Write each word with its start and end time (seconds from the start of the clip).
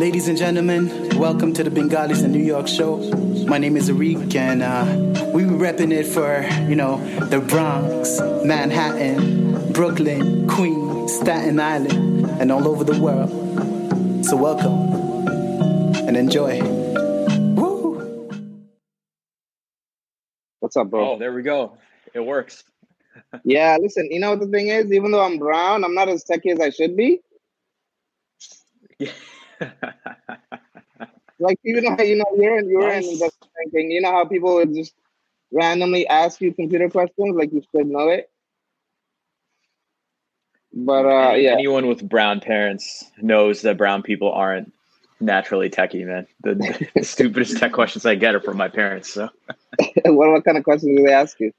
Ladies 0.00 0.28
and 0.28 0.38
gentlemen, 0.38 1.10
welcome 1.18 1.52
to 1.52 1.62
the 1.62 1.70
Bengalis 1.70 2.22
in 2.22 2.32
New 2.32 2.42
York 2.42 2.66
show. 2.66 2.96
My 3.46 3.58
name 3.58 3.76
is 3.76 3.90
Arik, 3.90 4.34
and 4.34 4.62
uh, 4.62 4.86
we 5.34 5.44
be 5.44 5.50
repping 5.50 5.92
it 5.92 6.06
for, 6.06 6.40
you 6.70 6.74
know, 6.74 6.96
the 7.26 7.38
Bronx, 7.38 8.18
Manhattan, 8.42 9.70
Brooklyn, 9.74 10.48
Queens, 10.48 11.12
Staten 11.12 11.60
Island, 11.60 12.30
and 12.40 12.50
all 12.50 12.66
over 12.66 12.82
the 12.82 12.98
world. 12.98 13.28
So 14.24 14.38
welcome 14.38 15.28
and 16.08 16.16
enjoy. 16.16 16.62
Woo! 17.56 18.40
What's 20.60 20.78
up, 20.78 20.88
bro? 20.88 21.10
Oh, 21.10 21.18
there 21.18 21.34
we 21.34 21.42
go. 21.42 21.76
It 22.14 22.20
works. 22.20 22.64
yeah, 23.44 23.76
listen, 23.78 24.08
you 24.10 24.18
know 24.18 24.30
what 24.30 24.40
the 24.40 24.48
thing 24.48 24.68
is? 24.68 24.90
Even 24.94 25.10
though 25.10 25.22
I'm 25.22 25.36
brown, 25.36 25.84
I'm 25.84 25.94
not 25.94 26.08
as 26.08 26.24
techy 26.24 26.48
as 26.48 26.58
I 26.58 26.70
should 26.70 26.96
be. 26.96 27.20
Yeah. 28.98 29.12
like 31.38 31.58
even 31.64 31.96
though 31.96 32.02
you 32.02 32.16
know 32.16 32.24
you're 32.36 32.58
in 32.58 32.68
you're 32.68 32.88
Nice. 32.88 33.04
in 33.04 33.12
investment 33.12 33.52
banking, 33.64 33.90
you 33.90 34.00
know 34.00 34.12
how 34.12 34.24
people 34.24 34.54
would 34.54 34.74
just 34.74 34.94
randomly 35.52 36.06
ask 36.06 36.40
you 36.40 36.52
computer 36.52 36.88
questions 36.88 37.36
like 37.36 37.52
you 37.52 37.62
should 37.74 37.86
know 37.86 38.08
it. 38.08 38.30
But 40.72 41.06
uh 41.06 41.34
yeah, 41.34 41.52
Anyone 41.52 41.86
with 41.86 42.08
brown 42.08 42.40
parents 42.40 43.04
knows 43.20 43.62
that 43.62 43.76
brown 43.76 44.02
people 44.02 44.32
aren't 44.32 44.72
naturally 45.20 45.68
techie, 45.68 46.06
man. 46.06 46.26
The, 46.42 46.88
the 46.94 47.02
stupidest 47.04 47.58
tech 47.58 47.72
questions 47.72 48.06
I 48.06 48.14
get 48.14 48.34
are 48.34 48.40
from 48.40 48.56
my 48.56 48.68
parents. 48.68 49.12
So 49.12 49.28
what 50.04 50.30
what 50.30 50.44
kind 50.44 50.56
of 50.56 50.64
questions 50.64 50.96
do 50.96 51.04
they 51.04 51.12
ask 51.12 51.38
you? 51.40 51.52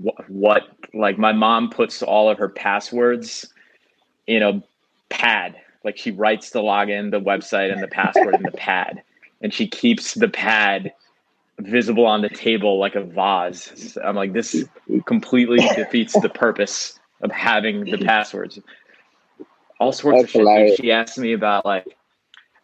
what, 0.00 0.30
what 0.30 0.62
like 0.94 1.18
my 1.18 1.32
mom 1.32 1.70
puts 1.70 2.02
all 2.02 2.30
of 2.30 2.38
her 2.38 2.48
passwords 2.48 3.52
in 4.26 4.42
a 4.42 4.62
pad. 5.10 5.56
Like 5.84 5.96
she 5.96 6.10
writes 6.10 6.50
the 6.50 6.60
login, 6.60 7.10
the 7.10 7.20
website, 7.20 7.72
and 7.72 7.82
the 7.82 7.88
password 7.88 8.34
in 8.34 8.42
the 8.42 8.50
pad, 8.56 9.02
and 9.40 9.52
she 9.52 9.66
keeps 9.66 10.14
the 10.14 10.28
pad 10.28 10.92
visible 11.58 12.06
on 12.06 12.22
the 12.22 12.28
table 12.28 12.78
like 12.78 12.94
a 12.94 13.02
vase. 13.02 13.92
So 13.92 14.02
I'm 14.02 14.16
like, 14.16 14.32
this 14.32 14.64
completely 15.06 15.58
defeats 15.74 16.18
the 16.20 16.28
purpose 16.28 16.98
of 17.22 17.30
having 17.30 17.84
the 17.84 17.98
passwords. 17.98 18.58
All 19.78 19.92
sorts 19.92 20.22
That's 20.22 20.34
of 20.34 20.42
shit. 20.42 20.80
She 20.80 20.92
asked 20.92 21.18
me 21.18 21.32
about 21.32 21.64
like 21.64 21.86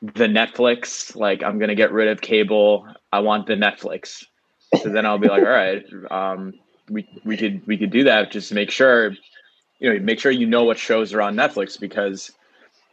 the 0.03 0.27
Netflix, 0.27 1.17
like 1.17 1.43
I'm 1.43 1.59
gonna 1.59 1.75
get 1.75 1.93
rid 1.93 2.09
of 2.09 2.21
cable. 2.21 2.87
I 3.13 3.21
want 3.21 3.47
the 3.47 3.55
Netflix. 3.55 4.25
So 4.83 4.91
then 4.91 5.07
I'll 5.07 5.19
be 5.19 5.29
like, 5.29 5.43
all 5.43 5.49
right, 5.49 5.85
um, 6.11 6.55
we 6.91 7.09
we 7.25 7.37
could 7.37 7.67
we 7.67 7.79
could 7.79 7.91
do 7.91 8.05
that 8.05 8.31
just 8.31 8.49
to 8.51 8.55
make 8.55 8.71
sure, 8.71 9.13
you 9.79 9.93
know, 9.93 9.99
make 10.01 10.21
sure 10.21 10.31
you 10.33 10.47
know 10.47 10.65
what 10.65 10.79
shows 10.79 11.13
are 11.15 11.23
on 11.23 11.35
Netflix 11.35 11.79
because 11.79 12.33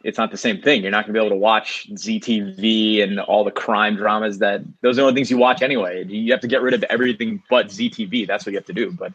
it's 0.02 0.18
not 0.18 0.30
the 0.30 0.36
same 0.36 0.60
thing. 0.60 0.82
You're 0.82 0.90
not 0.90 1.04
gonna 1.06 1.14
be 1.14 1.18
able 1.18 1.30
to 1.30 1.36
watch 1.36 1.88
Zee 1.96 2.20
TV 2.20 3.02
and 3.02 3.18
all 3.20 3.42
the 3.44 3.50
crime 3.50 3.96
dramas 3.96 4.38
that 4.38 4.60
those 4.82 4.98
are 4.98 5.02
the 5.02 5.08
only 5.08 5.14
things 5.14 5.30
you 5.30 5.38
watch 5.38 5.62
anyway. 5.62 6.04
You 6.04 6.30
have 6.32 6.40
to 6.42 6.48
get 6.48 6.62
rid 6.62 6.74
of 6.74 6.82
everything 6.84 7.42
but 7.48 7.70
Zee 7.70 7.90
TV. 7.90 8.26
That's 8.26 8.44
what 8.44 8.52
you 8.52 8.58
have 8.58 8.66
to 8.66 8.72
do. 8.74 8.92
But 8.92 9.12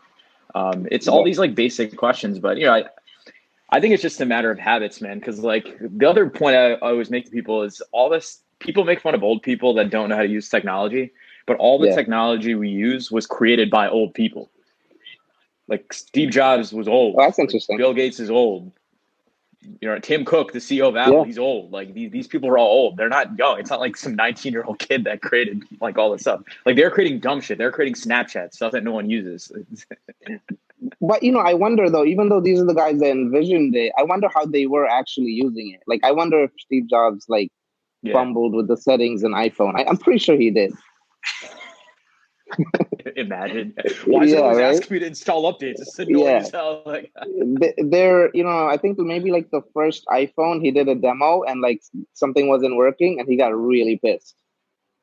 um, 0.56 0.88
it's 0.92 1.08
all 1.08 1.23
these 1.23 1.38
like 1.39 1.53
basic 1.56 1.95
questions. 1.95 2.39
But 2.39 2.58
you 2.58 2.66
know, 2.66 2.73
I 2.73 2.86
I 3.72 3.80
think 3.80 3.94
it's 3.94 4.02
just 4.02 4.20
a 4.20 4.26
matter 4.26 4.50
of 4.50 4.58
habits, 4.58 5.00
man. 5.00 5.20
Because 5.20 5.39
like 5.39 5.78
the 5.80 6.09
other 6.09 6.28
point 6.30 6.56
I, 6.56 6.72
I 6.73 6.80
always 6.92 7.11
make 7.11 7.26
to 7.26 7.31
people 7.31 7.61
is 7.61 7.81
all 7.92 8.09
this 8.09 8.42
people 8.59 8.83
make 8.83 9.00
fun 9.00 9.14
of 9.16 9.23
old 9.23 9.44
people 9.44 9.73
that 9.76 9.89
don't 9.92 10.09
know 10.09 10.16
how 10.16 10.23
to 10.23 10.28
use 10.28 10.50
technology, 10.50 11.11
but 11.45 11.56
all 11.58 11.78
the 11.78 11.88
Yeah. 11.88 11.95
technology 11.95 12.56
we 12.56 12.70
use 12.70 13.11
was 13.11 13.28
created 13.28 13.70
by 13.70 13.88
old 13.88 14.14
people. 14.14 14.50
Like 15.70 15.94
Steve 15.94 16.31
Jobs 16.31 16.73
was 16.73 16.88
old. 16.88 17.16
Oh, 17.17 17.22
that's 17.23 17.39
interesting. 17.39 17.78
Bill 17.78 17.94
Gates 17.94 18.20
is 18.20 18.30
old. 18.30 18.72
You 19.81 19.89
know, 19.89 20.00
Tim 20.00 20.26
Cook, 20.26 20.52
the 20.53 20.59
CEO 20.59 20.88
of 20.88 20.95
Apple, 20.95 21.20
Yeah. 21.20 21.26
he's 21.26 21.38
old. 21.38 21.72
Like 21.72 21.94
these, 21.94 22.11
these 22.11 22.28
people 22.28 22.50
are 22.50 22.58
all 22.58 22.67
old. 22.67 22.98
They're 22.98 23.09
not 23.09 23.38
young. 23.38 23.59
It's 23.59 23.70
not 23.70 23.80
like 23.80 23.95
some 23.95 24.16
19 24.16 24.52
year 24.52 24.64
old 24.64 24.80
kid 24.80 25.03
that 25.03 25.22
created 25.22 25.64
like 25.80 25.98
all 25.98 26.11
this 26.11 26.22
stuff. 26.22 26.42
Like 26.66 26.76
they're 26.76 26.89
creating 26.89 27.20
dumb 27.20 27.39
shit. 27.39 27.58
They're 27.58 27.71
creating 27.71 27.95
Snapchat 27.95 28.54
stuff 28.54 28.71
that 28.71 28.83
no 28.83 28.92
one 28.92 29.10
uses. 29.10 29.52
But 31.02 31.23
you 31.23 31.32
know, 31.33 31.39
I 31.39 31.54
wonder 31.54 31.89
though, 31.89 32.05
even 32.05 32.30
though 32.30 32.39
these 32.39 32.61
are 32.61 32.66
the 32.66 32.73
guys 32.73 32.99
that 32.99 33.10
envisioned 33.11 33.76
it, 33.76 33.92
I 33.98 34.04
wonder 34.04 34.30
how 34.33 34.45
they 34.45 34.66
were 34.66 34.88
actually 34.88 35.32
using 35.32 35.72
it. 35.72 35.82
Like 35.88 36.02
I 36.04 36.11
wonder 36.14 36.43
if 36.43 36.52
Steve 36.58 36.88
Jobs 36.89 37.26
like 37.27 37.52
yeah. 38.02 38.14
fumbled 38.14 38.54
with 38.54 38.70
the 38.70 38.77
settings 38.77 39.23
in 39.23 39.33
iPhone. 39.33 39.76
I, 39.76 39.83
I'm 39.83 39.98
pretty 39.98 40.20
sure 40.20 40.38
he 40.38 40.52
did. 40.52 40.73
Imagine. 43.15 43.73
Why 44.05 44.23
is 44.23 44.33
Yeah, 44.33 44.39
always 44.39 44.58
right? 44.58 44.76
asking 44.76 44.95
me 44.95 44.99
to 44.99 45.08
install 45.08 45.52
updates? 45.52 45.82
It's 45.82 45.99
annoying 45.99 46.21
Yeah. 46.26 46.37
as 46.37 46.52
hell. 46.52 46.83
Like, 46.86 47.11
Th- 47.61 47.76
They're, 47.77 48.30
you 48.33 48.43
know, 48.43 48.67
I 48.67 48.77
think 48.77 48.98
maybe 48.99 49.32
like 49.32 49.49
the 49.52 49.61
first 49.73 50.05
iPhone, 50.08 50.61
he 50.61 50.71
did 50.71 50.87
a 50.87 50.95
demo 50.95 51.43
and 51.43 51.61
like 51.61 51.82
something 52.14 52.48
wasn't 52.48 52.76
working, 52.76 53.20
and 53.20 53.27
he 53.27 53.37
got 53.37 53.55
really 53.55 53.98
pissed. 53.98 54.36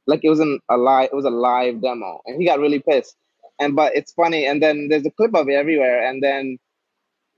Like 0.06 0.20
it 0.24 0.28
wasn't 0.28 0.62
a 0.70 0.76
live, 0.76 1.10
it 1.12 1.16
was 1.16 1.24
a 1.24 1.30
live 1.30 1.82
demo, 1.82 2.20
and 2.26 2.40
he 2.40 2.46
got 2.46 2.60
really 2.60 2.80
pissed. 2.80 3.16
And 3.58 3.74
but 3.74 3.94
it's 3.96 4.12
funny, 4.12 4.46
and 4.46 4.62
then 4.62 4.88
there's 4.88 5.06
a 5.06 5.10
clip 5.10 5.34
of 5.34 5.48
it 5.48 5.54
everywhere, 5.54 6.06
and 6.06 6.22
then 6.22 6.58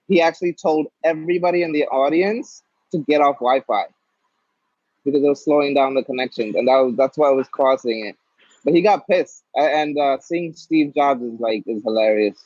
he 0.09 0.21
actually 0.21 0.55
told 0.55 0.89
everybody 1.05 1.63
in 1.63 1.73
the 1.73 1.85
audience 1.87 2.63
to 2.93 2.99
get 2.99 3.21
off 3.21 3.37
Wi-Fi 3.37 3.85
because 5.05 5.23
it 5.23 5.29
was 5.29 5.45
slowing 5.45 5.75
down 5.75 5.95
the 5.95 6.03
connections, 6.03 6.57
and 6.57 6.67
that 6.69 6.77
was 6.77 6.95
that's 6.97 7.17
why 7.17 7.31
it 7.31 7.37
was 7.37 7.49
causing 7.49 8.07
it. 8.07 8.17
But 8.65 8.75
he 8.75 8.83
got 8.83 9.07
pissed, 9.07 9.45
and 9.55 9.99
uh, 9.99 10.19
seeing 10.21 10.55
Steve 10.55 10.95
Jobs 10.95 11.23
is 11.23 11.41
like 11.41 11.65
is 11.67 11.83
hilarious. 11.83 12.43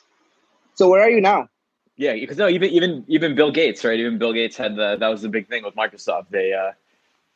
So 0.75 0.89
where 0.89 1.03
are 1.03 1.11
you 1.11 1.21
now? 1.21 1.49
yeah, 1.97 2.15
because 2.15 2.39
no, 2.39 2.49
even 2.49 2.71
even 2.71 3.05
even 3.09 3.35
Bill 3.35 3.51
Gates, 3.53 3.85
right? 3.85 3.99
Even 3.99 4.19
Bill 4.19 4.33
Gates 4.33 4.57
had 4.57 4.77
the 4.77 4.97
that 4.97 5.09
was 5.09 5.23
the 5.23 5.29
big 5.29 5.49
thing 5.49 5.65
with 5.65 5.75
Microsoft. 5.75 6.27
They 6.31 6.53
uh 6.53 6.73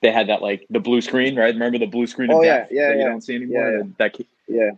they 0.02 0.12
had 0.12 0.28
that 0.28 0.42
like 0.42 0.66
the 0.70 0.80
blue 0.80 1.00
screen, 1.00 1.36
right? 1.36 1.54
Remember 1.54 1.78
the 1.78 1.86
blue 1.86 2.06
screen? 2.06 2.30
of 2.30 2.38
Oh, 2.38 2.42
yeah, 2.42 2.60
death 2.60 2.68
yeah, 2.70 2.88
that 2.88 2.96
yeah. 2.96 3.04
You 3.04 3.10
don't 3.10 3.20
see 3.22 3.36
anymore. 3.36 3.70
Yeah, 3.70 3.78
yeah. 3.78 3.84
That, 3.98 4.16
Yeah. 4.48 4.70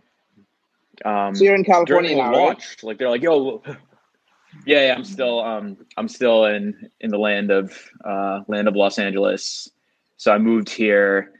um, 1.27 1.35
So 1.35 1.43
you're 1.45 1.55
in 1.55 1.63
California 1.63 2.15
now, 2.15 2.31
right? 2.31 2.77
like 2.83 2.97
they're 2.97 3.09
like, 3.09 3.21
yo, 3.21 3.61
yeah, 4.65 4.87
yeah, 4.87 4.95
I'm 4.95 5.03
still, 5.05 5.39
um, 5.41 5.77
I'm 5.97 6.07
still 6.07 6.45
in 6.45 6.89
in 6.99 7.09
the 7.09 7.17
land 7.17 7.51
of 7.51 7.73
uh, 8.03 8.41
land 8.47 8.67
of 8.67 8.75
Los 8.75 8.99
Angeles. 8.99 9.69
So 10.17 10.31
I 10.33 10.37
moved 10.37 10.69
here, 10.69 11.31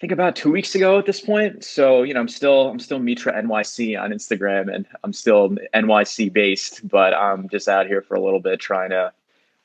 think 0.00 0.12
about 0.12 0.34
two 0.34 0.50
weeks 0.50 0.74
ago 0.74 0.98
at 0.98 1.06
this 1.06 1.20
point. 1.20 1.62
So 1.62 2.02
you 2.02 2.14
know, 2.14 2.20
I'm 2.20 2.28
still, 2.28 2.68
I'm 2.68 2.78
still 2.78 2.98
Mitra 2.98 3.32
NYC 3.32 4.00
on 4.00 4.10
Instagram, 4.10 4.74
and 4.74 4.86
I'm 5.04 5.12
still 5.12 5.50
NYC 5.74 6.32
based, 6.32 6.88
but 6.88 7.14
I'm 7.14 7.48
just 7.48 7.68
out 7.68 7.86
here 7.86 8.02
for 8.02 8.14
a 8.14 8.20
little 8.20 8.40
bit 8.40 8.60
trying 8.60 8.90
to 8.90 9.12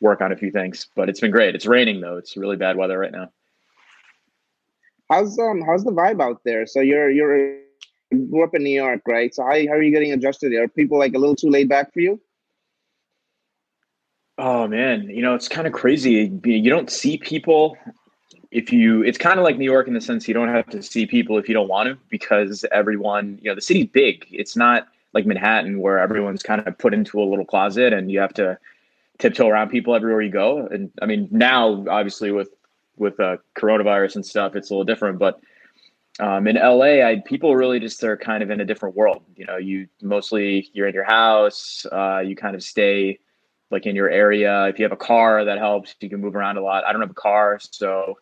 work 0.01 0.21
on 0.21 0.31
a 0.31 0.35
few 0.35 0.51
things. 0.51 0.87
But 0.95 1.09
it's 1.09 1.21
been 1.21 1.31
great. 1.31 1.55
It's 1.55 1.65
raining 1.65 2.01
though. 2.01 2.17
It's 2.17 2.35
really 2.35 2.57
bad 2.57 2.75
weather 2.75 2.99
right 2.99 3.11
now. 3.11 3.31
How's 5.09 5.37
um 5.39 5.61
how's 5.61 5.83
the 5.83 5.91
vibe 5.91 6.21
out 6.21 6.41
there? 6.43 6.65
So 6.65 6.81
you're 6.81 7.09
you're 7.09 7.55
you 8.11 8.27
grew 8.29 8.43
up 8.43 8.53
in 8.53 8.63
New 8.63 8.75
York, 8.75 9.01
right? 9.07 9.33
So 9.33 9.43
how, 9.43 9.49
how 9.49 9.73
are 9.73 9.81
you 9.81 9.91
getting 9.91 10.11
adjusted? 10.11 10.53
Are 10.53 10.67
people 10.67 10.99
like 10.99 11.13
a 11.13 11.17
little 11.17 11.35
too 11.35 11.49
laid 11.49 11.69
back 11.69 11.93
for 11.93 12.01
you? 12.01 12.19
Oh 14.37 14.67
man, 14.67 15.09
you 15.09 15.21
know 15.21 15.33
it's 15.33 15.47
kind 15.47 15.65
of 15.65 15.71
crazy. 15.71 16.29
You 16.43 16.69
don't 16.69 16.89
see 16.89 17.17
people 17.17 17.77
if 18.55 18.71
you. 18.71 19.03
It's 19.03 19.17
kind 19.17 19.39
of 19.39 19.43
like 19.43 19.57
New 19.57 19.65
York 19.65 19.87
in 19.87 19.93
the 19.93 20.01
sense 20.01 20.27
you 20.27 20.33
don't 20.33 20.47
have 20.47 20.67
to 20.69 20.81
see 20.81 21.05
people 21.05 21.37
if 21.37 21.47
you 21.47 21.53
don't 21.53 21.67
want 21.67 21.89
to 21.89 21.97
because 22.09 22.65
everyone, 22.71 23.37
you 23.41 23.51
know, 23.51 23.55
the 23.55 23.61
city's 23.61 23.87
big. 23.87 24.25
It's 24.31 24.55
not 24.55 24.87
like 25.13 25.25
Manhattan 25.25 25.79
where 25.81 25.99
everyone's 25.99 26.43
kind 26.43 26.65
of 26.65 26.77
put 26.77 26.93
into 26.93 27.19
a 27.19 27.23
little 27.23 27.45
closet 27.45 27.93
and 27.93 28.11
you 28.11 28.19
have 28.19 28.33
to 28.35 28.57
tiptoe 29.19 29.47
around 29.47 29.69
people 29.69 29.93
everywhere 29.93 30.21
you 30.21 30.31
go. 30.31 30.67
And 30.67 30.91
I 31.01 31.05
mean, 31.05 31.27
now 31.31 31.85
obviously 31.89 32.31
with 32.31 32.49
with 32.97 33.19
uh, 33.19 33.37
coronavirus 33.57 34.15
and 34.15 34.25
stuff, 34.25 34.55
it's 34.55 34.69
a 34.69 34.73
little 34.73 34.85
different. 34.85 35.19
But 35.19 35.39
um, 36.19 36.47
in 36.47 36.55
LA, 36.55 37.03
I, 37.05 37.21
people 37.25 37.55
really 37.55 37.79
just 37.79 38.01
are 38.05 38.15
kind 38.15 38.41
of 38.41 38.49
in 38.49 38.61
a 38.61 38.65
different 38.65 38.95
world. 38.95 39.21
You 39.35 39.45
know, 39.45 39.57
you 39.57 39.87
mostly 40.01 40.69
you're 40.73 40.87
in 40.87 40.93
your 40.93 41.03
house. 41.03 41.85
Uh, 41.91 42.19
you 42.25 42.35
kind 42.35 42.55
of 42.55 42.63
stay 42.63 43.19
like 43.69 43.85
in 43.85 43.95
your 43.95 44.09
area. 44.09 44.67
If 44.67 44.79
you 44.79 44.85
have 44.85 44.93
a 44.93 44.97
car, 44.97 45.43
that 45.43 45.57
helps. 45.57 45.95
You 45.99 46.09
can 46.09 46.21
move 46.21 46.35
around 46.35 46.57
a 46.57 46.61
lot. 46.61 46.85
I 46.85 46.93
don't 46.93 47.01
have 47.01 47.11
a 47.11 47.13
car, 47.13 47.59
so 47.59 48.17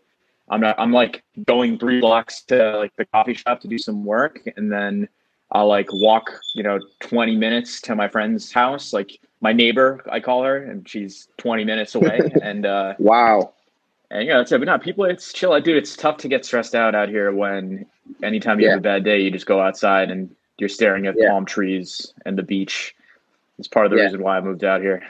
I'm 0.50 0.62
not. 0.62 0.76
I'm 0.80 0.92
like 0.92 1.24
going 1.46 1.80
three 1.80 2.02
blocks 2.02 2.44
to 2.44 2.78
like 2.78 2.96
the 2.98 3.06
coffee 3.06 3.34
shop 3.34 3.62
to 3.62 3.68
do 3.68 3.78
some 3.78 4.04
work, 4.04 4.42
and 4.58 4.72
then 4.72 5.08
I'll 5.52 5.68
like 5.68 5.92
walk, 5.94 6.32
you 6.56 6.64
know, 6.64 6.80
20 7.02 7.36
minutes 7.36 7.80
to 7.82 7.96
my 7.96 8.08
friend's 8.08 8.52
house. 8.52 8.92
Like 8.92 9.20
my 9.42 9.54
neighbor, 9.54 10.04
I 10.12 10.20
call 10.20 10.44
her, 10.44 10.58
and 10.58 10.88
she's 10.88 11.28
20 11.38 11.64
minutes 11.64 11.96
away. 11.96 12.20
and 12.42 12.66
uh, 12.66 12.96
Wow. 13.00 13.54
and 14.12 14.28
yeah, 14.28 14.38
that's 14.38 14.52
it. 14.52 14.60
But 14.60 14.66
no, 14.66 14.78
people, 14.78 15.06
it's 15.06 15.32
chill. 15.32 15.60
Dude, 15.62 15.78
it's 15.78 15.96
tough 15.96 16.18
to 16.18 16.28
get 16.28 16.46
stressed 16.46 16.76
out 16.76 16.94
out 16.94 17.10
here 17.10 17.32
when 17.32 17.86
anytime 18.22 18.60
you 18.60 18.70
have 18.70 18.80
a 18.80 18.82
bad 18.82 19.04
day, 19.04 19.22
you 19.22 19.32
just 19.32 19.46
go 19.46 19.62
outside 19.62 20.12
and 20.12 20.36
you're 20.58 20.70
staring 20.70 21.08
at 21.08 21.16
Yeah. 21.18 21.30
palm 21.30 21.46
trees 21.46 22.14
and 22.26 22.38
the 22.38 22.44
beach. 22.44 22.96
It's 23.60 23.68
part 23.68 23.86
of 23.86 23.92
the 23.92 23.98
Yeah. 23.98 24.04
reason 24.06 24.22
why 24.22 24.38
I 24.38 24.42
moved 24.42 24.64
out 24.64 24.82
here. 24.82 25.04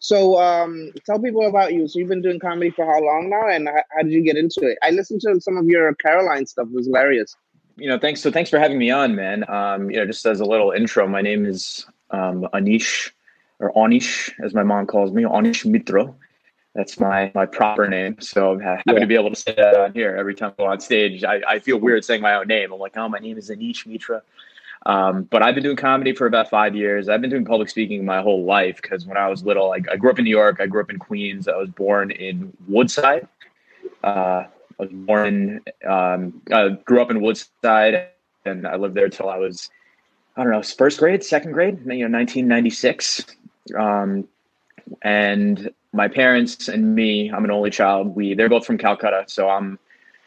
So 0.00 0.40
um 0.40 0.90
tell 1.06 1.20
people 1.20 1.46
about 1.46 1.72
you. 1.74 1.86
So 1.86 1.98
you've 1.98 2.08
been 2.08 2.22
doing 2.22 2.40
comedy 2.40 2.70
for 2.70 2.84
how 2.84 3.00
long 3.00 3.30
now, 3.30 3.46
and 3.48 3.68
how, 3.68 3.82
how 3.94 4.02
did 4.02 4.12
you 4.12 4.22
get 4.22 4.36
into 4.36 4.60
it? 4.62 4.78
I 4.82 4.90
listened 4.90 5.20
to 5.22 5.40
some 5.40 5.56
of 5.56 5.66
your 5.66 5.94
Caroline 5.94 6.46
stuff. 6.46 6.68
It 6.68 6.74
was 6.74 6.86
hilarious. 6.86 7.36
you 7.80 7.88
know, 7.88 7.98
thanks. 7.98 8.20
So 8.20 8.30
thanks 8.30 8.50
for 8.50 8.58
having 8.58 8.78
me 8.78 8.90
on, 8.90 9.14
man. 9.14 9.48
Um, 9.50 9.90
you 9.90 9.96
know, 9.96 10.06
just 10.06 10.24
as 10.26 10.40
a 10.40 10.44
little 10.44 10.70
intro, 10.70 11.08
my 11.08 11.22
name 11.22 11.46
is 11.46 11.86
um, 12.10 12.46
Anish 12.52 13.10
or 13.58 13.72
Anish, 13.72 14.32
as 14.44 14.54
my 14.54 14.62
mom 14.62 14.86
calls 14.86 15.12
me, 15.12 15.22
Anish 15.22 15.64
Mitro. 15.64 16.14
That's 16.74 17.00
my 17.00 17.32
my 17.34 17.46
proper 17.46 17.88
name. 17.88 18.20
So 18.20 18.52
I'm 18.52 18.60
happy 18.60 18.82
yeah. 18.86 19.00
to 19.00 19.06
be 19.06 19.14
able 19.14 19.30
to 19.30 19.36
say 19.36 19.54
that 19.54 19.74
on 19.74 19.92
here 19.92 20.14
every 20.16 20.34
time 20.34 20.52
I 20.58 20.62
go 20.62 20.68
on 20.68 20.80
stage. 20.80 21.24
I, 21.24 21.40
I 21.48 21.58
feel 21.58 21.78
weird 21.78 22.04
saying 22.04 22.22
my 22.22 22.34
own 22.34 22.46
name. 22.46 22.72
I'm 22.72 22.78
like, 22.78 22.96
oh, 22.96 23.08
my 23.08 23.18
name 23.18 23.38
is 23.38 23.50
Anish 23.50 23.86
Mitra. 23.86 24.22
Um, 24.86 25.24
but 25.24 25.42
I've 25.42 25.54
been 25.54 25.64
doing 25.64 25.76
comedy 25.76 26.14
for 26.14 26.26
about 26.26 26.48
five 26.48 26.74
years. 26.74 27.08
I've 27.08 27.20
been 27.20 27.30
doing 27.30 27.44
public 27.44 27.68
speaking 27.68 28.04
my 28.04 28.22
whole 28.22 28.44
life 28.44 28.80
because 28.80 29.04
when 29.04 29.18
I 29.18 29.28
was 29.28 29.44
little, 29.44 29.72
I, 29.72 29.80
I, 29.92 29.96
grew 29.96 30.10
up 30.10 30.18
in 30.18 30.24
New 30.24 30.30
York. 30.30 30.58
I 30.58 30.66
grew 30.66 30.80
up 30.80 30.90
in 30.90 30.98
Queens. 30.98 31.48
I 31.48 31.56
was 31.56 31.68
born 31.68 32.10
in 32.10 32.52
Woodside. 32.66 33.28
Uh, 34.02 34.44
I 34.46 34.48
was 34.78 34.90
born 34.90 35.60
um, 35.86 36.40
I 36.50 36.70
grew 36.84 37.02
up 37.02 37.10
in 37.10 37.20
Woodside, 37.20 38.08
and 38.46 38.66
I 38.66 38.76
lived 38.76 38.94
there 38.94 39.10
till 39.10 39.28
I 39.28 39.36
was, 39.36 39.68
I 40.36 40.42
don't 40.42 40.52
know, 40.52 40.62
first 40.62 40.98
grade, 40.98 41.22
second 41.22 41.52
grade, 41.52 41.78
you 41.80 42.08
know, 42.08 42.18
1996. 42.18 43.26
Um, 43.76 44.26
and 45.02 45.70
my 45.92 46.08
parents 46.08 46.68
and 46.68 46.94
me, 46.94 47.30
I'm 47.30 47.44
an 47.44 47.50
only 47.50 47.70
child. 47.70 48.16
We 48.16 48.34
they're 48.34 48.48
both 48.48 48.64
from 48.64 48.78
Calcutta, 48.78 49.24
so 49.26 49.50
I'm, 49.50 49.78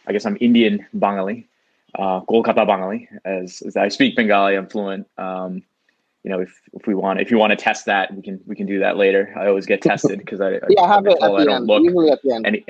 I 0.06 0.12
guess 0.12 0.28
I'm 0.28 0.38
Indian 0.40 0.86
Bengali, 0.94 1.48
uh, 1.96 2.22
Kolkata 2.22 2.66
Bengali. 2.68 3.10
As, 3.26 3.62
as 3.62 3.78
I 3.78 3.88
speak 3.90 4.16
Bengali, 4.16 4.56
I'm 4.56 4.68
fluent. 4.68 5.08
Um, 5.18 5.64
you 6.24 6.32
know, 6.32 6.40
if, 6.40 6.62
if 6.74 6.88
we 6.88 6.96
want, 6.96 7.20
if 7.20 7.32
you 7.32 7.38
want 7.38 7.52
to 7.52 7.58
test 7.58 7.86
that, 7.86 8.14
we 8.16 8.22
can 8.22 8.40
we 8.46 8.56
can 8.56 8.66
do 8.66 8.80
that 8.80 8.96
later. 8.98 9.34
I 9.38 9.48
always 9.48 9.66
get 9.66 9.82
tested 9.82 10.20
because 10.26 10.40
I 10.40 10.60
yeah, 10.70 10.82
I 10.82 10.88
have 10.88 11.06
it 11.06 11.18
at 11.22 11.32
the 11.32 11.52
end. 11.52 11.70
Usually 11.70 12.12
at 12.12 12.22
the 12.22 12.34
end. 12.34 12.48
Any, 12.48 12.66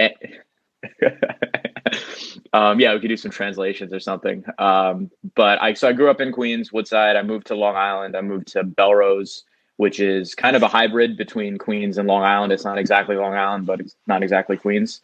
um, 2.54 2.80
yeah, 2.80 2.94
we 2.94 3.00
could 3.00 3.10
do 3.10 3.18
some 3.18 3.32
translations 3.32 3.94
or 3.94 4.00
something. 4.00 4.44
Um, 4.58 5.12
but 5.36 5.62
I 5.62 5.74
so 5.74 5.88
I 5.88 5.94
grew 5.94 6.10
up 6.10 6.20
in 6.20 6.32
Queens, 6.32 6.74
Woodside. 6.74 7.16
I 7.16 7.22
moved 7.22 7.46
to 7.48 7.56
Long 7.56 7.76
Island. 7.76 8.16
I 8.16 8.22
moved 8.22 8.48
to 8.50 8.64
Bellerose 8.64 9.44
which 9.78 10.00
is 10.00 10.36
kind 10.36 10.56
of 10.56 10.64
a 10.64 10.68
hybrid 10.68 11.18
between 11.18 11.58
Queens 11.58 11.98
and 11.98 12.08
Long 12.08 12.24
Island. 12.24 12.54
It's 12.54 12.64
not 12.64 12.78
exactly 12.78 13.16
Long 13.16 13.34
Island, 13.34 13.66
but 13.66 13.80
it's 13.80 13.96
not 14.08 14.24
exactly 14.24 14.58
Queens. 14.58 15.02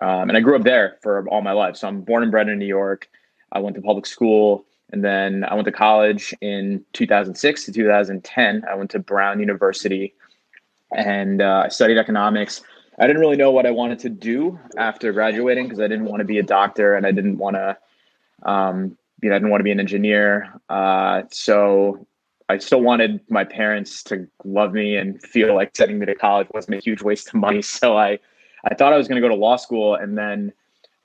Um, 0.00 0.28
and 0.28 0.36
I 0.36 0.40
grew 0.40 0.56
up 0.56 0.62
there 0.62 0.96
for 1.02 1.28
all 1.28 1.42
my 1.42 1.52
life. 1.52 1.76
So 1.76 1.86
I'm 1.88 2.00
born 2.00 2.22
and 2.22 2.32
bred 2.32 2.48
in 2.48 2.58
New 2.58 2.66
York. 2.66 3.08
I 3.52 3.58
went 3.58 3.76
to 3.76 3.82
public 3.82 4.06
school 4.06 4.64
and 4.92 5.04
then 5.04 5.44
I 5.44 5.54
went 5.54 5.66
to 5.66 5.72
college 5.72 6.34
in 6.40 6.84
2006 6.92 7.64
to 7.64 7.72
2010. 7.72 8.64
I 8.70 8.74
went 8.74 8.90
to 8.92 8.98
Brown 8.98 9.40
University 9.40 10.14
and 10.94 11.42
uh, 11.42 11.62
I 11.66 11.68
studied 11.68 11.98
economics. 11.98 12.62
I 12.98 13.06
didn't 13.06 13.20
really 13.20 13.36
know 13.36 13.50
what 13.50 13.66
I 13.66 13.72
wanted 13.72 13.98
to 14.00 14.08
do 14.08 14.58
after 14.78 15.12
graduating 15.12 15.64
because 15.64 15.80
I 15.80 15.88
didn't 15.88 16.06
want 16.06 16.20
to 16.20 16.24
be 16.24 16.38
a 16.38 16.42
doctor 16.42 16.94
and 16.94 17.06
I 17.06 17.12
didn't 17.12 17.38
want 17.38 17.56
to, 17.56 17.76
um, 18.48 18.96
you 19.22 19.28
know, 19.28 19.34
I 19.34 19.38
didn't 19.38 19.50
want 19.50 19.60
to 19.60 19.64
be 19.64 19.72
an 19.72 19.80
engineer. 19.80 20.52
Uh, 20.68 21.22
so 21.30 22.06
I 22.48 22.58
still 22.58 22.80
wanted 22.80 23.20
my 23.28 23.44
parents 23.44 24.02
to 24.04 24.28
love 24.44 24.72
me 24.72 24.96
and 24.96 25.20
feel 25.20 25.54
like 25.54 25.76
sending 25.76 25.98
me 25.98 26.06
to 26.06 26.14
college 26.14 26.46
wasn't 26.54 26.76
a 26.76 26.80
huge 26.80 27.02
waste 27.02 27.28
of 27.28 27.34
money. 27.34 27.62
So 27.62 27.96
I, 27.96 28.18
I 28.64 28.74
thought 28.74 28.92
I 28.92 28.96
was 28.96 29.08
going 29.08 29.20
to 29.20 29.28
go 29.28 29.34
to 29.34 29.40
law 29.40 29.56
school. 29.56 29.94
And 29.96 30.16
then 30.16 30.52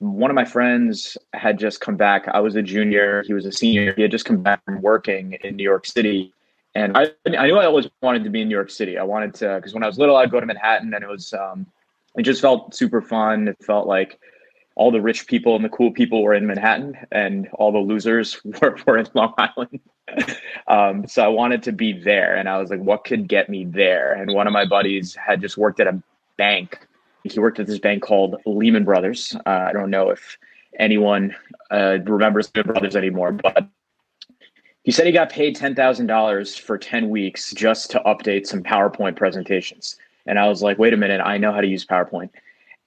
one 0.02 0.32
of 0.32 0.34
my 0.34 0.44
friends 0.44 1.16
had 1.32 1.60
just 1.60 1.80
come 1.80 1.96
back. 1.96 2.26
I 2.34 2.40
was 2.40 2.56
a 2.56 2.62
junior. 2.62 3.22
He 3.24 3.34
was 3.34 3.46
a 3.46 3.52
senior. 3.52 3.94
He 3.94 4.02
had 4.02 4.10
just 4.10 4.24
come 4.24 4.42
back 4.42 4.64
from 4.64 4.82
working 4.82 5.38
in 5.44 5.54
New 5.54 5.62
York 5.62 5.86
City. 5.86 6.32
And 6.74 6.96
I, 6.96 7.10
I 7.26 7.46
knew 7.46 7.56
I 7.56 7.66
always 7.66 7.88
wanted 8.00 8.24
to 8.24 8.30
be 8.30 8.40
in 8.40 8.48
New 8.48 8.54
York 8.54 8.70
City. 8.70 8.98
I 8.98 9.04
wanted 9.04 9.32
to, 9.34 9.56
because 9.56 9.74
when 9.74 9.84
I 9.84 9.86
was 9.86 9.98
little, 9.98 10.16
I'd 10.16 10.32
go 10.32 10.40
to 10.40 10.46
Manhattan 10.46 10.92
and 10.92 11.04
it 11.04 11.06
was, 11.08 11.32
um, 11.32 11.66
it 12.16 12.22
just 12.22 12.40
felt 12.40 12.74
super 12.74 13.00
fun. 13.00 13.46
It 13.46 13.62
felt 13.62 13.86
like 13.86 14.18
all 14.74 14.90
the 14.90 15.00
rich 15.00 15.28
people 15.28 15.54
and 15.54 15.64
the 15.64 15.68
cool 15.68 15.92
people 15.92 16.22
were 16.22 16.34
in 16.34 16.48
Manhattan 16.48 16.96
and 17.12 17.48
all 17.54 17.70
the 17.70 17.78
losers 17.78 18.40
were, 18.60 18.76
were 18.84 18.98
in 18.98 19.06
Long 19.14 19.34
Island. 19.38 19.80
um, 20.66 21.06
so 21.06 21.22
I 21.22 21.28
wanted 21.28 21.62
to 21.64 21.72
be 21.72 21.92
there. 21.92 22.34
And 22.34 22.48
I 22.48 22.58
was 22.58 22.70
like, 22.70 22.80
what 22.80 23.04
could 23.04 23.28
get 23.28 23.48
me 23.48 23.66
there? 23.66 24.14
And 24.14 24.34
one 24.34 24.48
of 24.48 24.52
my 24.52 24.64
buddies 24.64 25.14
had 25.14 25.40
just 25.40 25.56
worked 25.56 25.78
at 25.78 25.86
a 25.86 26.02
bank. 26.36 26.88
He 27.24 27.38
worked 27.38 27.60
at 27.60 27.66
this 27.66 27.78
bank 27.78 28.02
called 28.02 28.36
Lehman 28.46 28.84
Brothers. 28.84 29.36
Uh, 29.46 29.50
I 29.50 29.72
don't 29.72 29.90
know 29.90 30.10
if 30.10 30.38
anyone 30.78 31.34
uh, 31.70 31.98
remembers 32.04 32.50
Lehman 32.54 32.72
Brothers 32.72 32.96
anymore, 32.96 33.32
but 33.32 33.68
he 34.82 34.90
said 34.90 35.06
he 35.06 35.12
got 35.12 35.30
paid 35.30 35.56
$10,000 35.56 36.60
for 36.60 36.76
10 36.76 37.08
weeks 37.10 37.52
just 37.52 37.90
to 37.92 38.00
update 38.00 38.46
some 38.46 38.62
PowerPoint 38.62 39.16
presentations. 39.16 39.96
And 40.26 40.38
I 40.38 40.48
was 40.48 40.62
like, 40.62 40.78
wait 40.78 40.92
a 40.92 40.96
minute, 40.96 41.20
I 41.24 41.38
know 41.38 41.52
how 41.52 41.60
to 41.60 41.66
use 41.66 41.84
PowerPoint 41.84 42.30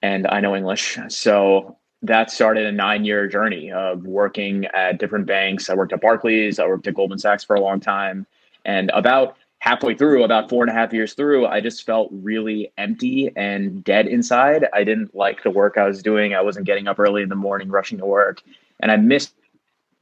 and 0.02 0.26
I 0.26 0.40
know 0.40 0.54
English. 0.54 0.98
So 1.08 1.76
that 2.02 2.30
started 2.30 2.66
a 2.66 2.72
nine 2.72 3.04
year 3.04 3.26
journey 3.26 3.72
of 3.72 4.04
working 4.04 4.66
at 4.66 4.98
different 4.98 5.26
banks. 5.26 5.70
I 5.70 5.74
worked 5.74 5.92
at 5.92 6.00
Barclays, 6.00 6.58
I 6.58 6.66
worked 6.66 6.86
at 6.86 6.94
Goldman 6.94 7.18
Sachs 7.18 7.44
for 7.44 7.56
a 7.56 7.60
long 7.60 7.80
time. 7.80 8.26
And 8.64 8.90
about 8.90 9.36
halfway 9.66 9.96
through, 9.96 10.22
about 10.22 10.48
four 10.48 10.62
and 10.62 10.70
a 10.70 10.72
half 10.72 10.92
years 10.92 11.14
through, 11.14 11.44
I 11.44 11.60
just 11.60 11.84
felt 11.84 12.08
really 12.12 12.72
empty 12.78 13.32
and 13.34 13.82
dead 13.82 14.06
inside. 14.06 14.68
I 14.72 14.84
didn't 14.84 15.12
like 15.12 15.42
the 15.42 15.50
work 15.50 15.76
I 15.76 15.88
was 15.88 16.04
doing. 16.04 16.34
I 16.34 16.40
wasn't 16.40 16.66
getting 16.66 16.86
up 16.86 17.00
early 17.00 17.22
in 17.22 17.28
the 17.28 17.34
morning, 17.34 17.68
rushing 17.68 17.98
to 17.98 18.06
work. 18.06 18.42
And 18.78 18.92
I 18.92 18.96
missed 18.96 19.34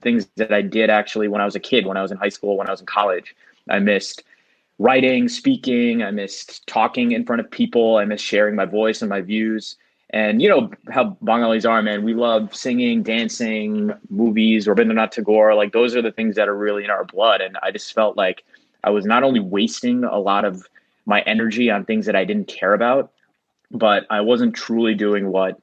things 0.03 0.29
that 0.37 0.53
I 0.53 0.61
did 0.61 0.91
actually 0.91 1.29
when 1.29 1.41
I 1.41 1.47
was 1.47 1.55
a 1.55 1.61
kid, 1.61 1.87
when 1.87 1.97
I 1.97 2.03
was 2.03 2.13
in 2.13 2.19
high 2.19 2.29
school, 2.29 2.59
when 2.59 2.69
I 2.69 2.73
was 2.73 2.81
in 2.81 2.87
college. 2.87 3.35
I 3.71 3.79
missed 3.79 4.23
writing, 4.79 5.31
speaking. 5.31 6.03
I 6.03 6.11
missed 6.11 6.67
talking 6.67 7.13
in 7.13 7.25
front 7.25 7.41
of 7.41 7.51
people. 7.51 7.97
I 7.97 8.05
missed 8.05 8.25
sharing 8.25 8.55
my 8.55 8.67
voice 8.67 9.01
and 9.01 9.09
my 9.09 9.23
views. 9.23 9.77
And 10.11 10.43
you 10.43 10.49
know 10.51 10.71
how 10.91 11.17
Bengalis 11.23 11.65
are, 11.65 11.83
man. 11.83 12.05
We 12.05 12.13
love 12.13 12.55
singing, 12.55 13.03
dancing, 13.03 13.95
movies, 14.11 14.67
Rabindranath 14.67 15.13
Tagore. 15.13 15.55
Like 15.55 15.73
those 15.73 15.97
are 15.97 16.03
the 16.03 16.13
things 16.13 16.37
that 16.37 16.51
are 16.51 16.57
really 16.57 16.85
in 16.85 16.91
our 16.91 17.07
blood. 17.07 17.41
And 17.41 17.57
I 17.63 17.71
just 17.71 17.95
felt 17.95 18.19
like 18.19 18.45
I 18.85 18.91
was 18.91 19.05
not 19.05 19.23
only 19.23 19.41
wasting 19.41 20.05
a 20.05 20.19
lot 20.19 20.45
of 20.45 20.67
my 21.07 21.23
energy 21.23 21.71
on 21.71 21.85
things 21.85 22.07
that 22.07 22.15
I 22.15 22.25
didn't 22.25 22.49
care 22.49 22.75
about, 22.75 23.13
but 23.71 24.07
I 24.11 24.21
wasn't 24.21 24.55
truly 24.55 24.95
doing 24.95 25.31
what 25.31 25.61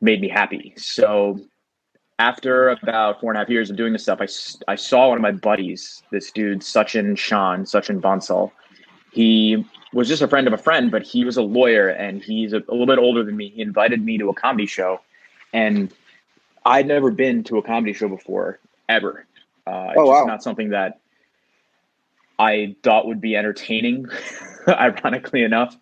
made 0.00 0.20
me 0.20 0.28
happy. 0.28 0.72
So 0.76 1.40
after 2.18 2.68
about 2.70 3.20
four 3.20 3.30
and 3.30 3.36
a 3.36 3.40
half 3.40 3.48
years 3.48 3.68
of 3.68 3.76
doing 3.76 3.92
this 3.92 4.04
stuff, 4.04 4.20
I, 4.20 4.28
I 4.70 4.76
saw 4.76 5.08
one 5.08 5.18
of 5.18 5.22
my 5.22 5.32
buddies, 5.32 6.02
this 6.10 6.30
dude, 6.30 6.60
Sachin 6.60 7.18
Shan, 7.18 7.64
Sachin 7.64 8.00
Bansal. 8.00 8.52
He 9.12 9.64
was 9.92 10.08
just 10.08 10.22
a 10.22 10.28
friend 10.28 10.46
of 10.46 10.52
a 10.52 10.58
friend, 10.58 10.90
but 10.90 11.02
he 11.02 11.24
was 11.24 11.36
a 11.36 11.42
lawyer 11.42 11.88
and 11.88 12.22
he's 12.22 12.52
a, 12.52 12.58
a 12.58 12.72
little 12.72 12.86
bit 12.86 12.98
older 12.98 13.22
than 13.24 13.36
me. 13.36 13.48
He 13.48 13.60
invited 13.60 14.02
me 14.02 14.18
to 14.18 14.28
a 14.30 14.34
comedy 14.34 14.66
show, 14.66 15.00
and 15.52 15.92
I'd 16.64 16.86
never 16.86 17.10
been 17.10 17.44
to 17.44 17.58
a 17.58 17.62
comedy 17.62 17.92
show 17.92 18.08
before 18.08 18.58
ever. 18.88 19.26
Uh, 19.66 19.92
oh, 19.96 20.06
wow. 20.06 20.24
not 20.24 20.42
something 20.42 20.70
that 20.70 21.00
I 22.42 22.74
thought 22.82 23.06
would 23.06 23.20
be 23.20 23.36
entertaining, 23.36 24.06
ironically 24.68 25.42
enough. 25.42 25.76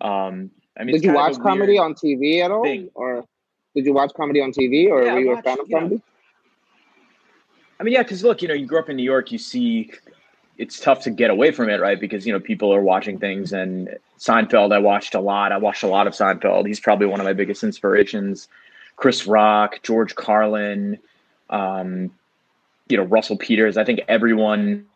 Um, 0.00 0.50
I 0.76 0.84
mean, 0.84 0.94
did 0.94 1.04
you 1.04 1.14
watch 1.14 1.38
comedy 1.40 1.78
on 1.78 1.94
TV 1.94 2.44
at 2.44 2.50
all, 2.50 2.62
thing. 2.62 2.90
or 2.94 3.24
did 3.74 3.86
you 3.86 3.94
watch 3.94 4.12
comedy 4.14 4.40
on 4.40 4.52
TV, 4.52 4.88
or 4.90 5.02
yeah, 5.02 5.14
were 5.14 5.20
you 5.20 5.28
watched, 5.28 5.40
a 5.40 5.42
fan 5.42 5.60
of 5.60 5.70
comedy? 5.70 5.94
Know, 5.96 6.02
I 7.80 7.82
mean, 7.84 7.94
yeah, 7.94 8.02
because 8.02 8.22
look, 8.22 8.42
you 8.42 8.48
know, 8.48 8.54
you 8.54 8.66
grew 8.66 8.78
up 8.78 8.90
in 8.90 8.96
New 8.96 9.02
York, 9.02 9.32
you 9.32 9.38
see 9.38 9.92
it's 10.58 10.78
tough 10.78 11.02
to 11.04 11.10
get 11.10 11.30
away 11.30 11.52
from 11.52 11.70
it, 11.70 11.80
right? 11.80 11.98
Because 11.98 12.26
you 12.26 12.32
know 12.32 12.40
people 12.40 12.74
are 12.74 12.82
watching 12.82 13.18
things, 13.18 13.52
and 13.52 13.96
Seinfeld. 14.18 14.72
I 14.72 14.78
watched 14.78 15.14
a 15.14 15.20
lot. 15.20 15.52
I 15.52 15.56
watched 15.56 15.82
a 15.82 15.88
lot 15.88 16.06
of 16.06 16.12
Seinfeld. 16.12 16.66
He's 16.66 16.80
probably 16.80 17.06
one 17.06 17.20
of 17.20 17.24
my 17.24 17.32
biggest 17.32 17.64
inspirations. 17.64 18.48
Chris 18.96 19.26
Rock, 19.26 19.80
George 19.82 20.16
Carlin, 20.16 20.98
um, 21.48 22.10
you 22.88 22.96
know 22.96 23.04
Russell 23.04 23.38
Peters. 23.38 23.76
I 23.76 23.84
think 23.84 24.00
everyone 24.08 24.86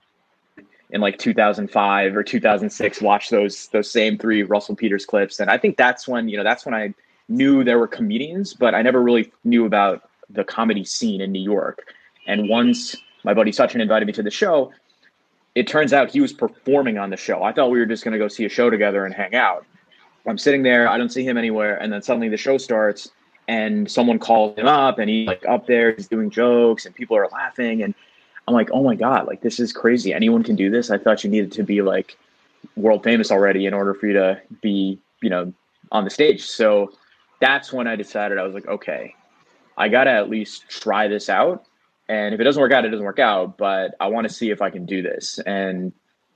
in 0.92 1.00
like 1.00 1.18
2005 1.18 2.16
or 2.16 2.22
2006 2.22 3.02
watched 3.02 3.30
those 3.30 3.68
those 3.68 3.90
same 3.90 4.18
three 4.18 4.42
Russell 4.42 4.76
Peters 4.76 5.04
clips, 5.04 5.40
and 5.40 5.50
I 5.50 5.58
think 5.58 5.76
that's 5.76 6.06
when 6.06 6.28
you 6.28 6.36
know 6.36 6.44
that's 6.44 6.64
when 6.64 6.74
I 6.74 6.94
knew 7.28 7.64
there 7.64 7.78
were 7.78 7.88
comedians, 7.88 8.54
but 8.54 8.74
I 8.74 8.82
never 8.82 9.02
really 9.02 9.32
knew 9.42 9.64
about 9.64 10.08
the 10.28 10.44
comedy 10.44 10.84
scene 10.84 11.20
in 11.20 11.32
New 11.32 11.42
York. 11.42 11.92
And 12.26 12.48
once 12.48 12.94
my 13.24 13.34
buddy 13.34 13.50
Sachin 13.50 13.80
invited 13.80 14.06
me 14.06 14.12
to 14.12 14.22
the 14.22 14.30
show, 14.30 14.72
it 15.54 15.66
turns 15.66 15.92
out 15.92 16.10
he 16.10 16.20
was 16.20 16.32
performing 16.32 16.98
on 16.98 17.10
the 17.10 17.16
show. 17.16 17.42
I 17.42 17.52
thought 17.52 17.70
we 17.70 17.78
were 17.78 17.86
just 17.86 18.04
going 18.04 18.12
to 18.12 18.18
go 18.18 18.28
see 18.28 18.44
a 18.44 18.48
show 18.48 18.70
together 18.70 19.04
and 19.04 19.14
hang 19.14 19.34
out. 19.34 19.66
I'm 20.26 20.38
sitting 20.38 20.62
there, 20.62 20.88
I 20.88 20.98
don't 20.98 21.10
see 21.10 21.24
him 21.24 21.36
anywhere, 21.36 21.76
and 21.82 21.92
then 21.92 22.00
suddenly 22.02 22.28
the 22.28 22.36
show 22.36 22.56
starts, 22.56 23.10
and 23.48 23.90
someone 23.90 24.18
calls 24.18 24.56
him 24.56 24.66
up, 24.66 24.98
and 24.98 25.10
he's 25.10 25.26
like 25.26 25.44
up 25.48 25.66
there, 25.66 25.92
he's 25.94 26.06
doing 26.06 26.30
jokes, 26.30 26.86
and 26.86 26.94
people 26.94 27.16
are 27.16 27.28
laughing, 27.32 27.82
and 27.82 27.94
I'm 28.48 28.54
like, 28.54 28.70
oh 28.72 28.82
my 28.82 28.94
god, 28.94 29.26
like 29.26 29.40
this 29.42 29.60
is 29.60 29.72
crazy. 29.72 30.12
Anyone 30.12 30.42
can 30.42 30.56
do 30.56 30.70
this. 30.70 30.90
I 30.90 30.98
thought 30.98 31.24
you 31.24 31.30
needed 31.30 31.52
to 31.52 31.62
be 31.62 31.82
like 31.82 32.16
world 32.76 33.04
famous 33.04 33.30
already 33.30 33.66
in 33.66 33.74
order 33.74 33.94
for 33.94 34.06
you 34.06 34.14
to 34.14 34.40
be, 34.60 34.98
you 35.20 35.30
know, 35.30 35.52
on 35.90 36.04
the 36.04 36.10
stage. 36.10 36.42
So 36.44 36.92
that's 37.40 37.72
when 37.72 37.86
I 37.86 37.96
decided 37.96 38.38
I 38.38 38.42
was 38.42 38.54
like, 38.54 38.66
okay, 38.66 39.14
I 39.76 39.88
got 39.88 40.04
to 40.04 40.10
at 40.10 40.28
least 40.30 40.68
try 40.68 41.08
this 41.08 41.28
out 41.28 41.66
and 42.08 42.34
if 42.34 42.40
it 42.40 42.44
doesn't 42.44 42.60
work 42.60 42.72
out, 42.72 42.84
it 42.84 42.90
doesn't 42.90 43.06
work 43.06 43.18
out. 43.18 43.56
But 43.56 43.94
I 43.98 44.08
want 44.08 44.28
to 44.28 44.32
see 44.32 44.50
if 44.50 44.60
I 44.60 44.68
can 44.68 44.84
do 44.84 45.00
this. 45.00 45.38
And 45.46 45.92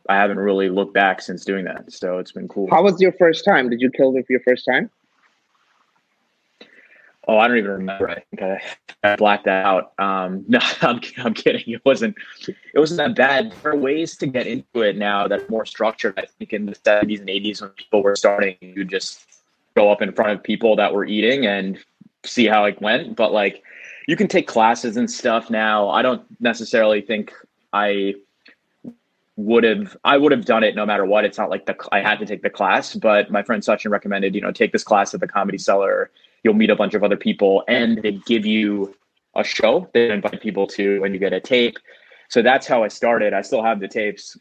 I 0.09 0.17
haven't 0.17 0.39
really 0.39 0.71
looked 0.71 0.95
back 0.95 1.21
since 1.21 1.45
doing 1.45 1.65
that. 1.67 1.93
So 1.93 2.19
it's 2.19 2.33
been 2.33 2.49
cool. 2.49 2.69
How 2.71 2.83
was 2.83 3.01
your 3.01 3.13
first 3.13 3.45
time? 3.45 3.69
Did 3.69 3.81
you 3.81 3.91
kill 3.91 4.17
it 4.17 4.27
for 4.27 4.33
your 4.33 4.41
first 4.41 4.65
time? 4.65 4.91
Oh, 7.29 7.39
I 7.39 7.49
don't 7.49 7.59
even 7.59 7.71
remember. 7.73 8.09
I 8.09 8.21
think 8.31 8.43
I, 8.43 8.61
I 9.03 9.17
blacked 9.17 9.47
that 9.47 9.65
out. 9.65 9.93
Um, 9.99 10.45
no, 10.49 10.61
I'm, 10.83 11.01
I'm 11.19 11.35
kidding. 11.35 11.65
It 11.67 11.83
wasn't. 11.85 12.17
It 12.47 12.79
wasn't 12.79 12.99
that 12.99 13.17
bad. 13.17 13.53
There 13.63 13.73
are 13.73 13.77
ways 13.77 14.17
to 14.19 14.27
get 14.27 14.47
into 14.47 14.83
it 14.83 14.97
now 14.97 15.27
that 15.27 15.41
are 15.41 15.49
more 15.49 15.67
structured. 15.67 16.15
I 16.19 16.27
think 16.27 16.53
in 16.53 16.67
the 16.67 16.75
70s 16.75 17.21
and 17.21 17.29
80s 17.29 17.61
when 17.61 17.71
people 17.71 18.03
were 18.03 18.17
starting, 18.17 18.57
you 18.61 18.85
just 18.85 19.25
go 19.75 19.91
up 19.91 20.03
in 20.03 20.13
front 20.13 20.33
of 20.33 20.43
people 20.43 20.77
that 20.77 20.95
were 20.95 21.05
eating 21.05 21.47
and 21.47 21.79
see 22.25 22.47
how 22.47 22.65
it 22.65 22.81
went. 22.81 23.17
But 23.17 23.33
like, 23.33 23.63
you 24.07 24.17
can 24.17 24.29
take 24.29 24.47
classes 24.47 24.97
and 24.97 25.11
stuff 25.11 25.51
now. 25.51 25.89
I 25.89 26.03
don't 26.03 26.23
necessarily 26.41 27.01
think 27.01 27.33
I 27.73 28.15
would 29.37 29.65
have 29.65 29.97
I 30.03 30.17
would 30.17 30.33
have 30.33 30.45
done 30.45 30.65
it 30.65 30.75
no 30.75 30.87
matter 30.87 31.05
what. 31.05 31.25
It's 31.25 31.39
not 31.39 31.51
like 31.51 31.67
the 31.67 31.77
I 31.93 32.01
had 32.01 32.19
to 32.21 32.27
take 32.27 32.43
the 32.43 32.51
class, 32.51 32.95
but 32.95 33.31
my 33.31 33.43
friend 33.43 33.63
Sachin 33.63 33.91
recommended, 33.91 34.35
you 34.35 34.41
know, 34.41 34.53
take 34.53 34.73
this 34.73 34.85
class 34.85 35.13
at 35.13 35.21
the 35.21 35.29
Comedy 35.29 35.59
Cellar. 35.59 36.11
You'll 36.47 36.55
meet 36.55 36.71
a 36.71 36.77
bunch 36.77 36.95
of 36.95 37.03
other 37.03 37.17
people, 37.17 37.65
and 37.67 38.01
they 38.05 38.13
give 38.13 38.47
you 38.47 38.95
a 39.35 39.43
show. 39.43 39.91
They 39.93 40.13
invite 40.13 40.41
people 40.41 40.69
to, 40.69 41.03
and 41.03 41.13
you 41.13 41.19
get 41.19 41.33
a 41.33 41.41
tape. 41.41 41.77
So 42.29 42.41
that's 42.41 42.69
how 42.69 42.85
I 42.85 42.89
started. 42.89 43.35
I 43.35 43.43
still 43.43 43.65
have 43.65 43.81
the 43.81 43.89
tapes. 43.89 44.39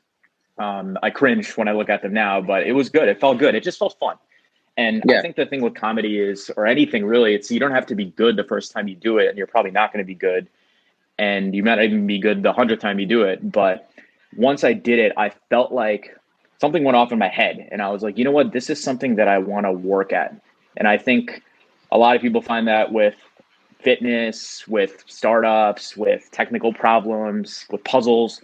Um, 0.60 1.00
I 1.02 1.10
cringe 1.10 1.58
when 1.58 1.68
I 1.68 1.72
look 1.72 1.90
at 1.90 2.04
them 2.04 2.14
now, 2.14 2.42
but 2.42 2.68
it 2.68 2.74
was 2.74 2.90
good. 2.90 3.10
It 3.10 3.20
felt 3.20 3.40
good. 3.40 3.56
It 3.56 3.64
just 3.64 3.80
felt 3.80 3.98
fun. 4.00 4.18
And 4.78 5.02
yeah. 5.08 5.18
I 5.18 5.22
think 5.24 5.36
the 5.36 5.48
thing 5.48 5.64
with 5.64 5.74
comedy 5.74 6.20
is, 6.20 6.52
or 6.56 6.68
anything 6.68 7.08
really, 7.08 7.34
it's 7.34 7.50
you 7.50 7.60
don't 7.60 7.72
have 7.72 7.88
to 7.88 7.96
be 7.96 8.06
good 8.06 8.36
the 8.36 8.44
first 8.44 8.72
time 8.72 8.88
you 8.88 8.96
do 8.96 9.18
it, 9.18 9.30
and 9.30 9.36
you're 9.36 9.48
probably 9.48 9.72
not 9.72 9.92
going 9.92 10.06
to 10.06 10.08
be 10.08 10.14
good. 10.14 10.48
And 11.18 11.56
you 11.56 11.64
might 11.64 11.76
not 11.76 11.86
even 11.86 12.06
be 12.06 12.20
good 12.20 12.44
the 12.44 12.54
hundredth 12.54 12.82
time 12.82 13.00
you 13.00 13.08
do 13.08 13.24
it, 13.24 13.52
but 13.52 13.90
once 14.38 14.64
I 14.64 14.74
did 14.74 15.00
it, 15.00 15.14
I 15.18 15.32
felt 15.50 15.72
like 15.72 16.16
something 16.62 16.84
went 16.84 16.98
off 16.98 17.12
in 17.12 17.18
my 17.18 17.30
head. 17.30 17.68
And 17.72 17.82
I 17.82 17.90
was 17.90 18.04
like, 18.04 18.18
you 18.18 18.24
know 18.24 18.32
what? 18.32 18.52
This 18.52 18.70
is 18.70 18.84
something 18.84 19.16
that 19.16 19.28
I 19.28 19.40
want 19.40 19.66
to 19.66 19.72
work 19.72 20.14
at. 20.14 20.40
And 20.78 20.88
I 20.88 20.98
think 20.98 21.42
a 21.96 21.98
lot 21.98 22.16
of 22.16 22.22
people 22.22 22.42
find 22.42 22.68
that 22.68 22.92
with 22.92 23.16
fitness, 23.80 24.68
with 24.68 25.04
startups, 25.08 25.96
with 25.96 26.30
technical 26.32 26.74
problems, 26.74 27.66
with 27.70 27.84
puzzles. 27.86 28.42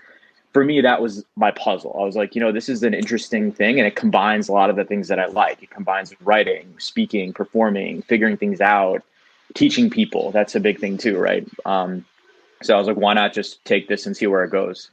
For 0.54 0.64
me, 0.64 0.80
that 0.82 1.02
was 1.02 1.26
my 1.36 1.52
puzzle. 1.52 1.98
I 2.00 2.06
was 2.06 2.16
like, 2.16 2.34
you 2.34 2.42
know, 2.42 2.52
this 2.52 2.70
is 2.70 2.84
an 2.84 2.94
interesting 2.94 3.52
thing 3.52 3.78
and 3.78 3.88
it 3.88 3.96
combines 3.96 4.48
a 4.48 4.54
lot 4.54 4.70
of 4.70 4.76
the 4.78 4.86
things 4.86 5.10
that 5.10 5.20
I 5.20 5.26
like. 5.26 5.62
It 5.62 5.70
combines 5.70 6.14
writing, 6.22 6.74
speaking, 6.78 7.34
performing, 7.34 8.04
figuring 8.04 8.38
things 8.38 8.62
out, 8.62 9.04
teaching 9.54 9.90
people. 9.90 10.32
That's 10.32 10.56
a 10.56 10.60
big 10.60 10.80
thing 10.80 10.98
too, 10.98 11.18
right? 11.18 11.48
Um, 11.66 12.06
so 12.64 12.76
I 12.76 12.78
was 12.78 12.88
like, 12.88 12.98
why 12.98 13.14
not 13.14 13.34
just 13.34 13.64
take 13.66 13.90
this 13.90 14.06
and 14.06 14.16
see 14.16 14.28
where 14.28 14.44
it 14.44 14.52
goes? 14.52 14.92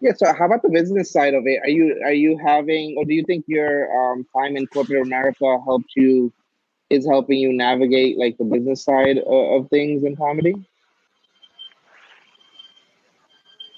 Yeah. 0.00 0.12
So, 0.16 0.32
how 0.32 0.46
about 0.46 0.62
the 0.62 0.68
business 0.68 1.10
side 1.10 1.34
of 1.34 1.42
it? 1.46 1.60
Are 1.62 1.68
you 1.68 2.00
are 2.04 2.12
you 2.12 2.38
having, 2.38 2.94
or 2.96 3.04
do 3.04 3.14
you 3.14 3.24
think 3.24 3.44
your 3.48 4.12
um, 4.12 4.24
time 4.32 4.56
in 4.56 4.66
corporate 4.68 5.02
America 5.02 5.58
helped 5.64 5.90
you? 5.96 6.32
Is 6.90 7.06
helping 7.06 7.38
you 7.38 7.52
navigate 7.52 8.18
like 8.18 8.38
the 8.38 8.44
business 8.44 8.82
side 8.82 9.18
of, 9.18 9.62
of 9.62 9.70
things 9.70 10.04
in 10.04 10.16
comedy? 10.16 10.54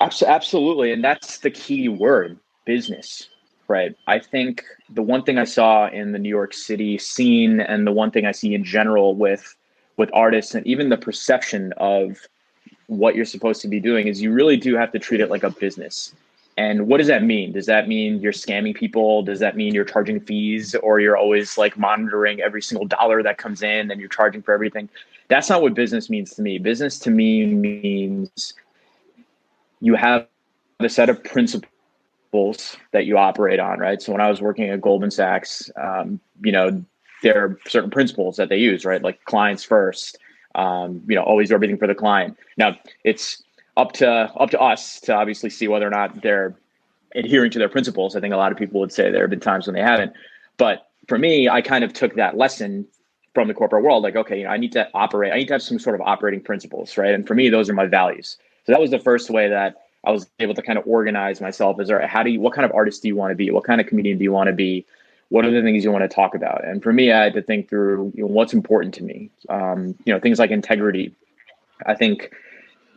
Absolutely, 0.00 0.92
and 0.92 1.04
that's 1.04 1.38
the 1.38 1.50
key 1.50 1.88
word: 1.88 2.38
business. 2.64 3.28
Right. 3.68 3.94
I 4.08 4.18
think 4.18 4.64
the 4.88 5.02
one 5.02 5.22
thing 5.22 5.38
I 5.38 5.44
saw 5.44 5.88
in 5.88 6.10
the 6.10 6.18
New 6.18 6.28
York 6.28 6.54
City 6.54 6.98
scene, 6.98 7.60
and 7.60 7.86
the 7.86 7.92
one 7.92 8.10
thing 8.10 8.26
I 8.26 8.32
see 8.32 8.54
in 8.54 8.64
general 8.64 9.14
with 9.14 9.54
with 9.96 10.10
artists, 10.12 10.54
and 10.54 10.66
even 10.66 10.88
the 10.88 10.96
perception 10.96 11.72
of 11.76 12.26
what 12.86 13.14
you're 13.14 13.24
supposed 13.24 13.60
to 13.62 13.68
be 13.68 13.78
doing 13.78 14.08
is 14.08 14.20
you 14.20 14.32
really 14.32 14.56
do 14.56 14.74
have 14.76 14.90
to 14.92 14.98
treat 14.98 15.20
it 15.20 15.30
like 15.30 15.44
a 15.44 15.50
business. 15.50 16.14
And 16.56 16.86
what 16.88 16.98
does 16.98 17.06
that 17.06 17.22
mean? 17.22 17.52
Does 17.52 17.66
that 17.66 17.88
mean 17.88 18.20
you're 18.20 18.32
scamming 18.32 18.74
people? 18.74 19.22
Does 19.22 19.40
that 19.40 19.56
mean 19.56 19.74
you're 19.74 19.84
charging 19.84 20.20
fees 20.20 20.74
or 20.74 21.00
you're 21.00 21.16
always 21.16 21.56
like 21.56 21.78
monitoring 21.78 22.40
every 22.40 22.60
single 22.60 22.86
dollar 22.86 23.22
that 23.22 23.38
comes 23.38 23.62
in 23.62 23.90
and 23.90 24.00
you're 24.00 24.10
charging 24.10 24.42
for 24.42 24.52
everything? 24.52 24.88
That's 25.28 25.48
not 25.48 25.62
what 25.62 25.74
business 25.74 26.10
means 26.10 26.34
to 26.34 26.42
me. 26.42 26.58
Business 26.58 26.98
to 27.00 27.10
me 27.10 27.46
means 27.46 28.54
you 29.80 29.94
have 29.94 30.26
a 30.80 30.88
set 30.88 31.08
of 31.08 31.22
principles 31.24 32.76
that 32.92 33.06
you 33.06 33.16
operate 33.16 33.60
on, 33.60 33.78
right? 33.78 34.02
So 34.02 34.12
when 34.12 34.20
I 34.20 34.28
was 34.28 34.40
working 34.40 34.68
at 34.68 34.80
Goldman 34.80 35.10
Sachs, 35.10 35.70
um, 35.80 36.20
you 36.42 36.52
know, 36.52 36.84
there 37.22 37.44
are 37.44 37.58
certain 37.68 37.90
principles 37.90 38.36
that 38.36 38.48
they 38.48 38.56
use, 38.56 38.84
right? 38.84 39.02
Like 39.02 39.24
clients 39.24 39.62
first, 39.62 40.18
um, 40.54 41.02
you 41.06 41.14
know, 41.14 41.22
always 41.22 41.48
do 41.48 41.54
everything 41.54 41.78
for 41.78 41.86
the 41.86 41.94
client. 41.94 42.36
Now 42.56 42.76
it's 43.04 43.42
up 43.80 43.92
to 43.92 44.08
up 44.08 44.50
to 44.50 44.60
us 44.60 45.00
to 45.00 45.14
obviously 45.14 45.50
see 45.50 45.68
whether 45.68 45.86
or 45.86 45.90
not 45.90 46.22
they're 46.22 46.54
adhering 47.14 47.50
to 47.52 47.58
their 47.58 47.68
principles. 47.68 48.14
I 48.14 48.20
think 48.20 48.34
a 48.34 48.36
lot 48.36 48.52
of 48.52 48.58
people 48.58 48.80
would 48.80 48.92
say 48.92 49.10
there 49.10 49.22
have 49.22 49.30
been 49.30 49.40
times 49.40 49.66
when 49.66 49.74
they 49.74 49.82
haven't. 49.82 50.12
But 50.58 50.88
for 51.08 51.18
me, 51.18 51.48
I 51.48 51.60
kind 51.62 51.82
of 51.82 51.92
took 51.92 52.14
that 52.14 52.36
lesson 52.36 52.86
from 53.34 53.48
the 53.48 53.54
corporate 53.54 53.82
world. 53.82 54.02
Like, 54.02 54.16
okay, 54.16 54.38
you 54.38 54.44
know, 54.44 54.50
I 54.50 54.58
need 54.58 54.72
to 54.72 54.88
operate. 54.94 55.32
I 55.32 55.38
need 55.38 55.48
to 55.48 55.54
have 55.54 55.62
some 55.62 55.78
sort 55.78 55.94
of 55.94 56.02
operating 56.02 56.42
principles, 56.42 56.96
right? 56.96 57.14
And 57.14 57.26
for 57.26 57.34
me, 57.34 57.48
those 57.48 57.68
are 57.70 57.74
my 57.74 57.86
values. 57.86 58.36
So 58.66 58.72
that 58.72 58.80
was 58.80 58.90
the 58.90 58.98
first 58.98 59.30
way 59.30 59.48
that 59.48 59.76
I 60.04 60.10
was 60.12 60.28
able 60.38 60.54
to 60.54 60.62
kind 60.62 60.78
of 60.78 60.86
organize 60.86 61.40
myself. 61.40 61.80
Is 61.80 61.90
right, 61.90 62.08
how 62.08 62.22
do 62.22 62.30
you? 62.30 62.40
What 62.40 62.52
kind 62.52 62.64
of 62.64 62.72
artist 62.72 63.02
do 63.02 63.08
you 63.08 63.16
want 63.16 63.30
to 63.32 63.36
be? 63.36 63.50
What 63.50 63.64
kind 63.64 63.80
of 63.80 63.86
comedian 63.86 64.18
do 64.18 64.24
you 64.24 64.32
want 64.32 64.48
to 64.48 64.54
be? 64.54 64.86
what 65.30 65.44
are 65.44 65.50
the 65.52 65.62
things 65.62 65.84
you 65.84 65.92
want 65.92 66.02
to 66.02 66.08
talk 66.14 66.34
about? 66.34 66.64
And 66.64 66.82
for 66.82 66.92
me, 66.92 67.12
I 67.12 67.22
had 67.22 67.34
to 67.34 67.42
think 67.42 67.68
through 67.68 68.12
you 68.16 68.22
know, 68.22 68.26
what's 68.26 68.52
important 68.52 68.94
to 68.94 69.04
me. 69.04 69.30
Um, 69.48 69.94
you 70.04 70.12
know, 70.12 70.18
things 70.18 70.40
like 70.40 70.50
integrity. 70.50 71.14
I 71.86 71.94
think 71.94 72.32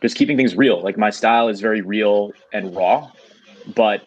just 0.04 0.18
keeping 0.18 0.36
things 0.36 0.56
real. 0.56 0.84
Like 0.84 0.98
my 0.98 1.10
style 1.10 1.48
is 1.48 1.62
very 1.62 1.82
real 1.82 2.34
and 2.52 2.76
raw, 2.76 3.10
but 3.74 4.06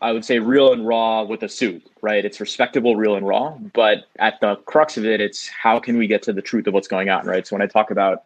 I 0.00 0.12
would 0.12 0.24
say 0.24 0.38
real 0.38 0.72
and 0.72 0.86
raw 0.86 1.24
with 1.24 1.42
a 1.42 1.48
suit, 1.48 1.84
right? 2.00 2.24
It's 2.24 2.40
respectable, 2.40 2.94
real 2.94 3.16
and 3.16 3.26
raw. 3.26 3.58
But 3.74 4.04
at 4.20 4.40
the 4.40 4.54
crux 4.56 4.96
of 4.96 5.04
it, 5.04 5.20
it's 5.20 5.48
how 5.48 5.80
can 5.80 5.98
we 5.98 6.06
get 6.06 6.22
to 6.22 6.32
the 6.32 6.42
truth 6.42 6.68
of 6.68 6.74
what's 6.74 6.86
going 6.86 7.10
on, 7.10 7.26
right? 7.26 7.44
So 7.44 7.56
when 7.56 7.62
I 7.62 7.66
talk 7.66 7.90
about, 7.90 8.22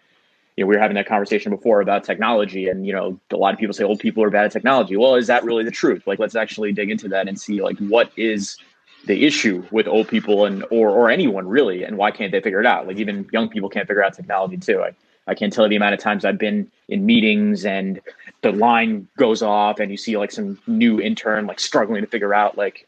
you 0.56 0.64
know, 0.64 0.68
we 0.68 0.76
were 0.76 0.80
having 0.80 0.94
that 0.96 1.06
conversation 1.06 1.50
before 1.50 1.80
about 1.80 2.04
technology, 2.04 2.68
and 2.68 2.86
you 2.86 2.92
know, 2.92 3.18
a 3.30 3.36
lot 3.36 3.54
of 3.54 3.58
people 3.58 3.74
say 3.74 3.84
old 3.84 3.98
people 3.98 4.22
are 4.22 4.30
bad 4.30 4.44
at 4.44 4.52
technology. 4.52 4.96
Well, 4.96 5.14
is 5.14 5.26
that 5.26 5.42
really 5.42 5.64
the 5.64 5.70
truth? 5.70 6.06
Like, 6.06 6.18
let's 6.18 6.36
actually 6.36 6.72
dig 6.72 6.90
into 6.90 7.08
that 7.08 7.28
and 7.28 7.40
see 7.40 7.62
like 7.62 7.78
what 7.78 8.10
is 8.16 8.58
the 9.06 9.24
issue 9.24 9.64
with 9.70 9.86
old 9.86 10.08
people 10.08 10.44
and 10.44 10.64
or 10.70 10.90
or 10.90 11.10
anyone 11.10 11.46
really 11.46 11.84
and 11.84 11.96
why 11.96 12.10
can't 12.10 12.32
they 12.32 12.40
figure 12.40 12.58
it 12.58 12.66
out 12.66 12.88
like 12.88 12.96
even 12.96 13.24
young 13.32 13.48
people 13.48 13.68
can't 13.68 13.86
figure 13.86 14.02
out 14.02 14.12
technology 14.12 14.56
too 14.56 14.82
i, 14.82 14.90
I 15.26 15.34
can't 15.34 15.52
tell 15.52 15.64
you 15.64 15.70
the 15.70 15.76
amount 15.76 15.94
of 15.94 16.00
times 16.00 16.24
i've 16.24 16.38
been 16.38 16.70
in 16.88 17.04
meetings 17.04 17.64
and 17.64 18.00
the 18.42 18.52
line 18.52 19.08
goes 19.16 19.42
off 19.42 19.80
and 19.80 19.90
you 19.90 19.96
see 19.96 20.16
like 20.16 20.30
some 20.30 20.58
new 20.66 21.00
intern 21.00 21.46
like 21.46 21.60
struggling 21.60 22.02
to 22.02 22.06
figure 22.08 22.34
out 22.34 22.56
like 22.56 22.86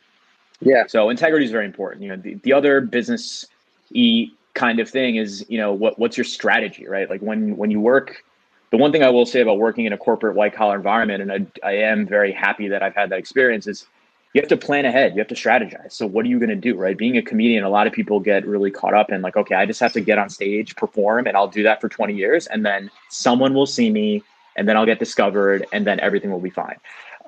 yeah. 0.60 0.86
So 0.86 1.08
integrity 1.08 1.44
is 1.44 1.52
very 1.52 1.66
important. 1.66 2.02
You 2.02 2.10
know 2.10 2.16
the, 2.16 2.34
the 2.34 2.52
other 2.52 2.80
business 2.80 3.46
e 3.90 4.30
kind 4.54 4.80
of 4.80 4.90
thing 4.90 5.16
is 5.16 5.46
you 5.48 5.58
know 5.58 5.72
what 5.72 5.98
what's 5.98 6.16
your 6.16 6.24
strategy 6.24 6.86
right? 6.86 7.08
Like 7.08 7.20
when 7.20 7.56
when 7.56 7.70
you 7.70 7.80
work 7.80 8.24
the 8.70 8.76
one 8.76 8.92
thing 8.92 9.02
i 9.02 9.08
will 9.08 9.24
say 9.24 9.40
about 9.40 9.56
working 9.56 9.86
in 9.86 9.94
a 9.94 9.96
corporate 9.96 10.34
white 10.34 10.54
collar 10.54 10.76
environment 10.76 11.22
and 11.22 11.50
I, 11.62 11.66
I 11.66 11.72
am 11.72 12.06
very 12.06 12.32
happy 12.32 12.68
that 12.68 12.82
i've 12.82 12.94
had 12.94 13.08
that 13.08 13.18
experience 13.18 13.66
is 13.66 13.86
you 14.34 14.40
have 14.40 14.48
to 14.48 14.56
plan 14.56 14.84
ahead. 14.84 15.14
You 15.14 15.18
have 15.18 15.28
to 15.28 15.34
strategize. 15.34 15.92
So 15.92 16.06
what 16.06 16.24
are 16.26 16.28
you 16.28 16.38
going 16.38 16.50
to 16.50 16.56
do, 16.56 16.76
right? 16.76 16.96
Being 16.96 17.16
a 17.16 17.22
comedian, 17.22 17.64
a 17.64 17.70
lot 17.70 17.86
of 17.86 17.92
people 17.92 18.20
get 18.20 18.46
really 18.46 18.70
caught 18.70 18.94
up 18.94 19.10
in 19.10 19.22
like, 19.22 19.36
okay, 19.36 19.54
I 19.54 19.64
just 19.64 19.80
have 19.80 19.92
to 19.94 20.00
get 20.00 20.18
on 20.18 20.28
stage, 20.28 20.76
perform, 20.76 21.26
and 21.26 21.36
I'll 21.36 21.48
do 21.48 21.62
that 21.62 21.80
for 21.80 21.88
20 21.88 22.14
years, 22.14 22.46
and 22.46 22.64
then 22.64 22.90
someone 23.08 23.54
will 23.54 23.66
see 23.66 23.90
me, 23.90 24.22
and 24.56 24.68
then 24.68 24.76
I'll 24.76 24.86
get 24.86 24.98
discovered, 24.98 25.66
and 25.72 25.86
then 25.86 25.98
everything 26.00 26.30
will 26.30 26.40
be 26.40 26.50
fine. 26.50 26.76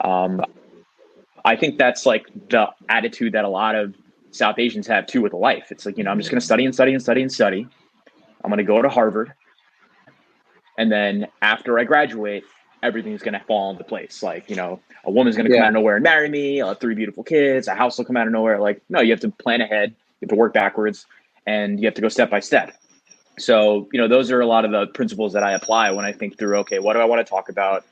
Um, 0.02 0.44
I 1.44 1.56
think 1.56 1.78
that's 1.78 2.04
like 2.04 2.26
the 2.50 2.68
attitude 2.88 3.32
that 3.32 3.44
a 3.44 3.48
lot 3.48 3.74
of 3.74 3.94
South 4.30 4.58
Asians 4.58 4.86
have 4.86 5.06
too 5.06 5.22
with 5.22 5.32
life. 5.32 5.68
It's 5.70 5.86
like, 5.86 5.96
you 5.96 6.04
know, 6.04 6.10
I'm 6.10 6.18
just 6.18 6.30
going 6.30 6.40
to 6.40 6.44
study 6.44 6.64
and 6.64 6.74
study 6.74 6.92
and 6.92 7.02
study 7.02 7.22
and 7.22 7.32
study. 7.32 7.66
I'm 8.44 8.50
going 8.50 8.58
to 8.58 8.64
go 8.64 8.82
to 8.82 8.88
Harvard. 8.88 9.32
And 10.78 10.90
then 10.90 11.28
after 11.42 11.78
I 11.78 11.84
graduate, 11.84 12.44
everything's 12.82 13.22
going 13.22 13.34
to 13.34 13.44
fall 13.46 13.70
into 13.70 13.84
place. 13.84 14.22
Like, 14.22 14.48
you 14.48 14.56
know, 14.56 14.80
a 15.04 15.10
woman's 15.10 15.36
going 15.36 15.48
to 15.48 15.54
come 15.54 15.62
out 15.62 15.68
of 15.68 15.74
nowhere 15.74 15.96
and 15.96 16.02
marry 16.02 16.28
me, 16.28 16.60
uh, 16.60 16.74
three 16.74 16.94
beautiful 16.94 17.22
kids, 17.22 17.68
a 17.68 17.74
house 17.74 17.98
will 17.98 18.04
come 18.04 18.16
out 18.16 18.26
of 18.26 18.32
nowhere. 18.32 18.58
Like, 18.58 18.82
no, 18.88 19.00
you 19.00 19.10
have 19.10 19.20
to 19.20 19.30
plan 19.30 19.60
ahead, 19.60 19.90
you 20.20 20.26
have 20.26 20.30
to 20.30 20.36
work 20.36 20.52
backwards, 20.52 21.06
and 21.46 21.80
you 21.80 21.86
have 21.86 21.94
to 21.94 22.00
go 22.00 22.08
step 22.08 22.30
by 22.30 22.40
step. 22.40 22.74
So, 23.38 23.88
you 23.92 24.00
know, 24.00 24.08
those 24.08 24.30
are 24.30 24.40
a 24.40 24.46
lot 24.46 24.64
of 24.64 24.70
the 24.70 24.86
principles 24.88 25.32
that 25.32 25.42
I 25.42 25.52
apply 25.52 25.90
when 25.92 26.04
I 26.04 26.12
think 26.12 26.38
through, 26.38 26.58
okay, 26.58 26.78
what 26.78 26.94
do 26.94 27.00
I 27.00 27.04
want 27.04 27.24
to 27.26 27.30
talk 27.30 27.48
about? 27.48 27.84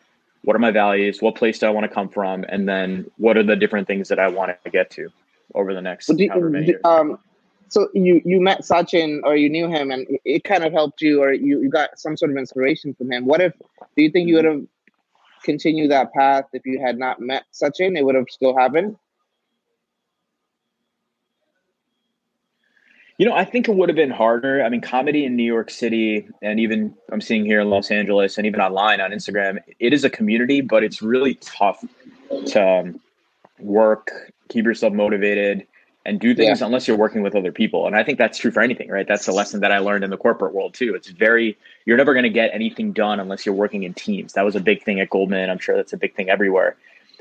What 0.43 0.55
are 0.55 0.59
my 0.59 0.71
values? 0.71 1.21
What 1.21 1.35
place 1.35 1.59
do 1.59 1.67
I 1.67 1.71
want 1.71 1.85
to 1.85 1.93
come 1.93 2.09
from? 2.09 2.45
And 2.49 2.69
then 2.69 3.11
what 3.17 3.37
are 3.37 3.43
the 3.43 3.57
different 3.57 3.87
things 3.87 4.09
that 4.09 4.19
I 4.19 4.29
want 4.29 4.53
to 4.65 4.71
get 4.71 4.91
to 4.93 5.11
over 5.55 5.75
the 5.75 5.81
next 5.81 6.07
do, 6.07 6.29
however 6.29 6.51
many 6.51 6.67
years? 6.67 6.81
Um, 6.85 7.19
so 7.69 7.89
you 7.93 8.23
you 8.25 8.41
met 8.41 8.61
Sachin 8.61 9.21
or 9.25 9.37
you 9.37 9.51
knew 9.51 9.69
him 9.69 9.91
and 9.91 10.07
it 10.25 10.45
kind 10.45 10.65
of 10.65 10.73
helped 10.73 11.03
you 11.03 11.23
or 11.23 11.33
you, 11.33 11.61
you 11.61 11.69
got 11.69 11.99
some 11.99 12.17
sort 12.17 12.31
of 12.31 12.37
inspiration 12.37 12.95
from 12.95 13.13
him. 13.13 13.27
What 13.27 13.41
if 13.41 13.53
do 13.97 14.03
you 14.03 14.11
think 14.11 14.29
you 14.29 14.37
would 14.37 14.45
have 14.45 14.63
continue 15.43 15.89
that 15.89 16.13
path 16.13 16.45
if 16.53 16.65
you 16.65 16.81
had 16.81 16.99
not 16.99 17.21
met 17.21 17.45
Sachin? 17.53 17.97
It 17.97 18.05
would 18.05 18.15
have 18.15 18.27
still 18.29 18.57
happened. 18.57 18.97
You 23.19 23.27
know, 23.27 23.35
I 23.35 23.45
think 23.45 23.69
it 23.69 23.75
would 23.75 23.89
have 23.89 23.97
been 23.97 24.11
harder. 24.11 24.65
I 24.65 24.69
mean, 24.69 24.81
comedy 24.81 25.25
in 25.25 25.35
New 25.35 25.43
York 25.43 25.71
City, 25.71 26.29
and 26.41 26.61
even 26.61 26.95
I'm 27.11 27.21
seeing 27.21 27.45
here 27.45 27.61
in 27.61 27.69
Los 27.69 27.91
Angeles, 27.91 28.39
and 28.39 28.47
even 28.47 28.61
online 28.61 29.01
on 29.01 29.11
Instagram, 29.11 29.59
it 29.81 29.93
is 29.93 30.05
a 30.05 30.11
community, 30.11 30.61
but 30.61 30.85
it's 30.85 31.03
really 31.03 31.35
tough 31.35 31.85
to 32.47 32.65
um, 32.65 33.01
work, 33.59 34.33
keep 34.49 34.65
yourself 34.65 34.93
motivated, 34.93 35.67
and 36.09 36.19
do 36.19 36.35
things 36.35 36.61
yeah. 36.61 36.67
unless 36.67 36.89
you're 36.89 36.97
working 36.97 37.21
with 37.21 37.37
other 37.37 37.53
people. 37.53 37.87
And 37.87 37.95
I 37.95 38.03
think 38.03 38.17
that's 38.17 38.39
true 38.39 38.51
for 38.51 38.63
anything, 38.63 38.89
right? 38.89 39.07
That's 39.07 39.29
a 39.29 39.33
lesson 39.33 39.61
that 39.61 39.71
I 39.71 39.79
learned 39.79 40.05
in 40.05 40.11
the 40.11 40.17
corporate 40.17 40.55
world 40.55 40.73
too. 40.73 40.95
It's 40.95 41.11
very 41.11 41.59
you're 41.85 41.99
never 41.99 42.15
going 42.15 42.25
to 42.25 42.31
get 42.31 42.49
anything 42.55 42.93
done 42.93 43.21
unless 43.21 43.45
you're 43.45 43.55
working 43.55 43.83
in 43.83 43.93
teams. 43.93 44.33
That 44.33 44.45
was 44.47 44.57
a 44.57 44.61
big 44.61 44.83
thing 44.83 45.01
at 45.01 45.11
Goldman. 45.11 45.51
I'm 45.51 45.59
sure 45.59 45.77
that's 45.77 45.93
a 45.93 45.99
big 45.99 46.15
thing 46.15 46.31
everywhere. 46.31 46.77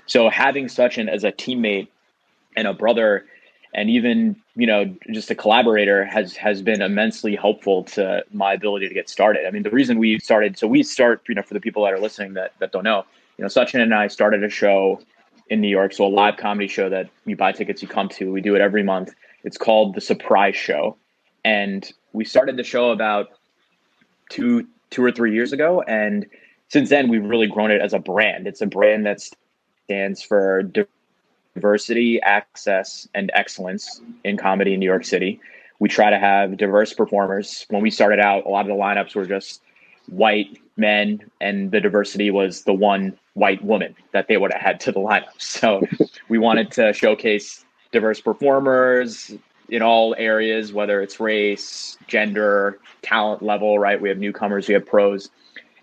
So 0.06 0.30
having 0.30 0.68
Sachin 0.68 1.10
as 1.10 1.26
a 1.26 1.34
teammate 1.34 1.90
and 2.56 2.66
a 2.66 2.74
brother, 2.74 3.26
and 3.74 3.90
even 3.90 4.38
you 4.56 4.66
know, 4.66 4.96
just 5.12 5.30
a 5.30 5.36
collaborator 5.36 6.06
has 6.06 6.38
has 6.38 6.62
been 6.62 6.82
immensely 6.82 7.36
helpful 7.36 7.84
to 7.84 8.24
my 8.32 8.54
ability 8.54 8.88
to 8.88 8.94
get 8.94 9.10
started. 9.10 9.46
I 9.46 9.52
mean, 9.52 9.64
the 9.64 9.70
reason 9.70 10.00
we 10.00 10.18
started, 10.20 10.58
so 10.58 10.66
we 10.66 10.82
start, 10.82 11.24
you 11.28 11.36
know, 11.36 11.44
for 11.44 11.56
the 11.56 11.60
people 11.60 11.84
that 11.84 11.92
are 11.92 12.00
listening 12.00 12.36
that 12.36 12.54
that 12.60 12.72
don't 12.72 12.86
know, 12.86 13.04
you 13.38 13.44
know, 13.44 13.50
Sachin 13.50 13.82
and 13.82 13.94
I 13.94 14.08
started 14.08 14.46
a 14.46 14.50
show 14.50 15.02
in 15.50 15.62
New 15.62 15.70
York, 15.70 15.94
so 15.94 16.06
a 16.06 16.08
live 16.08 16.38
comedy 16.38 16.68
show 16.68 16.90
that 16.90 17.10
you 17.26 17.36
buy 17.36 17.52
tickets, 17.52 17.82
you 17.82 17.88
come 17.88 18.10
to. 18.10 18.32
We 18.32 18.42
do 18.42 18.56
it 18.56 18.62
every 18.62 18.84
month. 18.84 19.14
It's 19.44 19.58
called 19.58 19.96
the 19.96 20.02
Surprise 20.02 20.56
Show, 20.56 20.98
and 21.46 21.90
we 22.14 22.26
started 22.26 22.58
the 22.58 22.64
show 22.64 22.92
about 22.92 23.30
two 24.30 24.68
two 24.90 25.04
or 25.04 25.12
three 25.12 25.34
years 25.34 25.54
ago, 25.54 25.82
and 25.82 26.26
since 26.70 26.90
then 26.90 27.10
we've 27.10 27.24
really 27.24 27.48
grown 27.48 27.72
it 27.72 27.82
as 27.82 27.94
a 27.94 28.00
brand. 28.00 28.48
It's 28.48 28.62
a 28.62 28.66
brand 28.66 29.06
that 29.06 29.22
stands 29.86 30.22
for 30.22 30.64
diversity, 31.56 32.22
access, 32.22 33.08
and 33.14 33.32
excellence 33.34 34.02
in 34.24 34.38
comedy 34.38 34.74
in 34.74 34.80
New 34.80 34.86
York 34.86 35.06
City. 35.06 35.40
We 35.80 35.90
try 35.90 36.10
to 36.10 36.20
have 36.20 36.58
diverse 36.58 36.94
performers. 36.94 37.66
When 37.70 37.82
we 37.82 37.92
started 37.92 38.20
out, 38.20 38.46
a 38.46 38.50
lot 38.50 38.62
of 38.62 38.68
the 38.68 38.74
lineups 38.74 39.16
were 39.16 39.26
just 39.26 39.62
white 40.08 40.58
men, 40.78 41.30
and 41.42 41.72
the 41.72 41.80
diversity 41.80 42.32
was 42.32 42.64
the 42.64 42.74
one 42.74 43.18
white 43.34 43.64
woman 43.64 43.96
that 44.14 44.28
they 44.28 44.38
would 44.38 44.52
have 44.52 44.62
had 44.62 44.80
to 44.82 44.92
the 44.92 45.00
lineup. 45.00 45.28
So 45.38 45.82
we 46.30 46.38
wanted 46.38 46.72
to 46.74 46.94
showcase 46.94 47.64
diverse 47.92 48.22
performers 48.22 49.34
in 49.70 49.82
all 49.82 50.16
areas, 50.18 50.72
whether 50.72 51.02
it's 51.02 51.20
race, 51.20 51.98
gender, 52.08 52.80
talent 53.02 53.42
level, 53.42 53.80
right? 53.80 54.00
We 54.02 54.10
have 54.10 54.18
newcomers, 54.18 54.68
we 54.68 54.74
have 54.74 54.86
pros. 54.86 55.30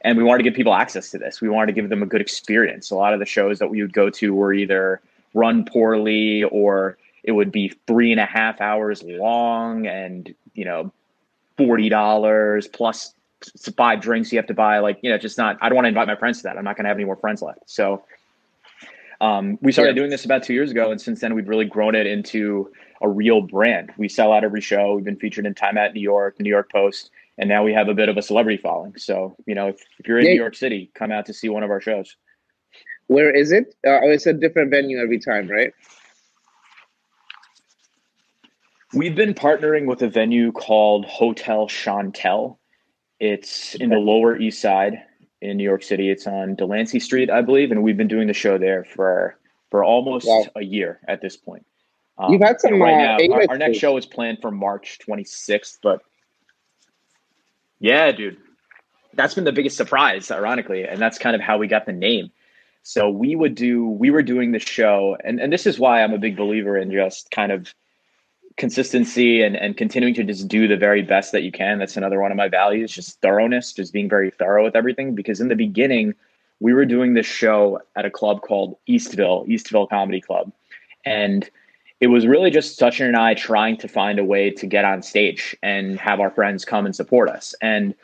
And 0.02 0.18
we 0.18 0.24
wanted 0.24 0.42
to 0.44 0.50
give 0.50 0.54
people 0.54 0.74
access 0.74 1.10
to 1.12 1.18
this. 1.18 1.40
We 1.40 1.48
wanted 1.48 1.66
to 1.66 1.72
give 1.72 1.88
them 1.88 2.02
a 2.02 2.06
good 2.06 2.20
experience. 2.20 2.90
A 2.90 2.94
lot 2.94 3.14
of 3.14 3.20
the 3.20 3.26
shows 3.26 3.58
that 3.58 3.68
we 3.68 3.80
would 3.80 3.92
go 3.92 4.10
to 4.10 4.34
were 4.34 4.52
either 4.52 5.00
run 5.32 5.64
poorly 5.64 6.44
or 6.44 6.96
it 7.24 7.32
would 7.32 7.50
be 7.50 7.72
three 7.86 8.12
and 8.12 8.20
a 8.20 8.26
half 8.26 8.60
hours 8.60 9.02
long 9.02 9.86
and 9.86 10.34
you 10.54 10.64
know 10.64 10.92
forty 11.56 11.88
dollars 11.88 12.68
plus 12.68 13.14
five 13.76 14.00
drinks 14.00 14.32
you 14.32 14.38
have 14.38 14.46
to 14.46 14.54
buy 14.54 14.78
like 14.78 14.98
you 15.02 15.10
know 15.10 15.18
just 15.18 15.38
not 15.38 15.56
i 15.60 15.68
don't 15.68 15.76
want 15.76 15.84
to 15.84 15.88
invite 15.88 16.06
my 16.06 16.16
friends 16.16 16.38
to 16.38 16.44
that 16.44 16.56
i'm 16.56 16.64
not 16.64 16.76
going 16.76 16.84
to 16.84 16.88
have 16.88 16.96
any 16.96 17.04
more 17.04 17.16
friends 17.16 17.42
left 17.42 17.60
so 17.66 18.04
um, 19.20 19.58
we 19.62 19.70
started 19.70 19.94
yeah. 19.94 20.00
doing 20.00 20.10
this 20.10 20.24
about 20.24 20.42
two 20.42 20.52
years 20.54 20.70
ago 20.70 20.90
and 20.90 21.00
since 21.00 21.20
then 21.20 21.34
we've 21.34 21.48
really 21.48 21.64
grown 21.64 21.94
it 21.94 22.06
into 22.06 22.70
a 23.00 23.08
real 23.08 23.40
brand 23.40 23.92
we 23.96 24.08
sell 24.08 24.32
out 24.32 24.44
every 24.44 24.60
show 24.60 24.94
we've 24.94 25.04
been 25.04 25.16
featured 25.16 25.46
in 25.46 25.54
time 25.54 25.78
at 25.78 25.94
new 25.94 26.00
york 26.00 26.38
new 26.40 26.50
york 26.50 26.70
post 26.70 27.10
and 27.38 27.48
now 27.48 27.62
we 27.62 27.72
have 27.72 27.88
a 27.88 27.94
bit 27.94 28.08
of 28.08 28.16
a 28.16 28.22
celebrity 28.22 28.60
following 28.60 28.92
so 28.96 29.34
you 29.46 29.54
know 29.54 29.68
if, 29.68 29.80
if 29.98 30.08
you're 30.08 30.18
in 30.18 30.26
yeah. 30.26 30.32
new 30.32 30.40
york 30.40 30.54
city 30.54 30.90
come 30.94 31.12
out 31.12 31.24
to 31.24 31.32
see 31.32 31.48
one 31.48 31.62
of 31.62 31.70
our 31.70 31.80
shows 31.80 32.16
where 33.06 33.30
is 33.30 33.52
it? 33.52 33.74
Uh, 33.86 34.00
oh, 34.02 34.10
it's 34.10 34.26
a 34.26 34.32
different 34.32 34.70
venue 34.70 34.98
every 34.98 35.18
time, 35.18 35.48
right? 35.48 35.72
We've 38.92 39.14
been 39.14 39.34
partnering 39.34 39.86
with 39.86 40.02
a 40.02 40.08
venue 40.08 40.52
called 40.52 41.04
Hotel 41.04 41.68
Chantelle. 41.68 42.58
It's 43.24 43.74
in 43.76 43.88
the 43.88 43.96
Lower 43.96 44.36
East 44.36 44.60
Side 44.60 45.02
in 45.40 45.56
New 45.56 45.64
York 45.64 45.82
City. 45.82 46.10
It's 46.10 46.26
on 46.26 46.56
Delancey 46.56 47.00
Street, 47.00 47.30
I 47.30 47.40
believe, 47.40 47.70
and 47.70 47.82
we've 47.82 47.96
been 47.96 48.08
doing 48.08 48.26
the 48.26 48.34
show 48.34 48.58
there 48.58 48.84
for 48.84 49.38
for 49.70 49.82
almost 49.82 50.26
wow. 50.26 50.44
a 50.56 50.62
year 50.62 51.00
at 51.08 51.22
this 51.22 51.34
point. 51.34 51.64
Um, 52.18 52.32
You've 52.32 52.42
had 52.42 52.60
some 52.60 52.82
right 52.82 52.92
uh, 52.92 53.16
now. 53.16 53.34
Our, 53.34 53.46
our 53.48 53.58
next 53.58 53.78
show 53.78 53.96
is 53.96 54.04
planned 54.04 54.42
for 54.42 54.50
March 54.50 54.98
26th, 55.08 55.78
but 55.82 56.02
yeah, 57.78 58.12
dude, 58.12 58.36
that's 59.14 59.34
been 59.34 59.44
the 59.44 59.52
biggest 59.52 59.78
surprise, 59.78 60.30
ironically, 60.30 60.84
and 60.84 61.00
that's 61.00 61.16
kind 61.16 61.34
of 61.34 61.40
how 61.40 61.56
we 61.56 61.66
got 61.66 61.86
the 61.86 61.92
name. 61.92 62.30
So 62.82 63.08
we 63.08 63.34
would 63.34 63.54
do, 63.54 63.88
we 63.88 64.10
were 64.10 64.22
doing 64.22 64.52
the 64.52 64.58
show, 64.58 65.16
and, 65.24 65.40
and 65.40 65.50
this 65.50 65.66
is 65.66 65.78
why 65.78 66.02
I'm 66.04 66.12
a 66.12 66.18
big 66.18 66.36
believer 66.36 66.76
in 66.76 66.92
just 66.92 67.30
kind 67.30 67.50
of 67.50 67.74
consistency 68.56 69.42
and, 69.42 69.56
and 69.56 69.76
continuing 69.76 70.14
to 70.14 70.24
just 70.24 70.48
do 70.48 70.68
the 70.68 70.76
very 70.76 71.02
best 71.02 71.32
that 71.32 71.42
you 71.42 71.50
can. 71.50 71.78
That's 71.78 71.96
another 71.96 72.20
one 72.20 72.30
of 72.30 72.36
my 72.36 72.48
values, 72.48 72.92
just 72.92 73.20
thoroughness, 73.20 73.72
just 73.72 73.92
being 73.92 74.08
very 74.08 74.30
thorough 74.30 74.64
with 74.64 74.76
everything. 74.76 75.14
Because 75.14 75.40
in 75.40 75.48
the 75.48 75.56
beginning, 75.56 76.14
we 76.60 76.72
were 76.72 76.84
doing 76.84 77.14
this 77.14 77.26
show 77.26 77.80
at 77.96 78.04
a 78.04 78.10
club 78.10 78.42
called 78.42 78.76
Eastville, 78.88 79.46
Eastville 79.48 79.88
Comedy 79.88 80.20
Club. 80.20 80.52
And 81.04 81.48
it 82.00 82.06
was 82.08 82.26
really 82.26 82.50
just 82.50 82.78
Sachin 82.78 83.06
and 83.06 83.16
I 83.16 83.34
trying 83.34 83.76
to 83.78 83.88
find 83.88 84.18
a 84.18 84.24
way 84.24 84.50
to 84.50 84.66
get 84.66 84.84
on 84.84 85.02
stage 85.02 85.56
and 85.62 85.98
have 85.98 86.20
our 86.20 86.30
friends 86.30 86.64
come 86.64 86.86
and 86.86 86.94
support 86.94 87.28
us. 87.28 87.54
And 87.60 87.94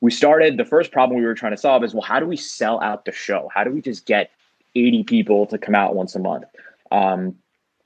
we 0.00 0.10
started 0.10 0.56
the 0.56 0.64
first 0.64 0.92
problem 0.92 1.18
we 1.18 1.26
were 1.26 1.34
trying 1.34 1.52
to 1.52 1.58
solve 1.58 1.82
is 1.84 1.92
well 1.92 2.02
how 2.02 2.20
do 2.20 2.26
we 2.26 2.36
sell 2.36 2.80
out 2.80 3.04
the 3.04 3.12
show 3.12 3.50
how 3.54 3.64
do 3.64 3.70
we 3.70 3.80
just 3.80 4.06
get 4.06 4.30
80 4.74 5.04
people 5.04 5.46
to 5.46 5.58
come 5.58 5.74
out 5.74 5.94
once 5.94 6.14
a 6.14 6.18
month 6.18 6.44
um, 6.90 7.34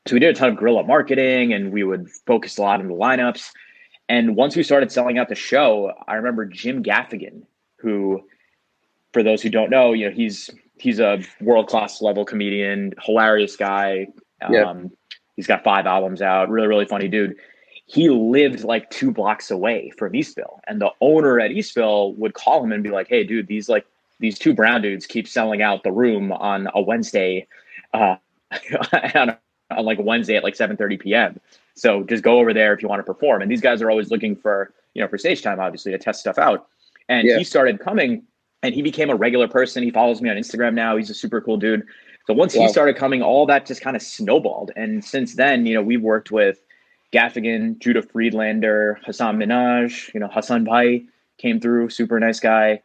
so 0.06 0.14
we 0.14 0.20
did 0.20 0.34
a 0.34 0.38
ton 0.38 0.50
of 0.50 0.56
guerrilla 0.56 0.84
marketing 0.84 1.52
and 1.52 1.72
we 1.72 1.84
would 1.84 2.10
focus 2.26 2.58
a 2.58 2.62
lot 2.62 2.80
on 2.80 2.88
the 2.88 2.94
lineups 2.94 3.50
and 4.08 4.36
once 4.36 4.56
we 4.56 4.62
started 4.62 4.90
selling 4.90 5.18
out 5.18 5.28
the 5.28 5.34
show 5.34 5.92
i 6.08 6.14
remember 6.14 6.44
jim 6.44 6.82
gaffigan 6.82 7.42
who 7.76 8.22
for 9.12 9.22
those 9.22 9.42
who 9.42 9.48
don't 9.48 9.70
know 9.70 9.92
you 9.92 10.08
know 10.08 10.14
he's 10.14 10.50
he's 10.78 10.98
a 11.00 11.22
world-class 11.40 12.02
level 12.02 12.24
comedian 12.24 12.92
hilarious 13.02 13.56
guy 13.56 14.06
um, 14.42 14.52
yeah. 14.52 14.74
he's 15.36 15.46
got 15.46 15.62
five 15.62 15.86
albums 15.86 16.20
out 16.20 16.48
really 16.48 16.68
really 16.68 16.86
funny 16.86 17.08
dude 17.08 17.36
he 17.92 18.08
lived 18.08 18.64
like 18.64 18.88
two 18.90 19.10
blocks 19.10 19.50
away 19.50 19.92
from 19.98 20.12
Eastville. 20.12 20.60
And 20.66 20.80
the 20.80 20.90
owner 21.02 21.38
at 21.40 21.50
Eastville 21.50 22.16
would 22.16 22.32
call 22.32 22.64
him 22.64 22.72
and 22.72 22.82
be 22.82 22.88
like, 22.90 23.08
Hey, 23.08 23.22
dude, 23.22 23.48
these 23.48 23.68
like 23.68 23.86
these 24.18 24.38
two 24.38 24.54
brown 24.54 24.80
dudes 24.80 25.04
keep 25.04 25.28
selling 25.28 25.60
out 25.60 25.82
the 25.82 25.92
room 25.92 26.32
on 26.32 26.68
a 26.74 26.80
Wednesday, 26.80 27.46
uh, 27.92 28.16
on, 29.14 29.30
a, 29.30 29.38
on 29.78 29.84
like 29.84 29.98
Wednesday 30.00 30.36
at 30.36 30.44
like 30.44 30.54
7 30.54 30.76
30 30.76 30.96
p.m. 30.98 31.40
So 31.74 32.02
just 32.04 32.22
go 32.22 32.38
over 32.38 32.52
there 32.52 32.74
if 32.74 32.82
you 32.82 32.88
want 32.88 33.00
to 33.00 33.04
perform. 33.04 33.42
And 33.42 33.50
these 33.50 33.60
guys 33.60 33.82
are 33.82 33.90
always 33.90 34.10
looking 34.10 34.36
for, 34.36 34.72
you 34.94 35.02
know, 35.02 35.08
for 35.08 35.18
stage 35.18 35.42
time, 35.42 35.60
obviously, 35.60 35.92
to 35.92 35.98
test 35.98 36.20
stuff 36.20 36.38
out. 36.38 36.66
And 37.08 37.26
yeah. 37.26 37.38
he 37.38 37.44
started 37.44 37.80
coming 37.80 38.22
and 38.62 38.74
he 38.74 38.82
became 38.82 39.10
a 39.10 39.16
regular 39.16 39.48
person. 39.48 39.82
He 39.82 39.90
follows 39.90 40.20
me 40.20 40.30
on 40.30 40.36
Instagram 40.36 40.74
now. 40.74 40.96
He's 40.96 41.10
a 41.10 41.14
super 41.14 41.40
cool 41.40 41.56
dude. 41.56 41.84
So 42.26 42.34
once 42.34 42.54
wow. 42.54 42.62
he 42.62 42.68
started 42.68 42.96
coming, 42.96 43.22
all 43.22 43.46
that 43.46 43.66
just 43.66 43.80
kind 43.80 43.96
of 43.96 44.02
snowballed. 44.02 44.70
And 44.76 45.04
since 45.04 45.34
then, 45.34 45.66
you 45.66 45.74
know, 45.74 45.82
we've 45.82 46.02
worked 46.02 46.30
with 46.30 46.62
Gaffigan, 47.12 47.78
Judah 47.78 48.02
Friedlander, 48.02 49.00
Hasan 49.04 49.38
Minhaj, 49.38 50.12
you 50.14 50.20
know, 50.20 50.28
Hasan 50.28 50.64
Bhai 50.64 51.04
came 51.38 51.60
through, 51.60 51.90
super 51.90 52.18
nice 52.20 52.40
guy. 52.40 52.80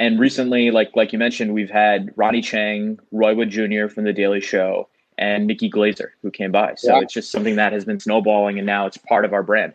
And 0.00 0.18
recently, 0.18 0.70
like 0.70 0.94
like 0.94 1.12
you 1.12 1.18
mentioned, 1.18 1.52
we've 1.52 1.70
had 1.70 2.12
Ronny 2.16 2.40
Chieng, 2.40 2.98
Roy 3.10 3.34
Wood 3.34 3.50
Jr. 3.50 3.88
from 3.88 4.04
The 4.04 4.12
Daily 4.12 4.40
Show, 4.40 4.88
and 5.18 5.46
Nikki 5.46 5.70
Glazer 5.70 6.10
who 6.22 6.30
came 6.30 6.52
by. 6.52 6.74
So 6.76 6.94
yeah. 6.94 7.02
it's 7.02 7.12
just 7.12 7.30
something 7.30 7.56
that 7.56 7.72
has 7.72 7.84
been 7.84 8.00
snowballing, 8.00 8.58
and 8.58 8.66
now 8.66 8.86
it's 8.86 8.96
part 8.96 9.24
of 9.24 9.32
our 9.32 9.42
brand. 9.42 9.74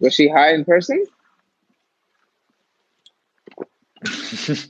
Was 0.00 0.14
she 0.14 0.28
high 0.28 0.54
in 0.54 0.64
person? 0.64 1.04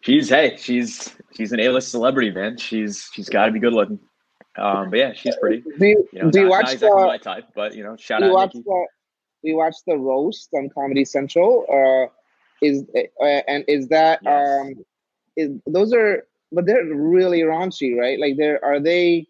she's 0.00 0.28
hey, 0.30 0.56
she's 0.58 1.14
she's 1.34 1.52
an 1.52 1.60
A-list 1.60 1.90
celebrity, 1.90 2.30
man. 2.30 2.56
She's 2.56 3.10
she's 3.12 3.28
got 3.28 3.46
to 3.46 3.52
be 3.52 3.58
good 3.58 3.74
looking. 3.74 3.98
Um, 4.56 4.88
but 4.88 4.98
yeah, 4.98 5.12
she's 5.12 5.36
pretty. 5.36 5.62
Do 5.78 5.86
you, 5.86 6.08
you 6.12 6.22
know, 6.22 6.30
do 6.30 6.40
you 6.40 6.48
watch 6.48 6.64
not 6.64 6.72
exactly 6.74 7.02
the, 7.02 7.06
my 7.06 7.18
type, 7.18 7.48
but 7.54 7.74
you 7.74 7.82
know, 7.82 7.96
shout 7.96 8.22
out. 8.22 8.32
Watch 8.32 8.54
Nikki. 8.54 8.64
the, 8.64 8.86
you 9.42 9.56
watch 9.56 9.74
the 9.86 9.98
roast 9.98 10.48
on 10.54 10.70
Comedy 10.70 11.04
Central? 11.04 11.66
Uh, 11.70 12.10
is 12.62 12.84
uh, 12.94 13.24
and 13.24 13.64
is 13.68 13.88
that 13.88 14.20
yes. 14.22 14.60
um, 14.60 14.84
is 15.36 15.60
those 15.66 15.92
are 15.92 16.26
but 16.52 16.66
they're 16.66 16.84
really 16.84 17.40
raunchy, 17.40 17.96
right? 17.96 18.18
Like 18.18 18.36
they're 18.36 18.64
are 18.64 18.80
they 18.80 19.26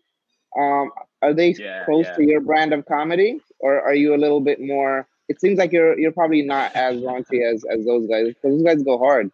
um 0.56 0.90
are 1.22 1.32
they 1.32 1.54
yeah, 1.58 1.84
close 1.84 2.06
yeah. 2.06 2.14
to 2.14 2.24
your 2.24 2.40
brand 2.40 2.72
of 2.72 2.86
comedy, 2.86 3.40
or 3.58 3.80
are 3.80 3.94
you 3.94 4.14
a 4.14 4.18
little 4.18 4.40
bit 4.40 4.60
more? 4.60 5.06
It 5.28 5.40
seems 5.40 5.58
like 5.58 5.72
you're 5.72 5.98
you're 5.98 6.12
probably 6.12 6.42
not 6.42 6.74
as 6.74 6.96
raunchy 7.02 7.42
as 7.42 7.64
as 7.64 7.84
those 7.84 8.06
guys. 8.06 8.28
because 8.28 8.42
Those 8.42 8.62
guys 8.62 8.82
go 8.82 8.98
hard 8.98 9.30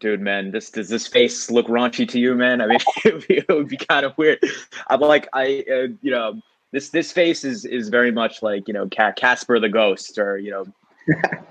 dude, 0.00 0.20
man, 0.20 0.50
this 0.50 0.70
does 0.70 0.88
this 0.88 1.06
face 1.06 1.50
look 1.50 1.66
raunchy 1.66 2.08
to 2.08 2.18
you, 2.18 2.34
man? 2.34 2.60
I 2.60 2.66
mean, 2.66 2.78
it 3.04 3.48
would 3.48 3.68
be, 3.68 3.76
be 3.76 3.84
kind 3.84 4.04
of 4.04 4.16
weird. 4.18 4.42
I'm 4.88 5.00
like, 5.00 5.28
I, 5.32 5.64
uh, 5.70 5.86
you 6.02 6.10
know, 6.10 6.40
this 6.72 6.88
this 6.90 7.12
face 7.12 7.44
is 7.44 7.64
is 7.64 7.88
very 7.88 8.10
much 8.10 8.42
like 8.42 8.66
you 8.66 8.74
know 8.74 8.88
Casper 8.88 9.60
the 9.60 9.68
ghost 9.68 10.18
or 10.18 10.38
you 10.38 10.50
know 10.50 10.66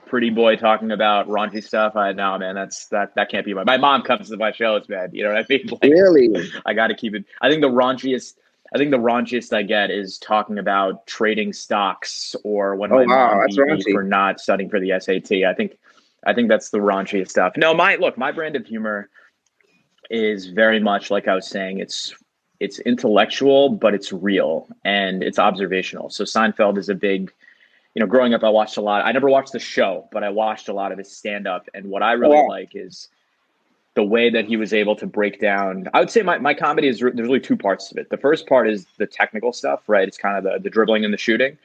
pretty 0.08 0.30
boy 0.30 0.56
talking 0.56 0.92
about 0.92 1.28
raunchy 1.28 1.64
stuff. 1.64 1.96
I 1.96 2.12
know, 2.12 2.38
man, 2.38 2.56
that's 2.56 2.88
that 2.88 3.16
that 3.16 3.30
can't 3.30 3.46
be 3.46 3.54
my. 3.54 3.64
My 3.64 3.78
mom 3.78 4.02
comes 4.04 4.30
to 4.30 4.38
my 4.38 4.52
shows, 4.52 4.88
man. 4.90 5.10
You 5.14 5.24
know 5.24 5.34
what 5.34 5.40
I 5.40 5.46
mean? 5.50 5.68
Like, 5.72 5.84
really? 5.84 6.52
I 6.66 6.74
got 6.74 6.88
to 6.88 6.96
keep 6.96 7.16
it. 7.16 7.26
I 7.42 7.50
think 7.50 7.62
the 7.62 7.70
raunchiest. 7.70 8.36
I 8.74 8.78
think 8.78 8.92
the 8.92 8.98
raunchiest 8.98 9.52
I 9.52 9.64
get 9.64 9.90
is 9.90 10.20
talking 10.20 10.60
about 10.60 11.08
trading 11.08 11.54
stocks 11.54 12.36
or 12.44 12.76
when 12.76 12.92
oh, 12.92 13.04
my 13.04 13.06
wow, 13.06 13.36
mom 13.36 13.48
beat 13.48 13.88
me 13.88 13.94
for 13.94 14.04
not 14.04 14.40
studying 14.40 14.70
for 14.70 14.80
the 14.80 14.94
SAT. 15.00 15.44
I 15.44 15.54
think 15.54 15.78
I 16.26 16.34
think 16.34 16.50
that's 16.50 16.70
the 16.70 16.78
raunchiest 16.78 17.30
stuff. 17.30 17.54
No, 17.58 17.74
my 17.74 17.96
look, 17.96 18.18
my 18.18 18.32
brand 18.32 18.56
of 18.56 18.66
humor 18.66 19.10
is 20.10 20.48
very 20.48 20.80
much 20.80 21.12
like 21.12 21.28
I 21.28 21.36
was 21.36 21.48
saying. 21.48 21.80
It's 21.80 22.14
it's 22.60 22.80
intellectual, 22.80 23.70
but 23.70 23.94
it's 23.94 24.12
real 24.12 24.68
and 24.84 25.24
it's 25.24 25.40
observational. 25.40 26.10
So 26.10 26.26
Seinfeld 26.26 26.78
is 26.78 26.90
a 26.90 26.96
big, 26.96 27.32
you 27.96 28.00
know, 28.00 28.08
growing 28.08 28.34
up, 28.34 28.44
I 28.44 28.50
watched 28.50 28.78
a 28.78 28.82
lot. 28.82 29.06
I 29.06 29.12
never 29.12 29.30
watched 29.30 29.52
the 29.52 29.60
show, 29.60 30.08
but 30.12 30.24
I 30.24 30.30
watched 30.30 30.70
a 30.70 30.74
lot 30.74 30.92
of 30.92 30.98
his 30.98 31.16
stand 31.16 31.48
up. 31.48 31.68
And 31.74 31.88
what 31.88 32.04
I 32.04 32.14
really 32.14 32.48
like 32.48 32.76
is 32.76 33.10
the 33.96 34.04
way 34.04 34.30
that 34.30 34.46
he 34.46 34.56
was 34.56 34.74
able 34.74 34.96
to 34.96 35.06
break 35.06 35.42
down 35.42 35.86
i 35.94 36.00
would 36.00 36.10
say 36.10 36.22
my, 36.22 36.38
my 36.38 36.54
comedy 36.54 36.88
is 36.88 37.00
there's 37.00 37.16
really 37.16 37.40
two 37.40 37.58
parts 37.58 37.92
of 37.92 37.98
it. 37.98 38.10
The 38.10 38.18
first 38.18 38.48
part 38.48 38.70
is 38.70 38.86
the 38.98 39.06
technical 39.06 39.52
stuff 39.52 39.82
right? 39.88 40.08
It's 40.08 40.18
kind 40.18 40.38
of 40.38 40.44
the, 40.46 40.60
the 40.60 40.70
dribbling 40.70 41.04
and 41.04 41.14
the 41.14 41.18
shooting. 41.18 41.58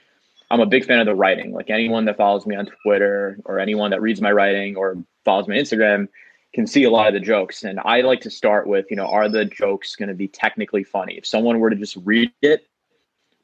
I'm 0.50 0.60
a 0.60 0.66
big 0.66 0.84
fan 0.84 0.98
of 1.00 1.06
the 1.06 1.14
writing. 1.14 1.52
Like 1.52 1.70
anyone 1.70 2.04
that 2.06 2.16
follows 2.16 2.46
me 2.46 2.56
on 2.56 2.66
twitter 2.82 3.38
or 3.44 3.60
anyone 3.60 3.90
that 3.90 4.02
reads 4.02 4.20
my 4.20 4.32
writing 4.32 4.76
or 4.76 4.96
follows 5.24 5.46
my 5.46 5.54
instagram 5.54 6.08
can 6.54 6.66
see 6.66 6.84
a 6.84 6.90
lot 6.90 7.06
of 7.06 7.14
the 7.14 7.20
jokes. 7.20 7.62
And 7.62 7.78
i 7.84 8.00
like 8.00 8.22
to 8.22 8.30
start 8.30 8.66
with 8.66 8.86
you 8.90 8.96
know 8.96 9.06
are 9.06 9.28
the 9.28 9.44
jokes 9.44 9.94
going 9.94 10.08
to 10.08 10.14
be 10.14 10.26
technically 10.26 10.82
funny? 10.82 11.14
If 11.16 11.26
someone 11.26 11.60
were 11.60 11.70
to 11.70 11.76
just 11.76 11.96
read 12.04 12.32
it 12.42 12.66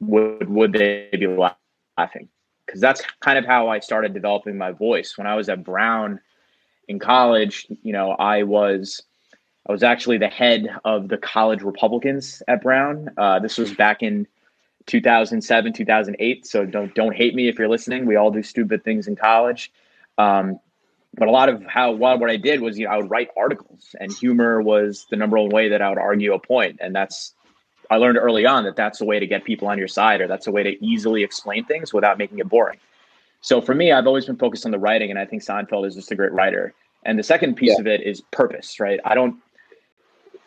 would 0.01 0.49
would 0.49 0.73
they 0.73 1.11
be 1.13 1.29
laughing 1.29 2.29
because 2.71 2.81
that's 2.81 3.03
kind 3.21 3.39
of 3.39 3.45
how 3.45 3.69
i 3.69 3.79
started 3.79 4.15
developing 4.15 4.57
my 4.57 4.71
voice 4.71 5.19
when 5.19 5.27
i 5.27 5.35
was 5.35 5.49
at 5.49 5.65
brown 5.65 6.21
in 6.91 6.99
college, 6.99 7.69
you 7.85 7.93
know, 7.93 8.11
I 8.11 8.43
was 8.43 9.01
I 9.67 9.73
was 9.73 9.85
actually 9.85 10.19
the 10.19 10.29
head 10.29 10.69
of 10.85 11.09
the 11.09 11.17
college 11.17 11.63
Republicans 11.63 12.43
at 12.49 12.63
Brown. 12.63 13.11
Uh, 13.17 13.39
this 13.39 13.57
was 13.59 13.73
back 13.73 14.03
in 14.03 14.27
2007, 14.87 15.73
2008. 15.73 16.47
So 16.47 16.67
don't 16.67 16.93
don't 16.97 17.15
hate 17.15 17.37
me 17.37 17.49
if 17.49 17.59
you're 17.59 17.69
listening. 17.69 18.07
We 18.07 18.17
all 18.17 18.33
do 18.33 18.43
stupid 18.43 18.83
things 18.83 19.07
in 19.07 19.15
college. 19.15 19.71
Um, 20.19 20.59
but 21.15 21.29
a 21.29 21.31
lot 21.31 21.49
of 21.49 21.63
how 21.65 21.93
what, 21.93 22.19
what 22.19 22.29
I 22.29 22.37
did 22.37 22.61
was, 22.61 22.77
you 22.77 22.87
know, 22.87 22.93
I 22.93 22.97
would 22.97 23.11
write 23.11 23.29
articles, 23.37 23.95
and 24.01 24.13
humor 24.13 24.61
was 24.61 25.07
the 25.11 25.17
number 25.17 25.39
one 25.39 25.51
way 25.51 25.69
that 25.69 25.81
I 25.81 25.89
would 25.89 25.99
argue 25.99 26.35
a 26.35 26.41
point, 26.41 26.81
and 26.81 26.95
that's 26.95 27.35
I 27.91 27.97
learned 27.97 28.19
early 28.19 28.47
on 28.47 28.65
that 28.65 28.77
that's 28.77 29.01
a 29.01 29.05
way 29.05 29.19
to 29.19 29.27
get 29.27 29.45
people 29.45 29.69
on 29.69 29.77
your 29.77 29.89
side, 29.89 30.21
or 30.21 30.29
that's 30.29 30.47
a 30.47 30.51
way 30.53 30.63
to 30.63 30.85
easily 30.85 31.25
explain 31.25 31.65
things 31.65 31.93
without 31.93 32.19
making 32.19 32.39
it 32.39 32.49
boring. 32.49 32.79
So 33.41 33.61
for 33.61 33.75
me, 33.75 33.91
I've 33.91 34.07
always 34.07 34.27
been 34.27 34.37
focused 34.37 34.65
on 34.65 34.71
the 34.71 34.79
writing, 34.79 35.11
and 35.11 35.19
I 35.19 35.27
think 35.27 35.43
Seinfeld 35.43 35.87
is 35.87 35.95
just 35.97 36.13
a 36.13 36.15
great 36.15 36.33
writer. 36.33 36.73
And 37.05 37.19
the 37.19 37.23
second 37.23 37.57
piece 37.57 37.73
yeah. 37.73 37.81
of 37.81 37.87
it 37.87 38.03
is 38.03 38.21
purpose, 38.31 38.79
right? 38.79 39.01
I 39.05 39.15
don't. 39.15 39.37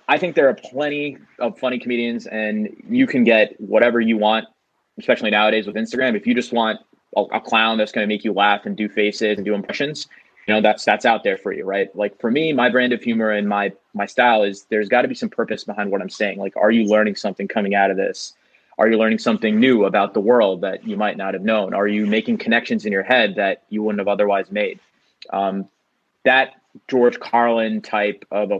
I 0.07 0.17
think 0.17 0.35
there 0.35 0.47
are 0.49 0.53
plenty 0.53 1.17
of 1.39 1.57
funny 1.57 1.79
comedians, 1.79 2.27
and 2.27 2.75
you 2.89 3.07
can 3.07 3.23
get 3.23 3.59
whatever 3.59 3.99
you 3.99 4.17
want, 4.17 4.45
especially 4.99 5.31
nowadays 5.31 5.65
with 5.65 5.75
Instagram. 5.75 6.15
If 6.15 6.27
you 6.27 6.35
just 6.35 6.53
want 6.53 6.79
a, 7.17 7.21
a 7.21 7.41
clown 7.41 7.77
that's 7.77 7.91
going 7.91 8.07
to 8.07 8.13
make 8.13 8.23
you 8.23 8.33
laugh 8.33 8.65
and 8.65 8.75
do 8.77 8.87
faces 8.87 9.37
and 9.37 9.45
do 9.45 9.53
impressions, 9.53 10.07
you 10.47 10.53
know 10.53 10.61
that's 10.61 10.83
that's 10.83 11.05
out 11.05 11.23
there 11.23 11.37
for 11.37 11.53
you, 11.53 11.65
right? 11.65 11.95
Like 11.95 12.19
for 12.19 12.29
me, 12.29 12.53
my 12.53 12.69
brand 12.69 12.93
of 12.93 13.01
humor 13.01 13.29
and 13.29 13.47
my 13.47 13.71
my 13.93 14.05
style 14.05 14.43
is 14.43 14.63
there's 14.69 14.89
got 14.89 15.03
to 15.03 15.07
be 15.07 15.15
some 15.15 15.29
purpose 15.29 15.63
behind 15.63 15.91
what 15.91 16.01
I'm 16.01 16.09
saying. 16.09 16.39
Like, 16.39 16.55
are 16.57 16.71
you 16.71 16.85
learning 16.85 17.15
something 17.15 17.47
coming 17.47 17.75
out 17.75 17.91
of 17.91 17.97
this? 17.97 18.33
Are 18.77 18.89
you 18.89 18.97
learning 18.97 19.19
something 19.19 19.59
new 19.59 19.85
about 19.85 20.13
the 20.13 20.19
world 20.19 20.61
that 20.61 20.85
you 20.87 20.97
might 20.97 21.15
not 21.15 21.33
have 21.35 21.43
known? 21.43 21.73
Are 21.73 21.87
you 21.87 22.07
making 22.07 22.39
connections 22.39 22.85
in 22.85 22.91
your 22.91 23.03
head 23.03 23.35
that 23.35 23.63
you 23.69 23.83
wouldn't 23.83 23.99
have 23.99 24.07
otherwise 24.07 24.51
made? 24.51 24.79
Um, 25.29 25.69
that 26.25 26.55
George 26.87 27.19
Carlin 27.19 27.81
type 27.81 28.25
of 28.31 28.51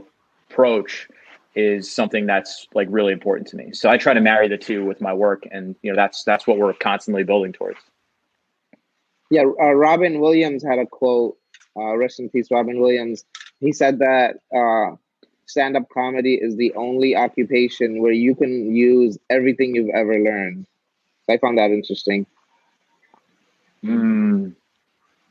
approach 0.48 1.08
is 1.54 1.90
something 1.90 2.26
that's 2.26 2.66
like 2.74 2.88
really 2.90 3.12
important 3.12 3.48
to 3.48 3.56
me. 3.56 3.72
So 3.72 3.88
I 3.88 3.96
try 3.96 4.14
to 4.14 4.20
marry 4.20 4.48
the 4.48 4.58
two 4.58 4.84
with 4.84 5.00
my 5.00 5.12
work, 5.12 5.46
and 5.50 5.74
you 5.82 5.90
know 5.90 5.96
that's 5.96 6.24
that's 6.24 6.46
what 6.46 6.58
we're 6.58 6.72
constantly 6.74 7.24
building 7.24 7.52
towards. 7.52 7.78
Yeah, 9.30 9.42
uh, 9.42 9.72
Robin 9.72 10.20
Williams 10.20 10.64
had 10.64 10.78
a 10.78 10.86
quote. 10.86 11.36
Uh, 11.76 11.96
rest 11.96 12.20
in 12.20 12.28
peace, 12.28 12.48
Robin 12.50 12.80
Williams. 12.80 13.24
He 13.60 13.72
said 13.72 13.98
that 13.98 14.36
uh, 14.54 14.96
stand 15.46 15.76
up 15.76 15.88
comedy 15.88 16.34
is 16.34 16.56
the 16.56 16.72
only 16.74 17.16
occupation 17.16 18.00
where 18.00 18.12
you 18.12 18.34
can 18.34 18.74
use 18.74 19.18
everything 19.30 19.74
you've 19.74 19.94
ever 19.94 20.18
learned. 20.18 20.66
So 21.26 21.34
I 21.34 21.38
found 21.38 21.58
that 21.58 21.70
interesting. 21.70 22.26
Mm, 23.82 24.54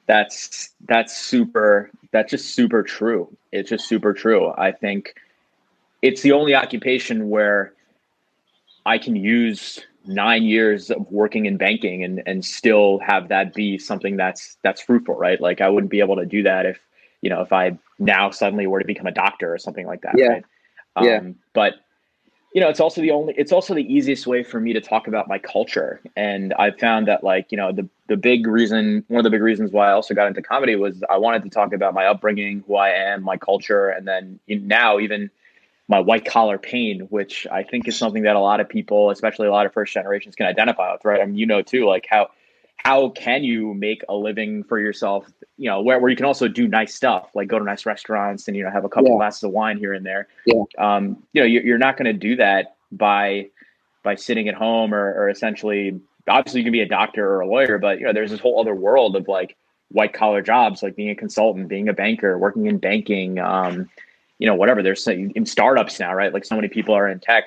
that's 0.06 0.70
that's 0.88 1.18
super 1.18 1.90
that's 2.12 2.32
just 2.32 2.54
super 2.54 2.84
true. 2.84 3.36
It's 3.52 3.70
just 3.70 3.88
super 3.88 4.14
true. 4.14 4.52
I 4.58 4.72
think 4.72 5.16
it's 6.02 6.22
the 6.22 6.34
only 6.34 6.54
occupation 6.54 7.30
where 7.30 7.74
I 8.86 8.98
can 8.98 9.16
use 9.16 9.80
nine 10.06 10.44
years 10.44 10.90
of 10.90 11.10
working 11.12 11.46
in 11.46 11.58
banking 11.58 12.04
and 12.04 12.22
and 12.26 12.44
still 12.44 13.00
have 13.00 13.30
that 13.30 13.54
be 13.54 13.78
something 13.78 14.18
that's 14.18 14.58
that's 14.64 14.82
fruitful, 14.82 15.16
right? 15.16 15.40
Like 15.40 15.62
I 15.62 15.70
wouldn't 15.70 15.92
be 15.92 16.00
able 16.00 16.16
to 16.18 16.26
do 16.26 16.44
that 16.44 16.66
if 16.66 16.80
you 17.22 17.30
know 17.30 17.42
if 17.42 17.54
I 17.54 17.78
now 18.00 18.30
suddenly 18.32 18.68
were 18.68 18.80
to 18.80 18.86
become 18.86 19.08
a 19.08 19.12
doctor 19.12 19.54
or 19.54 19.58
something 19.58 19.86
like 19.86 20.02
that. 20.02 20.16
Yeah. 20.18 20.28
Right? 20.28 20.46
Um, 20.96 21.06
yeah. 21.06 21.22
But 21.54 21.74
you 22.54 22.62
know, 22.62 22.70
it's 22.70 22.80
also 22.80 23.02
the 23.02 23.12
only 23.12 23.34
it's 23.36 23.52
also 23.52 23.74
the 23.74 23.94
easiest 23.94 24.28
way 24.28 24.44
for 24.44 24.60
me 24.60 24.74
to 24.74 24.82
talk 24.82 25.08
about 25.08 25.28
my 25.28 25.40
culture. 25.40 26.02
And 26.16 26.54
I 26.54 26.70
found 26.72 27.08
that 27.08 27.24
like, 27.24 27.52
you 27.52 27.58
know, 27.58 27.72
the 27.72 27.90
the 28.08 28.18
big 28.18 28.46
reason 28.46 29.04
one 29.08 29.20
of 29.20 29.24
the 29.24 29.32
big 29.32 29.42
reasons 29.42 29.72
why 29.72 29.90
I 29.90 29.94
also 29.94 30.14
got 30.14 30.28
into 30.28 30.42
comedy 30.42 30.76
was 30.76 31.04
I 31.10 31.18
wanted 31.18 31.44
to 31.44 31.50
talk 31.50 31.74
about 31.74 31.96
my 31.96 32.06
upbringing, 32.06 32.64
who 32.68 32.76
I 32.76 32.90
am, 32.90 33.24
my 33.24 33.38
culture, 33.38 33.90
and 33.90 34.08
then 34.08 34.40
now 34.48 35.00
even 35.00 35.32
my 35.88 36.00
white 36.00 36.26
collar 36.26 36.58
pain, 36.58 37.02
which 37.10 37.46
I 37.52 37.64
think 37.64 37.88
is 37.88 37.98
something 37.98 38.24
that 38.24 38.36
a 38.36 38.40
lot 38.40 38.60
of 38.60 38.70
people, 38.70 39.10
especially 39.10 39.48
a 39.48 39.52
lot 39.52 39.66
of 39.66 39.74
first 39.74 39.94
generations, 39.94 40.36
can 40.36 40.46
identify 40.46 40.92
with, 40.92 41.04
right? 41.04 41.22
I 41.22 41.26
mean, 41.26 41.36
you 41.36 41.46
know 41.46 41.62
too, 41.62 41.86
like 41.86 42.06
how 42.10 42.30
how 42.78 43.10
can 43.10 43.44
you 43.44 43.74
make 43.74 44.04
a 44.10 44.16
living 44.16 44.64
for 44.64 44.80
yourself 44.80 45.32
you 45.58 45.70
know 45.70 45.82
where, 45.82 46.00
where 46.00 46.10
you 46.10 46.18
can 46.18 46.26
also 46.26 46.48
do 46.48 46.68
nice 46.68 46.94
stuff 46.94 47.30
like 47.34 47.48
go 47.48 47.58
to 47.58 47.66
nice 47.66 47.86
restaurants 47.86 48.48
and 48.48 48.58
you 48.58 48.64
know 48.64 48.70
have 48.70 48.86
a 48.86 48.90
couple 48.90 49.10
yeah. 49.10 49.18
glasses 49.18 49.44
of 49.44 49.52
wine 49.52 49.78
here 49.78 49.94
and 49.94 50.06
there 50.06 50.28
yeah. 50.46 50.64
um, 50.78 51.24
you 51.34 51.42
know 51.42 51.48
you're, 51.48 51.64
you're 51.64 51.78
not 51.78 51.98
going 51.98 52.06
to 52.06 52.14
do 52.14 52.36
that 52.36 52.76
by 52.92 53.50
by 54.04 54.16
sitting 54.16 54.50
at 54.50 54.56
home 54.56 54.94
or, 54.94 55.14
or 55.14 55.30
essentially 55.30 56.00
obviously 56.28 56.60
you 56.60 56.66
can 56.66 56.74
be 56.74 56.82
a 56.82 56.88
doctor 56.88 57.28
or 57.28 57.42
a 57.42 57.48
lawyer 57.48 57.78
but 57.78 58.00
you 58.00 58.06
know 58.06 58.14
there's 58.14 58.32
this 58.32 58.40
whole 58.40 58.60
other 58.60 58.76
world 58.76 59.16
of 59.16 59.28
like 59.28 59.56
white 59.90 60.14
collar 60.14 60.42
jobs 60.42 60.84
like 60.84 60.96
being 60.96 61.10
a 61.10 61.16
consultant 61.16 61.68
being 61.68 61.88
a 61.88 61.94
banker 61.94 62.38
working 62.38 62.66
in 62.66 62.78
banking 62.78 63.40
um, 63.40 63.90
you 64.44 64.48
know 64.48 64.56
whatever 64.56 64.84
there's 64.84 65.08
in 65.08 65.46
startups 65.46 66.00
now 66.00 66.14
right 66.14 66.34
like 66.34 66.44
so 66.46 66.56
many 66.56 66.68
people 66.68 66.94
are 66.94 67.08
in 67.08 67.20
tech 67.20 67.46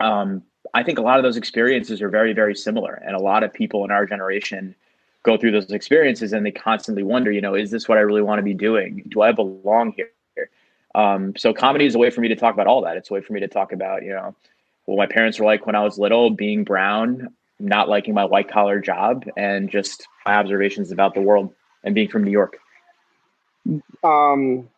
um, 0.00 0.42
I 0.72 0.82
think 0.82 0.98
a 0.98 1.02
lot 1.02 1.18
of 1.18 1.22
those 1.22 1.36
experiences 1.36 2.02
are 2.02 2.08
very, 2.08 2.32
very 2.32 2.54
similar. 2.54 2.94
And 3.06 3.14
a 3.14 3.20
lot 3.20 3.44
of 3.44 3.52
people 3.52 3.84
in 3.84 3.90
our 3.90 4.06
generation 4.06 4.74
go 5.22 5.36
through 5.36 5.52
those 5.52 5.70
experiences 5.70 6.32
and 6.32 6.44
they 6.44 6.50
constantly 6.50 7.02
wonder, 7.02 7.30
you 7.30 7.40
know, 7.40 7.54
is 7.54 7.70
this 7.70 7.88
what 7.88 7.96
I 7.96 8.02
really 8.02 8.22
want 8.22 8.38
to 8.38 8.42
be 8.42 8.54
doing? 8.54 9.04
Do 9.08 9.22
I 9.22 9.32
belong 9.32 9.92
here? 9.92 10.10
Um, 10.94 11.34
so 11.36 11.52
comedy 11.52 11.86
is 11.86 11.94
a 11.94 11.98
way 11.98 12.10
for 12.10 12.20
me 12.20 12.28
to 12.28 12.36
talk 12.36 12.54
about 12.54 12.66
all 12.66 12.82
that. 12.82 12.96
It's 12.96 13.10
a 13.10 13.14
way 13.14 13.20
for 13.20 13.32
me 13.32 13.40
to 13.40 13.48
talk 13.48 13.72
about, 13.72 14.02
you 14.02 14.10
know, 14.10 14.34
what 14.84 14.96
my 14.96 15.06
parents 15.06 15.38
were 15.38 15.46
like 15.46 15.66
when 15.66 15.74
I 15.74 15.82
was 15.82 15.98
little, 15.98 16.30
being 16.30 16.62
brown, 16.62 17.32
not 17.58 17.88
liking 17.88 18.14
my 18.14 18.24
white 18.24 18.50
collar 18.50 18.80
job, 18.80 19.24
and 19.36 19.70
just 19.70 20.06
my 20.26 20.34
observations 20.36 20.92
about 20.92 21.14
the 21.14 21.20
world 21.20 21.52
and 21.84 21.94
being 21.94 22.08
from 22.08 22.22
New 22.22 22.30
York. 22.30 22.58
Um, 24.04 24.68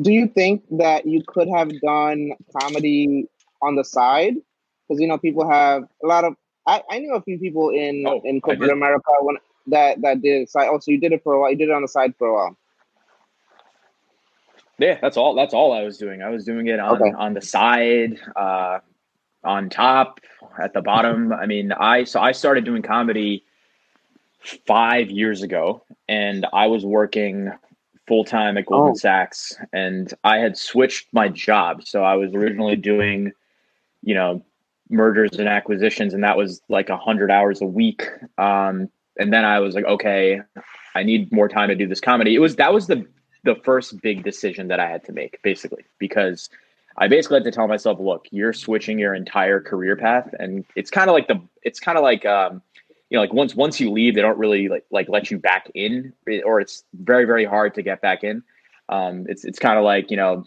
do 0.00 0.12
you 0.12 0.26
think 0.26 0.64
that 0.70 1.06
you 1.06 1.22
could 1.26 1.48
have 1.48 1.70
done 1.80 2.32
comedy 2.58 3.28
on 3.60 3.76
the 3.76 3.84
side 3.84 4.34
because 4.88 5.00
you 5.00 5.08
know 5.08 5.18
people 5.18 5.48
have 5.48 5.84
a 6.02 6.06
lot 6.06 6.24
of. 6.24 6.34
I, 6.66 6.82
I 6.90 6.98
knew 7.00 7.14
a 7.14 7.22
few 7.22 7.38
people 7.38 7.70
in 7.70 8.04
oh, 8.06 8.20
in 8.24 8.40
corporate 8.40 8.70
America 8.70 9.10
when 9.20 9.36
that 9.68 10.00
that 10.02 10.22
did 10.22 10.48
side. 10.48 10.68
Oh, 10.70 10.78
so 10.78 10.90
you 10.90 10.98
did 10.98 11.12
it 11.12 11.22
for 11.22 11.34
a 11.34 11.40
while. 11.40 11.50
You 11.50 11.56
did 11.56 11.68
it 11.68 11.74
on 11.74 11.82
the 11.82 11.88
side 11.88 12.14
for 12.18 12.28
a 12.28 12.34
while. 12.34 12.56
Yeah, 14.78 14.98
that's 15.00 15.16
all. 15.16 15.34
That's 15.34 15.54
all 15.54 15.72
I 15.72 15.82
was 15.82 15.98
doing. 15.98 16.22
I 16.22 16.30
was 16.30 16.44
doing 16.44 16.66
it 16.66 16.78
on 16.78 17.00
okay. 17.00 17.12
on 17.16 17.34
the 17.34 17.40
side, 17.40 18.18
uh, 18.36 18.78
on 19.44 19.70
top, 19.70 20.20
at 20.60 20.72
the 20.72 20.82
bottom. 20.82 21.32
I 21.32 21.46
mean, 21.46 21.72
I 21.72 22.04
so 22.04 22.20
I 22.20 22.32
started 22.32 22.64
doing 22.64 22.82
comedy 22.82 23.44
five 24.66 25.10
years 25.10 25.42
ago, 25.42 25.84
and 26.08 26.46
I 26.52 26.66
was 26.66 26.84
working 26.84 27.50
full 28.06 28.24
time 28.24 28.58
at 28.58 28.66
Goldman 28.66 28.92
oh. 28.92 28.96
Sachs, 28.96 29.56
and 29.72 30.12
I 30.24 30.38
had 30.38 30.56
switched 30.56 31.08
my 31.12 31.28
job. 31.28 31.84
So 31.84 32.02
I 32.02 32.14
was 32.14 32.34
originally 32.34 32.76
doing, 32.76 33.32
you 34.02 34.14
know, 34.14 34.42
mergers 34.90 35.38
and 35.38 35.48
acquisitions, 35.48 36.14
and 36.14 36.22
that 36.24 36.36
was 36.36 36.60
like 36.68 36.88
a 36.88 36.96
hundred 36.96 37.30
hours 37.30 37.60
a 37.60 37.66
week. 37.66 38.08
Um, 38.38 38.88
and 39.18 39.32
then 39.32 39.44
I 39.44 39.60
was 39.60 39.74
like, 39.74 39.84
okay, 39.84 40.40
I 40.94 41.02
need 41.02 41.32
more 41.32 41.48
time 41.48 41.68
to 41.68 41.74
do 41.74 41.86
this 41.86 42.00
comedy. 42.00 42.34
It 42.34 42.40
was 42.40 42.56
that 42.56 42.72
was 42.72 42.86
the 42.86 43.06
the 43.44 43.56
first 43.64 44.00
big 44.02 44.22
decision 44.22 44.68
that 44.68 44.78
I 44.78 44.88
had 44.88 45.04
to 45.04 45.12
make, 45.12 45.42
basically, 45.42 45.84
because 45.98 46.48
I 46.98 47.08
basically 47.08 47.36
had 47.36 47.44
to 47.44 47.50
tell 47.50 47.66
myself, 47.66 47.98
look, 47.98 48.26
you're 48.30 48.52
switching 48.52 48.98
your 48.98 49.14
entire 49.14 49.60
career 49.60 49.96
path, 49.96 50.32
and 50.38 50.64
it's 50.76 50.90
kind 50.90 51.08
of 51.08 51.14
like 51.14 51.28
the 51.28 51.40
it's 51.62 51.80
kind 51.80 51.96
of 51.96 52.04
like 52.04 52.26
um, 52.26 52.62
you 53.12 53.18
know, 53.18 53.20
like 53.20 53.34
once 53.34 53.54
once 53.54 53.78
you 53.78 53.90
leave, 53.90 54.14
they 54.14 54.22
don't 54.22 54.38
really 54.38 54.70
like 54.70 54.86
like 54.90 55.06
let 55.10 55.30
you 55.30 55.38
back 55.38 55.70
in, 55.74 56.14
or 56.46 56.60
it's 56.60 56.82
very 56.94 57.26
very 57.26 57.44
hard 57.44 57.74
to 57.74 57.82
get 57.82 58.00
back 58.00 58.24
in. 58.24 58.42
Um, 58.88 59.26
it's 59.28 59.44
it's 59.44 59.58
kind 59.58 59.76
of 59.76 59.84
like 59.84 60.10
you 60.10 60.16
know 60.16 60.46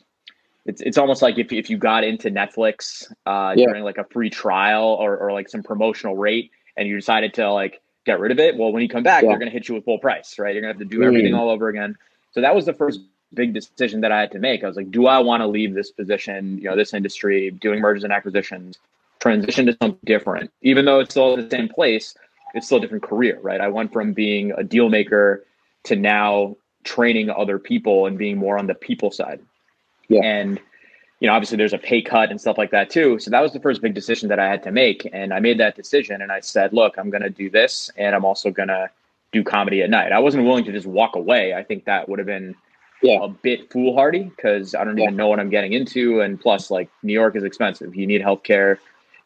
it's 0.66 0.82
it's 0.82 0.98
almost 0.98 1.22
like 1.22 1.38
if 1.38 1.54
if 1.54 1.70
you 1.70 1.78
got 1.78 2.04
into 2.04 2.32
Netflix 2.32 3.06
uh, 3.28 3.54
yeah. 3.56 3.68
during 3.68 3.84
like 3.84 4.00
a 4.00 4.04
free 4.06 4.32
trial 4.32 4.98
or 5.00 5.16
or 5.16 5.32
like 5.32 5.48
some 5.48 5.62
promotional 5.62 6.18
rate, 6.18 6.50
and 6.76 6.88
you 6.88 6.96
decided 6.96 7.36
to 7.36 7.52
like 7.52 7.84
get 8.04 8.20
rid 8.20 8.32
of 8.32 8.40
it. 8.40 8.58
Well, 8.58 8.72
when 8.72 8.82
you 8.82 8.90
come 8.90 9.04
back, 9.04 9.22
yeah. 9.22 9.30
they're 9.30 9.38
going 9.38 9.52
to 9.52 9.54
hit 9.54 9.70
you 9.70 9.76
with 9.76 9.86
full 9.86 10.00
price, 10.00 10.40
right? 10.40 10.56
You're 10.56 10.64
going 10.64 10.74
to 10.74 10.80
have 10.80 10.90
to 10.90 10.96
do 10.96 11.04
mm. 11.04 11.06
everything 11.06 11.36
all 11.36 11.52
over 11.52 11.70
again. 11.70 11.96
So 12.32 12.42
that 12.42 12.56
was 12.56 12.66
the 12.66 12.74
first 12.74 13.00
big 13.36 13.54
decision 13.54 14.02
that 14.02 14.12
I 14.12 14.22
had 14.22 14.32
to 14.32 14.40
make. 14.40 14.64
I 14.64 14.68
was 14.68 14.76
like, 14.76 14.90
do 14.90 15.06
I 15.06 15.20
want 15.20 15.42
to 15.42 15.48
leave 15.48 15.76
this 15.76 15.92
position, 15.92 16.58
you 16.58 16.64
know, 16.64 16.76
this 16.76 16.96
industry, 16.96 17.52
doing 17.52 17.80
mergers 17.80 18.04
and 18.04 18.12
acquisitions, 18.12 18.80
transition 19.20 19.68
to 19.68 19.78
something 19.80 20.00
different, 20.04 20.52
even 20.62 20.86
though 20.86 21.00
it's 21.00 21.12
still 21.12 21.36
the 21.36 21.50
same 21.50 21.68
place, 21.70 22.16
it's 22.56 22.66
still 22.66 22.80
a 22.80 22.82
different 22.82 23.04
career, 23.04 23.40
right? 23.42 23.62
I 23.62 23.68
went 23.68 23.94
from 23.94 24.14
being 24.14 24.52
a 24.58 24.64
deal 24.64 24.90
maker 24.90 25.46
to 25.84 25.96
now 25.96 26.56
training 26.84 27.30
other 27.30 27.60
people 27.60 28.06
and 28.06 28.18
being 28.18 28.38
more 28.38 28.58
on 28.58 28.68
the 28.68 28.74
people 28.74 29.12
side. 29.12 29.42
Yeah. 30.08 30.22
And 30.24 30.60
you 31.20 31.28
know, 31.28 31.34
obviously 31.34 31.58
there's 31.58 31.74
a 31.74 31.78
pay 31.78 32.02
cut 32.02 32.30
and 32.30 32.40
stuff 32.40 32.58
like 32.58 32.72
that 32.72 32.90
too. 32.90 33.20
So 33.20 33.32
that 33.32 33.42
was 33.42 33.54
the 33.54 33.60
first 33.60 33.82
big 33.82 33.94
decision 33.94 34.30
that 34.30 34.40
I 34.40 34.48
had 34.48 34.64
to 34.64 34.72
make. 34.72 35.10
And 35.14 35.34
I 35.34 35.40
made 35.40 35.60
that 35.60 35.76
decision 35.76 36.22
and 36.22 36.32
I 36.32 36.42
said, 36.42 36.74
look, 36.74 36.98
I'm 36.98 37.10
going 37.10 37.24
to 37.24 37.30
do 37.30 37.50
this 37.50 37.90
and 37.96 38.14
I'm 38.14 38.26
also 38.26 38.52
going 38.52 38.68
to 38.68 38.90
do 39.32 39.44
comedy 39.44 39.82
at 39.82 39.90
night. 39.90 40.12
I 40.12 40.20
wasn't 40.20 40.46
willing 40.46 40.66
to 40.66 40.72
just 40.72 40.86
walk 40.86 41.16
away. 41.16 41.54
I 41.54 41.64
think 41.64 41.86
that 41.86 42.10
would 42.10 42.20
have 42.20 42.26
been 42.26 42.54
yeah. 43.02 43.20
a 43.22 43.30
bit 43.30 43.72
foolhardy 43.72 44.24
because 44.24 44.76
I 44.76 44.84
don't 44.84 44.98
yeah. 44.98 45.06
even 45.06 45.16
know 45.16 45.28
what 45.28 45.40
I'm 45.40 45.50
getting 45.50 45.74
into. 45.74 46.20
And 46.22 46.40
plus, 46.40 46.70
like, 46.70 46.90
New 47.02 47.14
York 47.14 47.36
is 47.36 47.44
expensive. 47.44 47.96
You 47.96 48.08
need 48.08 48.22
healthcare, 48.22 48.78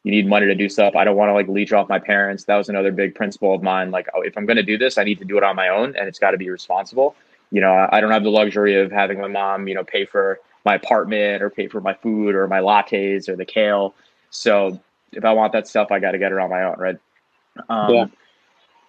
you 0.03 0.11
need 0.11 0.27
money 0.27 0.45
to 0.45 0.55
do 0.55 0.69
stuff. 0.69 0.95
I 0.95 1.03
don't 1.03 1.17
want 1.17 1.29
to 1.29 1.33
like 1.33 1.47
leech 1.47 1.73
off 1.73 1.89
my 1.89 1.99
parents. 1.99 2.45
That 2.45 2.55
was 2.55 2.69
another 2.69 2.91
big 2.91 3.15
principle 3.15 3.53
of 3.53 3.61
mine. 3.61 3.91
Like, 3.91 4.07
oh, 4.15 4.21
if 4.21 4.37
I'm 4.37 4.45
going 4.45 4.57
to 4.57 4.63
do 4.63 4.77
this, 4.77 4.97
I 4.97 5.03
need 5.03 5.19
to 5.19 5.25
do 5.25 5.37
it 5.37 5.43
on 5.43 5.55
my 5.55 5.67
own 5.69 5.95
and 5.95 6.07
it's 6.07 6.19
got 6.19 6.31
to 6.31 6.37
be 6.37 6.49
responsible. 6.49 7.15
You 7.51 7.61
know, 7.61 7.87
I 7.91 7.99
don't 7.99 8.11
have 8.11 8.23
the 8.23 8.29
luxury 8.29 8.79
of 8.79 8.91
having 8.91 9.19
my 9.19 9.27
mom, 9.27 9.67
you 9.67 9.75
know, 9.75 9.83
pay 9.83 10.05
for 10.05 10.39
my 10.65 10.75
apartment 10.75 11.41
or 11.41 11.49
pay 11.49 11.67
for 11.67 11.81
my 11.81 11.93
food 11.93 12.35
or 12.35 12.47
my 12.47 12.59
lattes 12.59 13.27
or 13.27 13.35
the 13.35 13.45
kale. 13.45 13.93
So 14.29 14.79
if 15.11 15.25
I 15.25 15.33
want 15.33 15.51
that 15.53 15.67
stuff, 15.67 15.91
I 15.91 15.99
got 15.99 16.11
to 16.11 16.17
get 16.17 16.31
it 16.31 16.37
on 16.37 16.49
my 16.49 16.63
own, 16.63 16.75
right? 16.77 16.97
Um, 17.67 17.93
yeah. 17.93 18.05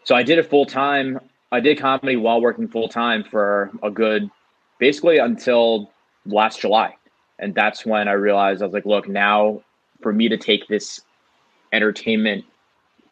So 0.05 0.15
I 0.15 0.23
did 0.23 0.39
it 0.39 0.49
full 0.49 0.67
time. 0.67 1.19
I 1.53 1.61
did 1.61 1.79
comedy 1.79 2.17
while 2.17 2.41
working 2.41 2.69
full 2.69 2.89
time 2.89 3.25
for 3.25 3.71
a 3.83 3.91
good, 3.91 4.31
basically 4.79 5.19
until 5.19 5.91
last 6.27 6.61
July, 6.61 6.97
and 7.39 7.55
that's 7.55 7.85
when 7.85 8.07
I 8.07 8.13
realized 8.13 8.63
I 8.63 8.67
was 8.67 8.75
like, 8.75 8.87
look, 8.87 9.09
now 9.09 9.63
for 10.03 10.13
me 10.13 10.29
to 10.29 10.37
take 10.37 10.69
this 10.69 11.01
entertainment 11.73 12.45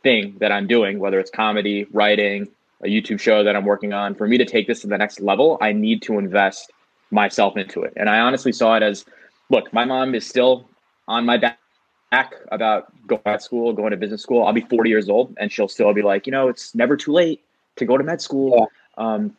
thing 0.02 0.36
that 0.40 0.52
I'm 0.52 0.66
doing, 0.66 0.98
whether 0.98 1.18
it's 1.18 1.30
comedy, 1.30 1.86
writing, 1.92 2.48
a 2.82 2.86
YouTube 2.86 3.20
show 3.20 3.42
that 3.42 3.56
I'm 3.56 3.64
working 3.64 3.92
on, 3.92 4.14
for 4.14 4.26
me 4.28 4.38
to 4.38 4.44
take 4.44 4.66
this 4.66 4.80
to 4.82 4.86
the 4.86 4.98
next 4.98 5.20
level, 5.20 5.58
I 5.60 5.72
need 5.72 6.02
to 6.02 6.18
invest 6.18 6.70
myself 7.10 7.56
into 7.56 7.82
it. 7.82 7.92
And 7.96 8.08
I 8.08 8.20
honestly 8.20 8.52
saw 8.52 8.76
it 8.76 8.82
as 8.82 9.04
look, 9.50 9.72
my 9.72 9.84
mom 9.84 10.14
is 10.14 10.26
still 10.26 10.68
on 11.08 11.24
my 11.24 11.38
back 11.38 12.34
about 12.52 12.92
going 13.06 13.20
to 13.24 13.40
school, 13.40 13.72
going 13.72 13.90
to 13.90 13.96
business 13.96 14.22
school. 14.22 14.46
I'll 14.46 14.52
be 14.52 14.60
40 14.60 14.90
years 14.90 15.08
old 15.08 15.34
and 15.38 15.50
she'll 15.50 15.68
still 15.68 15.92
be 15.92 16.02
like, 16.02 16.26
you 16.26 16.30
know, 16.30 16.48
it's 16.48 16.74
never 16.74 16.96
too 16.96 17.12
late 17.12 17.42
to 17.76 17.84
go 17.84 17.96
to 17.96 18.04
med 18.04 18.20
school. 18.20 18.68
Yeah. 18.98 19.04
Um, 19.04 19.36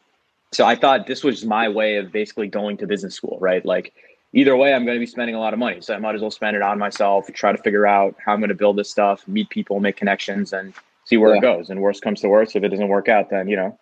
so 0.52 0.66
I 0.66 0.76
thought 0.76 1.06
this 1.06 1.24
was 1.24 1.46
my 1.46 1.70
way 1.70 1.98
of 1.98 2.12
basically 2.12 2.48
going 2.48 2.78
to 2.78 2.88
business 2.88 3.14
school, 3.14 3.38
right? 3.40 3.64
Like 3.66 3.94
either 4.34 4.56
way, 4.56 4.74
I'm 4.74 4.86
going 4.86 4.96
to 4.96 5.00
be 5.00 5.06
spending 5.06 5.36
a 5.36 5.40
lot 5.40 5.54
of 5.54 5.60
money. 5.60 5.82
So 5.82 5.94
I 5.94 5.98
might 5.98 6.16
as 6.16 6.22
well 6.22 6.32
spend 6.32 6.56
it 6.56 6.62
on 6.62 6.78
myself, 6.80 7.28
try 7.34 7.52
to 7.52 7.58
figure 7.58 7.88
out 7.88 8.16
how 8.24 8.34
I'm 8.34 8.40
going 8.40 8.50
to 8.50 8.56
build 8.56 8.78
this 8.78 8.90
stuff, 8.90 9.28
meet 9.28 9.50
people, 9.50 9.80
make 9.80 9.98
connections, 9.98 10.54
and 10.54 10.74
see 11.06 11.18
where 11.18 11.32
yeah. 11.32 11.40
it 11.40 11.42
goes. 11.42 11.70
And 11.70 11.82
worst 11.82 12.02
comes 12.02 12.22
to 12.22 12.30
worst, 12.30 12.56
if 12.56 12.64
it 12.64 12.70
doesn't 12.70 12.88
work 12.88 13.10
out, 13.10 13.30
then, 13.30 13.48
you 13.48 13.56
know, 13.56 13.78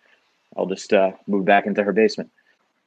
I'll 0.56 0.66
just 0.66 0.92
uh, 0.92 1.12
move 1.26 1.44
back 1.44 1.66
into 1.66 1.82
her 1.82 1.92
basement. 1.92 2.30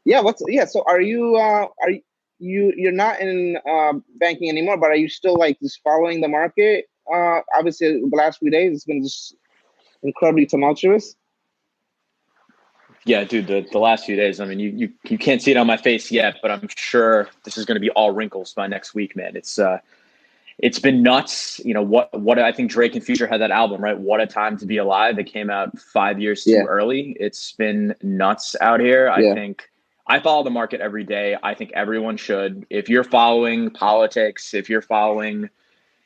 Yeah. 0.06 0.22
What's 0.22 0.42
yeah. 0.48 0.66
So 0.66 0.84
are 0.88 1.00
you 1.00 1.36
uh, 1.36 1.68
are 1.84 1.92
you 2.40 2.74
you're 2.76 2.92
not 2.92 3.20
in 3.20 3.58
uh, 3.70 3.94
banking 4.16 4.50
anymore, 4.50 4.78
but 4.78 4.88
are 4.88 4.96
you 4.96 5.08
still 5.08 5.38
like 5.38 5.60
just 5.60 5.80
following 5.84 6.22
the 6.22 6.28
market? 6.28 6.86
Uh, 7.12 7.42
obviously, 7.56 8.00
the 8.00 8.16
last 8.16 8.40
few 8.40 8.50
days 8.50 8.76
it's 8.76 8.86
been 8.86 9.04
just 9.04 9.36
incredibly 10.02 10.48
tumultuous. 10.48 11.16
Yeah, 13.06 13.24
dude, 13.24 13.48
the, 13.48 13.66
the 13.72 13.80
last 13.80 14.06
few 14.06 14.16
days, 14.16 14.40
I 14.40 14.46
mean, 14.46 14.60
you, 14.60 14.70
you 14.70 14.94
you 15.06 15.18
can't 15.18 15.42
see 15.42 15.52
it 15.52 15.58
on 15.58 15.66
my 15.66 15.78
face 15.78 16.12
yet, 16.12 16.38
but 16.42 16.52
I'm 16.52 16.68
sure 16.76 17.30
this 17.44 17.58
is 17.58 17.66
going 17.66 17.76
to 17.76 17.80
be 17.82 17.90
all 17.92 18.12
wrinkles 18.12 18.54
by 18.54 18.68
next 18.68 18.94
week, 18.94 19.16
man. 19.16 19.36
It's 19.36 19.58
uh 19.58 19.80
it's 20.60 20.78
been 20.78 21.02
nuts. 21.02 21.60
You 21.66 21.74
know 21.74 21.82
what? 21.82 22.18
What 22.20 22.38
I 22.38 22.52
think 22.52 22.70
Drake 22.70 22.96
and 22.96 23.04
Future 23.04 23.26
had 23.26 23.42
that 23.42 23.50
album, 23.50 23.82
right? 23.82 23.98
What 23.98 24.22
a 24.22 24.28
time 24.28 24.58
to 24.58 24.66
be 24.68 24.78
alive. 24.78 25.18
It 25.18 25.24
came 25.24 25.50
out 25.50 25.78
five 25.80 26.20
years 26.20 26.44
too 26.44 26.52
yeah. 26.52 26.64
early. 26.64 27.18
It's 27.20 27.54
been 27.54 27.96
nuts 28.04 28.56
out 28.62 28.80
here. 28.80 29.06
Yeah. 29.06 29.32
I 29.32 29.34
think 29.34 29.70
I 30.06 30.20
follow 30.20 30.44
the 30.44 30.52
market 30.52 30.82
every 30.82 31.04
day. 31.04 31.38
I 31.42 31.56
think 31.56 31.72
everyone 31.74 32.18
should. 32.18 32.68
If 32.70 32.90
you're 32.90 33.04
following 33.04 33.72
politics, 33.72 34.54
if 34.54 34.70
you're 34.70 34.82
following 34.84 35.50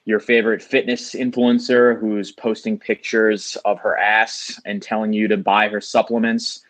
your 0.05 0.19
favorite 0.19 0.61
fitness 0.61 1.13
influencer 1.13 1.99
who's 1.99 2.31
posting 2.31 2.77
pictures 2.77 3.57
of 3.65 3.79
her 3.79 3.97
ass 3.97 4.61
and 4.63 4.81
telling 4.81 5.11
you 5.11 5.27
to 5.27 5.35
buy 5.35 5.67
her 5.67 5.81
supplements, 5.81 6.63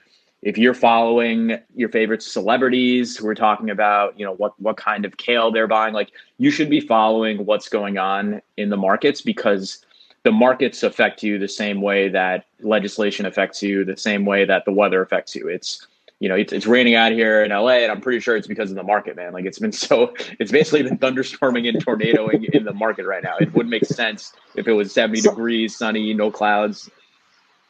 if 0.45 0.59
you're 0.59 0.75
following 0.75 1.57
your 1.75 1.89
favorite 1.89 2.21
celebrities 2.21 3.17
who 3.17 3.27
are 3.27 3.35
talking 3.35 3.71
about, 3.71 4.17
you 4.17 4.23
know, 4.23 4.35
what 4.35 4.57
what 4.61 4.77
kind 4.77 5.03
of 5.03 5.17
kale 5.17 5.51
they're 5.51 5.67
buying, 5.67 5.93
like 5.93 6.11
you 6.37 6.51
should 6.51 6.69
be 6.69 6.79
following 6.79 7.45
what's 7.45 7.67
going 7.67 7.97
on 7.97 8.41
in 8.55 8.69
the 8.69 8.77
markets 8.77 9.21
because 9.21 9.83
the 10.21 10.31
markets 10.31 10.83
affect 10.83 11.23
you 11.23 11.39
the 11.39 11.47
same 11.47 11.81
way 11.81 12.09
that 12.09 12.45
legislation 12.61 13.25
affects 13.25 13.61
you, 13.63 13.83
the 13.83 13.97
same 13.97 14.23
way 14.23 14.45
that 14.45 14.65
the 14.65 14.71
weather 14.71 15.01
affects 15.01 15.35
you. 15.35 15.47
It's 15.47 15.85
you 16.19 16.29
know, 16.29 16.35
it's, 16.35 16.53
it's 16.53 16.65
raining 16.65 16.95
out 16.95 17.11
here 17.11 17.43
in 17.43 17.51
LA, 17.51 17.79
and 17.79 17.91
I'm 17.91 17.99
pretty 17.99 18.21
sure 18.21 18.37
it's 18.37 18.47
because 18.47 18.69
of 18.69 18.77
the 18.77 18.83
market, 18.83 19.17
man. 19.17 19.33
Like 19.33 19.45
it's 19.45 19.59
been 19.59 19.71
so, 19.87 20.13
it's 20.39 20.51
basically 20.51 20.83
been 20.83 20.99
thunderstorming 20.99 21.67
and 21.67 21.81
tornadoing 21.81 22.45
in 22.53 22.65
the 22.65 22.73
market 22.73 23.05
right 23.05 23.23
now. 23.23 23.35
It 23.39 23.51
wouldn't 23.53 23.71
make 23.71 23.85
sense 23.85 24.31
if 24.55 24.67
it 24.67 24.73
was 24.73 24.93
70 24.93 25.21
degrees, 25.21 25.75
sunny, 25.75 26.13
no 26.13 26.31
clouds. 26.31 26.89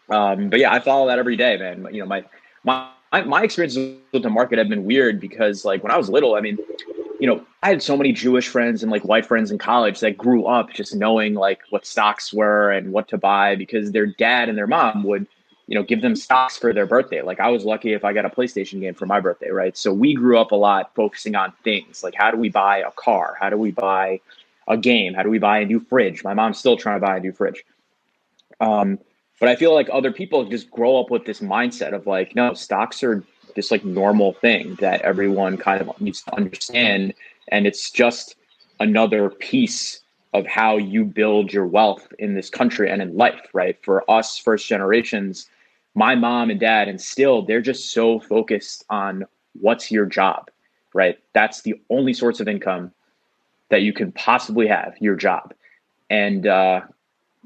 Um, 0.09 0.49
but 0.49 0.59
yeah, 0.59 0.71
I 0.71 0.79
follow 0.79 1.07
that 1.07 1.17
every 1.17 1.35
day, 1.37 1.57
man. 1.57 1.87
You 1.91 2.01
know, 2.01 2.05
my 2.05 2.23
my 2.65 2.89
my 3.25 3.43
experiences 3.43 3.97
with 4.11 4.23
the 4.23 4.29
market 4.29 4.57
have 4.57 4.67
been 4.67 4.83
weird 4.83 5.21
because, 5.21 5.63
like, 5.63 5.83
when 5.83 5.91
I 5.91 5.97
was 5.97 6.09
little, 6.09 6.35
I 6.35 6.41
mean, 6.41 6.57
you 7.19 7.27
know, 7.27 7.45
I 7.63 7.69
had 7.69 7.81
so 7.81 7.95
many 7.95 8.11
Jewish 8.11 8.47
friends 8.47 8.83
and 8.83 8.91
like 8.91 9.05
white 9.05 9.25
friends 9.25 9.51
in 9.51 9.57
college 9.57 10.01
that 10.01 10.17
grew 10.17 10.45
up 10.45 10.73
just 10.73 10.93
knowing 10.93 11.33
like 11.33 11.61
what 11.69 11.85
stocks 11.85 12.33
were 12.33 12.71
and 12.71 12.91
what 12.91 13.07
to 13.09 13.17
buy 13.17 13.55
because 13.55 13.91
their 13.91 14.05
dad 14.05 14.49
and 14.49 14.57
their 14.57 14.67
mom 14.67 15.03
would 15.03 15.27
you 15.67 15.75
know, 15.75 15.83
give 15.83 16.01
them 16.01 16.15
stocks 16.15 16.57
for 16.57 16.73
their 16.73 16.85
birthday. 16.85 17.21
Like 17.21 17.39
I 17.39 17.49
was 17.49 17.65
lucky 17.65 17.93
if 17.93 18.05
I 18.05 18.13
got 18.13 18.25
a 18.25 18.29
PlayStation 18.29 18.79
game 18.81 18.93
for 18.93 19.05
my 19.05 19.19
birthday, 19.19 19.49
right? 19.49 19.75
So 19.75 19.91
we 19.91 20.13
grew 20.13 20.37
up 20.37 20.51
a 20.51 20.55
lot 20.55 20.93
focusing 20.95 21.35
on 21.35 21.53
things 21.63 22.03
like 22.03 22.13
how 22.15 22.31
do 22.31 22.37
we 22.37 22.49
buy 22.49 22.79
a 22.79 22.91
car? 22.91 23.35
How 23.39 23.49
do 23.49 23.57
we 23.57 23.71
buy 23.71 24.21
a 24.67 24.77
game? 24.77 25.13
How 25.13 25.23
do 25.23 25.29
we 25.29 25.39
buy 25.39 25.59
a 25.59 25.65
new 25.65 25.79
fridge? 25.79 26.23
My 26.23 26.33
mom's 26.33 26.59
still 26.59 26.77
trying 26.77 26.99
to 26.99 27.05
buy 27.05 27.17
a 27.17 27.19
new 27.19 27.31
fridge. 27.31 27.65
Um, 28.59 28.99
but 29.39 29.49
I 29.49 29.55
feel 29.55 29.73
like 29.73 29.89
other 29.91 30.11
people 30.11 30.45
just 30.45 30.71
grow 30.71 30.99
up 30.99 31.09
with 31.09 31.25
this 31.25 31.41
mindset 31.41 31.93
of 31.93 32.07
like, 32.07 32.35
no, 32.35 32.53
stocks 32.53 33.03
are 33.03 33.23
this 33.55 33.71
like 33.71 33.85
normal 33.85 34.33
thing 34.33 34.75
that 34.81 35.01
everyone 35.01 35.57
kind 35.57 35.81
of 35.81 36.01
needs 36.01 36.21
to 36.23 36.35
understand. 36.35 37.13
And 37.49 37.67
it's 37.67 37.91
just 37.91 38.35
another 38.79 39.29
piece 39.29 40.01
of 40.33 40.45
how 40.45 40.77
you 40.77 41.05
build 41.05 41.53
your 41.53 41.65
wealth 41.65 42.07
in 42.19 42.33
this 42.33 42.49
country 42.49 42.89
and 42.89 43.01
in 43.01 43.15
life, 43.15 43.47
right? 43.53 43.77
For 43.83 44.09
us 44.11 44.37
first 44.37 44.67
generations, 44.67 45.47
my 45.95 46.13
mom 46.13 46.49
and 46.49 46.59
dad 46.59 46.87
and 46.87 47.01
still 47.01 47.41
they're 47.41 47.61
just 47.61 47.91
so 47.91 48.19
focused 48.19 48.85
on 48.89 49.25
what's 49.59 49.89
your 49.89 50.05
job 50.05 50.51
right 50.93 51.17
that's 51.33 51.61
the 51.61 51.73
only 51.89 52.13
source 52.13 52.39
of 52.39 52.47
income 52.47 52.91
that 53.69 53.81
you 53.81 53.93
can 53.93 54.11
possibly 54.11 54.67
have 54.67 54.93
your 54.99 55.15
job 55.15 55.53
and 56.09 56.45
uh, 56.45 56.81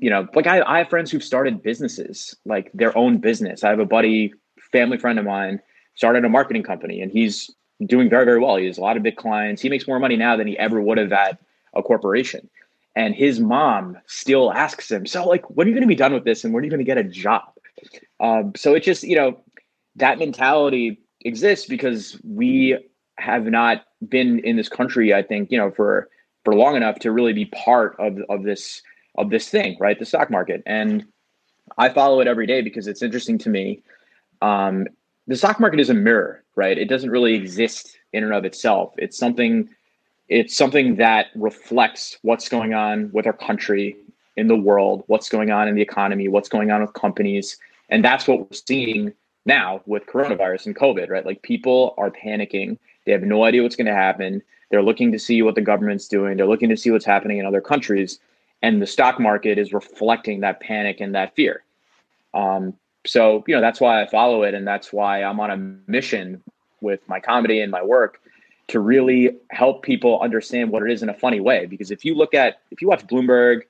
you 0.02 0.10
know 0.10 0.28
like 0.36 0.48
I, 0.48 0.62
I 0.62 0.80
have 0.80 0.90
friends 0.90 1.12
who've 1.12 1.24
started 1.24 1.62
businesses 1.62 2.36
like 2.46 2.72
their 2.74 2.98
own 2.98 3.18
business. 3.18 3.64
I 3.64 3.70
have 3.70 3.80
a 3.80 3.86
buddy 3.86 4.34
family 4.72 4.98
friend 4.98 5.20
of 5.20 5.26
mine 5.26 5.60
started 5.96 6.24
a 6.26 6.30
marketing 6.30 6.64
company 6.64 7.02
and 7.02 7.12
he's 7.12 7.50
doing 7.86 8.10
very 8.10 8.26
very 8.26 8.40
well. 8.40 8.58
He 8.58 8.66
has 8.66 8.78
a 8.78 8.82
lot 8.82 8.98
of 8.98 9.04
big 9.04 9.16
clients. 9.16 9.62
He 9.62 9.70
makes 9.70 9.88
more 9.88 10.00
money 10.00 10.16
now 10.16 10.36
than 10.36 10.48
he 10.48 10.58
ever 10.58 10.82
would 10.82 10.98
have 10.98 11.12
at 11.12 11.40
a 11.76 11.82
corporation. 11.82 12.50
And 12.96 13.16
his 13.16 13.40
mom 13.40 13.98
still 14.08 14.52
asks 14.52 14.90
him 14.92 15.06
so 15.06 15.28
like 15.28 15.50
when 15.50 15.68
are 15.68 15.70
you 15.70 15.76
going 15.76 15.84
to 15.84 15.88
be 15.88 15.96
done 15.96 16.14
with 16.14 16.26
this 16.26 16.44
and 16.44 16.54
when 16.54 16.62
are 16.62 16.66
you 16.66 16.72
going 16.72 16.80
to 16.80 16.86
get 16.86 16.98
a 16.98 17.04
job? 17.04 17.44
Um, 18.20 18.54
so 18.56 18.74
it 18.76 18.84
just, 18.84 19.04
you 19.04 19.16
know, 19.16 19.42
that 19.96 20.20
mentality 20.20 21.00
exists 21.22 21.68
because 21.68 22.20
we 22.24 22.78
have 23.18 23.46
not 23.46 23.86
been 24.08 24.40
in 24.40 24.56
this 24.56 24.70
country, 24.70 25.14
I 25.14 25.24
think, 25.24 25.52
you 25.52 25.58
know, 25.58 25.72
for 25.72 26.10
for 26.46 26.56
long 26.56 26.76
enough 26.76 27.00
to 27.00 27.12
really 27.12 27.34
be 27.34 27.46
part 27.46 27.96
of 28.00 28.18
of 28.30 28.44
this 28.44 28.82
of 29.18 29.30
this 29.30 29.50
thing, 29.50 29.78
right? 29.80 29.98
The 29.98 30.06
stock 30.06 30.30
market. 30.30 30.64
And 30.66 31.06
I 31.78 31.90
follow 31.90 32.20
it 32.20 32.28
every 32.28 32.48
day 32.48 32.62
because 32.62 32.88
it's 32.88 33.02
interesting 33.02 33.38
to 33.40 33.50
me. 33.50 33.82
Um, 34.42 34.88
the 35.28 35.36
stock 35.36 35.60
market 35.60 35.80
is 35.80 35.90
a 35.90 35.94
mirror, 35.94 36.44
right? 36.56 36.78
It 36.78 36.86
doesn't 36.86 37.10
really 37.10 37.36
exist 37.36 37.98
in 38.14 38.24
and 38.24 38.34
of 38.34 38.46
itself. 38.46 38.94
It's 38.98 39.18
something 39.18 39.70
it's 40.28 40.56
something 40.56 40.96
that 40.98 41.28
reflects 41.34 42.18
what's 42.22 42.50
going 42.50 42.76
on 42.76 43.10
with 43.12 43.26
our 43.26 43.34
country 43.34 43.96
in 44.38 44.48
the 44.48 44.56
world, 44.56 45.04
what's 45.08 45.28
going 45.28 45.50
on 45.50 45.68
in 45.68 45.74
the 45.74 45.82
economy, 45.82 46.28
what's 46.28 46.50
going 46.50 46.70
on 46.70 46.82
with 46.82 46.94
companies, 46.94 47.58
and 47.90 48.06
that's 48.06 48.28
what 48.28 48.40
we're 48.42 48.58
seeing 48.68 49.12
now 49.46 49.82
with 49.88 50.06
coronavirus 50.06 50.68
and 50.68 50.76
COVID, 50.76 51.10
right? 51.10 51.26
Like 51.26 51.42
people 51.42 51.96
are 51.98 52.12
panicking. 52.12 52.78
They 53.06 53.12
have 53.12 53.24
no 53.24 53.44
idea 53.44 53.64
what's 53.64 53.76
going 53.76 53.88
to 53.88 53.94
happen. 53.94 54.44
They're 54.70 54.84
looking 54.84 55.12
to 55.12 55.20
see 55.20 55.42
what 55.42 55.56
the 55.56 55.62
government's 55.62 56.08
doing. 56.08 56.38
They're 56.38 56.48
looking 56.48 56.70
to 56.70 56.78
see 56.78 56.92
what's 56.92 57.06
happening 57.06 57.40
in 57.40 57.46
other 57.46 57.62
countries. 57.62 58.20
And 58.62 58.82
the 58.82 58.88
stock 58.88 59.20
market 59.20 59.58
is 59.58 59.74
reflecting 59.74 60.42
that 60.42 60.60
panic 60.60 61.00
and 61.00 61.16
that 61.16 61.36
fear. 61.36 61.64
Um, 62.34 62.74
so, 63.06 63.44
you 63.48 63.56
know, 63.56 63.62
that's 63.62 63.80
why 63.80 64.02
I 64.02 64.08
follow 64.08 64.44
it. 64.44 64.54
And 64.54 64.68
that's 64.68 64.92
why 64.92 65.24
I'm 65.24 65.40
on 65.40 65.52
a 65.52 65.58
mission 65.90 66.44
with 66.82 67.00
my 67.08 67.20
comedy 67.20 67.62
and 67.62 67.72
my 67.72 67.84
work 67.84 68.22
to 68.68 68.80
really 68.80 69.36
help 69.50 69.82
people 69.82 70.20
understand 70.22 70.72
what 70.72 70.84
it 70.84 70.92
is 70.92 71.02
in 71.02 71.10
a 71.10 71.14
funny 71.14 71.40
way. 71.40 71.66
Because 71.66 71.92
if 71.92 72.06
you 72.06 72.16
look 72.16 72.34
at, 72.34 72.60
if 72.72 72.82
you 72.82 72.88
watch 72.88 73.06
Bloomberg, 73.08 73.62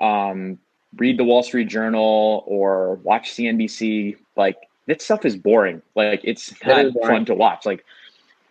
um, 0.00 0.58
read 0.96 1.18
the 1.18 1.24
Wall 1.24 1.42
Street 1.42 1.68
Journal 1.68 2.44
or 2.46 2.94
watch 2.96 3.32
CNBC, 3.32 4.16
like 4.36 4.56
that 4.86 5.02
stuff 5.02 5.24
is 5.24 5.36
boring. 5.36 5.82
Like 5.94 6.20
it's 6.24 6.52
not 6.64 6.92
fun 7.02 7.24
to 7.26 7.34
watch. 7.34 7.66
Like 7.66 7.84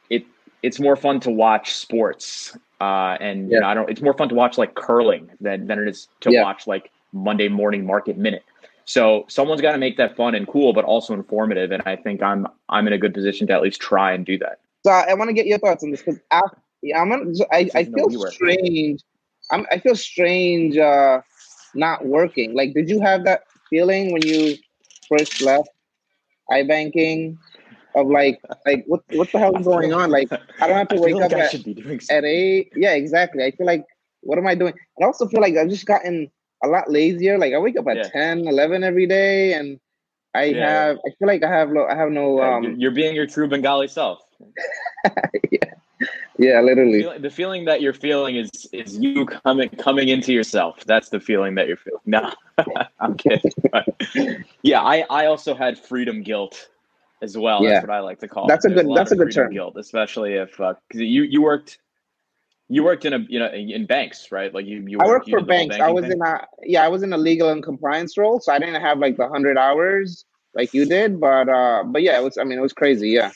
it 0.09 0.25
it's 0.63 0.79
more 0.79 0.95
fun 0.95 1.19
to 1.21 1.31
watch 1.31 1.73
sports. 1.73 2.57
Uh, 2.81 3.15
and 3.21 3.47
yeah. 3.47 3.55
you 3.55 3.61
know, 3.61 3.67
I 3.67 3.73
don't. 3.75 3.89
It's 3.91 4.01
more 4.01 4.15
fun 4.15 4.27
to 4.29 4.35
watch 4.35 4.57
like 4.57 4.73
curling 4.73 5.29
than 5.39 5.67
than 5.67 5.77
it 5.77 5.87
is 5.87 6.07
to 6.21 6.31
yeah. 6.31 6.41
watch 6.41 6.65
like 6.65 6.89
Monday 7.13 7.47
morning 7.47 7.85
market 7.85 8.17
minute. 8.17 8.43
So 8.85 9.25
someone's 9.27 9.61
got 9.61 9.73
to 9.73 9.77
make 9.77 9.97
that 9.97 10.17
fun 10.17 10.33
and 10.33 10.47
cool, 10.47 10.73
but 10.73 10.83
also 10.83 11.13
informative. 11.13 11.71
And 11.71 11.83
I 11.85 11.95
think 11.95 12.23
I'm 12.23 12.47
I'm 12.69 12.87
in 12.87 12.93
a 12.93 12.97
good 12.97 13.13
position 13.13 13.45
to 13.47 13.53
at 13.53 13.61
least 13.61 13.79
try 13.79 14.13
and 14.13 14.25
do 14.25 14.35
that. 14.39 14.59
So 14.83 14.89
I 14.91 15.13
want 15.13 15.29
to 15.29 15.33
get 15.33 15.45
your 15.45 15.59
thoughts 15.59 15.83
on 15.83 15.91
this 15.91 16.01
because 16.01 16.19
I, 16.31 16.41
I'm 16.95 17.09
gonna, 17.09 17.31
I, 17.51 17.69
I 17.75 17.83
feel 17.85 18.09
strange. 18.31 19.01
I'm, 19.51 19.67
I 19.71 19.77
feel 19.77 19.95
strange 19.95 20.75
uh, 20.77 21.21
not 21.75 22.05
working. 22.07 22.55
Like, 22.55 22.73
did 22.73 22.89
you 22.89 22.99
have 23.01 23.25
that 23.25 23.43
feeling 23.69 24.11
when 24.11 24.23
you 24.23 24.55
first 25.07 25.39
left 25.43 25.69
iBanking? 26.49 27.37
Of 27.95 28.07
like, 28.07 28.41
like 28.65 28.85
what 28.87 29.01
what 29.11 29.31
the 29.31 29.39
hell 29.39 29.55
is 29.57 29.65
going 29.65 29.93
on? 29.93 30.11
Like, 30.11 30.31
I 30.31 30.67
don't 30.67 30.77
have 30.77 30.87
to 30.89 30.99
wake 30.99 31.15
like 31.15 31.25
up 31.25 31.33
at, 31.33 32.09
at 32.09 32.25
eight. 32.25 32.71
Yeah, 32.75 32.93
exactly. 32.93 33.43
I 33.43 33.51
feel 33.51 33.65
like, 33.65 33.85
what 34.21 34.37
am 34.37 34.47
I 34.47 34.55
doing? 34.55 34.73
I 35.01 35.05
also 35.05 35.27
feel 35.27 35.41
like 35.41 35.55
I've 35.57 35.69
just 35.69 35.85
gotten 35.85 36.31
a 36.63 36.67
lot 36.67 36.89
lazier. 36.89 37.37
Like 37.37 37.53
I 37.53 37.57
wake 37.57 37.77
up 37.77 37.87
at 37.87 37.97
yeah. 37.97 38.09
10, 38.09 38.47
11 38.47 38.83
every 38.83 39.07
day, 39.07 39.53
and 39.53 39.79
I 40.33 40.45
yeah. 40.45 40.69
have. 40.69 40.97
I 41.05 41.09
feel 41.19 41.27
like 41.27 41.43
I 41.43 41.49
have 41.49 41.69
no. 41.69 41.85
I 41.85 41.95
have 41.95 42.11
no. 42.11 42.41
Um, 42.41 42.75
you're 42.77 42.91
being 42.91 43.15
your 43.15 43.27
true 43.27 43.47
Bengali 43.47 43.87
self. 43.87 44.19
yeah. 45.51 45.73
Yeah, 46.37 46.61
literally. 46.61 46.97
The 46.97 47.03
feeling, 47.03 47.21
the 47.21 47.29
feeling, 47.29 47.65
that 47.65 47.81
you're 47.81 47.93
feeling 47.93 48.35
is 48.35 48.49
is 48.73 48.97
you 48.97 49.25
coming 49.25 49.69
coming 49.69 50.09
into 50.09 50.33
yourself. 50.33 50.83
That's 50.85 51.09
the 51.09 51.19
feeling 51.19 51.55
that 51.55 51.67
you're 51.67 51.77
feeling. 51.77 52.01
No, 52.05 52.33
I'm 52.99 53.15
kidding. 53.15 53.51
But 53.71 53.87
yeah, 54.63 54.81
I 54.81 55.05
I 55.09 55.25
also 55.27 55.53
had 55.53 55.77
freedom 55.77 56.23
guilt 56.23 56.69
as 57.21 57.37
well. 57.37 57.63
Yeah. 57.63 57.71
That's 57.71 57.87
what 57.87 57.95
I 57.95 57.99
like 57.99 58.19
to 58.19 58.27
call. 58.27 58.47
That's 58.47 58.65
it. 58.65 58.71
a 58.71 58.75
good. 58.75 58.85
A 58.89 58.93
that's 58.93 59.11
a 59.11 59.15
good 59.15 59.31
term. 59.31 59.53
Guilt, 59.53 59.75
especially 59.77 60.33
if 60.33 60.51
because 60.51 60.79
uh, 60.95 60.99
you 60.99 61.23
you 61.23 61.41
worked 61.41 61.79
you 62.67 62.83
worked 62.83 63.05
in 63.05 63.13
a 63.13 63.19
you 63.27 63.39
know 63.39 63.49
in 63.51 63.85
banks, 63.85 64.31
right? 64.31 64.53
Like 64.53 64.65
you, 64.65 64.83
you 64.87 64.99
I 64.99 65.05
worked 65.05 65.29
for 65.29 65.41
banks. 65.41 65.75
I 65.75 65.91
was 65.91 66.03
thing? 66.03 66.13
in 66.13 66.21
a 66.21 66.47
yeah, 66.63 66.83
I 66.83 66.87
was 66.87 67.03
in 67.03 67.13
a 67.13 67.17
legal 67.17 67.49
and 67.49 67.61
compliance 67.61 68.17
role, 68.17 68.39
so 68.39 68.53
I 68.53 68.59
didn't 68.59 68.81
have 68.81 68.99
like 68.99 69.17
the 69.17 69.27
hundred 69.27 69.57
hours 69.57 70.25
like 70.53 70.73
you 70.73 70.85
did, 70.85 71.19
but 71.19 71.49
uh, 71.49 71.83
but 71.85 72.01
yeah, 72.01 72.17
it 72.17 72.23
was. 72.23 72.37
I 72.37 72.43
mean, 72.43 72.57
it 72.57 72.61
was 72.61 72.73
crazy. 72.73 73.09
Yeah. 73.09 73.31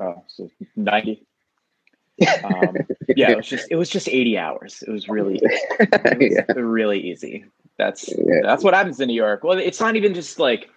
Oh, 0.00 0.22
so 0.28 0.50
ninety. 0.74 1.24
um, 2.44 2.76
yeah, 3.14 3.30
it 3.30 3.36
was 3.36 3.46
just 3.46 3.68
it 3.70 3.76
was 3.76 3.90
just 3.90 4.08
eighty 4.08 4.38
hours. 4.38 4.82
It 4.86 4.90
was 4.90 5.08
really, 5.08 5.40
it 5.42 6.18
was 6.46 6.46
yeah. 6.48 6.62
really 6.62 7.00
easy. 7.00 7.44
That's 7.78 8.08
yeah. 8.08 8.40
that's 8.42 8.64
what 8.64 8.74
happens 8.74 9.00
in 9.00 9.08
New 9.08 9.14
York. 9.14 9.44
Well, 9.44 9.58
it's 9.58 9.80
not 9.80 9.96
even 9.96 10.14
just 10.14 10.38
like 10.38 10.68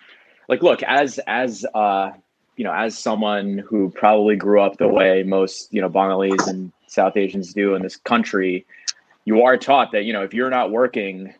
like 0.49 0.63
look 0.63 0.83
as 0.83 1.19
as 1.27 1.65
uh 1.73 2.12
you 2.57 2.65
know 2.65 2.73
as 2.73 2.97
someone 2.97 3.59
who 3.59 3.89
probably 3.91 4.35
grew 4.35 4.59
up 4.62 4.77
the 4.77 4.88
way 4.88 5.23
most 5.23 5.71
you 5.71 5.79
know 5.79 5.88
Bengalis 5.88 6.45
and 6.47 6.73
South 6.88 7.15
Asians 7.15 7.53
do 7.53 7.75
in 7.75 7.83
this 7.83 7.95
country, 7.95 8.65
you 9.23 9.43
are 9.43 9.55
taught 9.55 9.93
that 9.93 10.03
you 10.03 10.12
know 10.12 10.23
if 10.23 10.33
you're 10.33 10.49
not 10.49 10.71
working, 10.71 11.33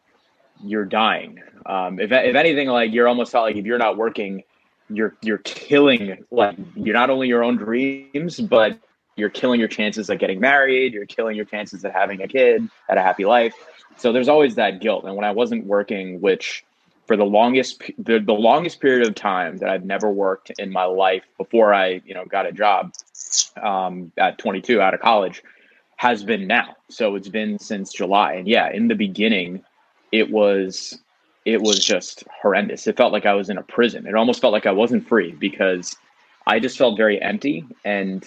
you're 0.64 0.86
dying. 0.86 1.42
Um, 1.66 2.00
if 2.00 2.12
if 2.14 2.36
anything, 2.36 2.70
like 2.70 2.94
you're 2.94 3.08
almost 3.08 3.34
felt 3.34 3.44
like 3.44 3.58
if 3.58 3.66
you're 3.66 3.80
not 3.80 3.98
working, 3.98 4.44
you're 4.90 5.18
you're 5.22 5.40
killing 5.40 6.24
like 6.32 6.56
you're 6.76 6.94
not 6.94 7.10
only 7.10 7.28
your 7.28 7.44
own 7.44 7.58
dreams, 7.58 8.40
but 8.40 8.80
you're 9.16 9.30
killing 9.30 9.60
your 9.60 9.68
chances 9.68 10.10
of 10.10 10.20
getting 10.20 10.40
married. 10.40 10.94
You're 10.94 11.06
killing 11.06 11.36
your 11.36 11.46
chances 11.46 11.84
of 11.84 11.92
having 11.92 12.22
a 12.22 12.28
kid, 12.28 12.70
at 12.88 12.98
a 12.98 13.02
happy 13.02 13.26
life. 13.26 13.54
So 13.98 14.14
there's 14.14 14.30
always 14.30 14.56
that 14.56 14.80
guilt. 14.80 15.04
And 15.04 15.16
when 15.16 15.26
I 15.26 15.32
wasn't 15.32 15.66
working, 15.66 16.22
which 16.22 16.64
for 17.10 17.18
the 17.18 17.26
longest 17.26 17.82
the, 17.98 18.20
the 18.20 18.34
longest 18.34 18.80
period 18.80 19.08
of 19.08 19.16
time 19.16 19.58
that 19.58 19.68
I've 19.68 19.84
never 19.84 20.12
worked 20.12 20.52
in 20.60 20.72
my 20.72 20.84
life 20.84 21.24
before 21.40 21.74
I 21.74 22.02
you 22.06 22.14
know 22.14 22.24
got 22.24 22.46
a 22.46 22.52
job 22.52 22.94
um, 23.60 24.12
at 24.16 24.38
22 24.38 24.80
out 24.80 24.94
of 24.94 25.00
college 25.00 25.42
has 25.96 26.24
been 26.24 26.46
now. 26.46 26.76
So 26.88 27.16
it's 27.16 27.28
been 27.28 27.58
since 27.58 27.92
July, 27.92 28.34
and 28.34 28.48
yeah, 28.48 28.72
in 28.72 28.90
the 28.90 28.94
beginning, 28.94 29.64
it 30.12 30.30
was 30.30 31.00
it 31.46 31.64
was 31.64 31.84
just 31.84 32.26
horrendous. 32.44 32.86
It 32.86 32.96
felt 32.96 33.12
like 33.12 33.26
I 33.26 33.34
was 33.34 33.50
in 33.50 33.58
a 33.58 33.64
prison. 33.64 34.06
It 34.06 34.14
almost 34.14 34.40
felt 34.40 34.54
like 34.54 34.68
I 34.68 34.72
wasn't 34.72 35.08
free 35.08 35.32
because 35.32 35.98
I 36.46 36.60
just 36.60 36.78
felt 36.78 36.96
very 36.96 37.20
empty 37.20 37.66
and 37.84 38.24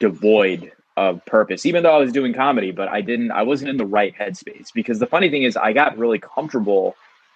devoid 0.00 0.72
of 0.98 1.24
purpose 1.24 1.64
even 1.64 1.82
though 1.82 1.96
i 1.96 1.98
was 1.98 2.12
doing 2.12 2.34
comedy 2.34 2.70
but 2.70 2.86
i 2.88 3.00
didn't 3.00 3.30
i 3.30 3.42
wasn't 3.42 3.68
in 3.68 3.78
the 3.78 3.86
right 3.86 4.14
headspace 4.14 4.70
because 4.74 4.98
the 4.98 5.06
funny 5.06 5.30
thing 5.30 5.42
is 5.42 5.56
i 5.56 5.72
got 5.72 5.96
really 5.96 6.18
comfortable 6.18 6.94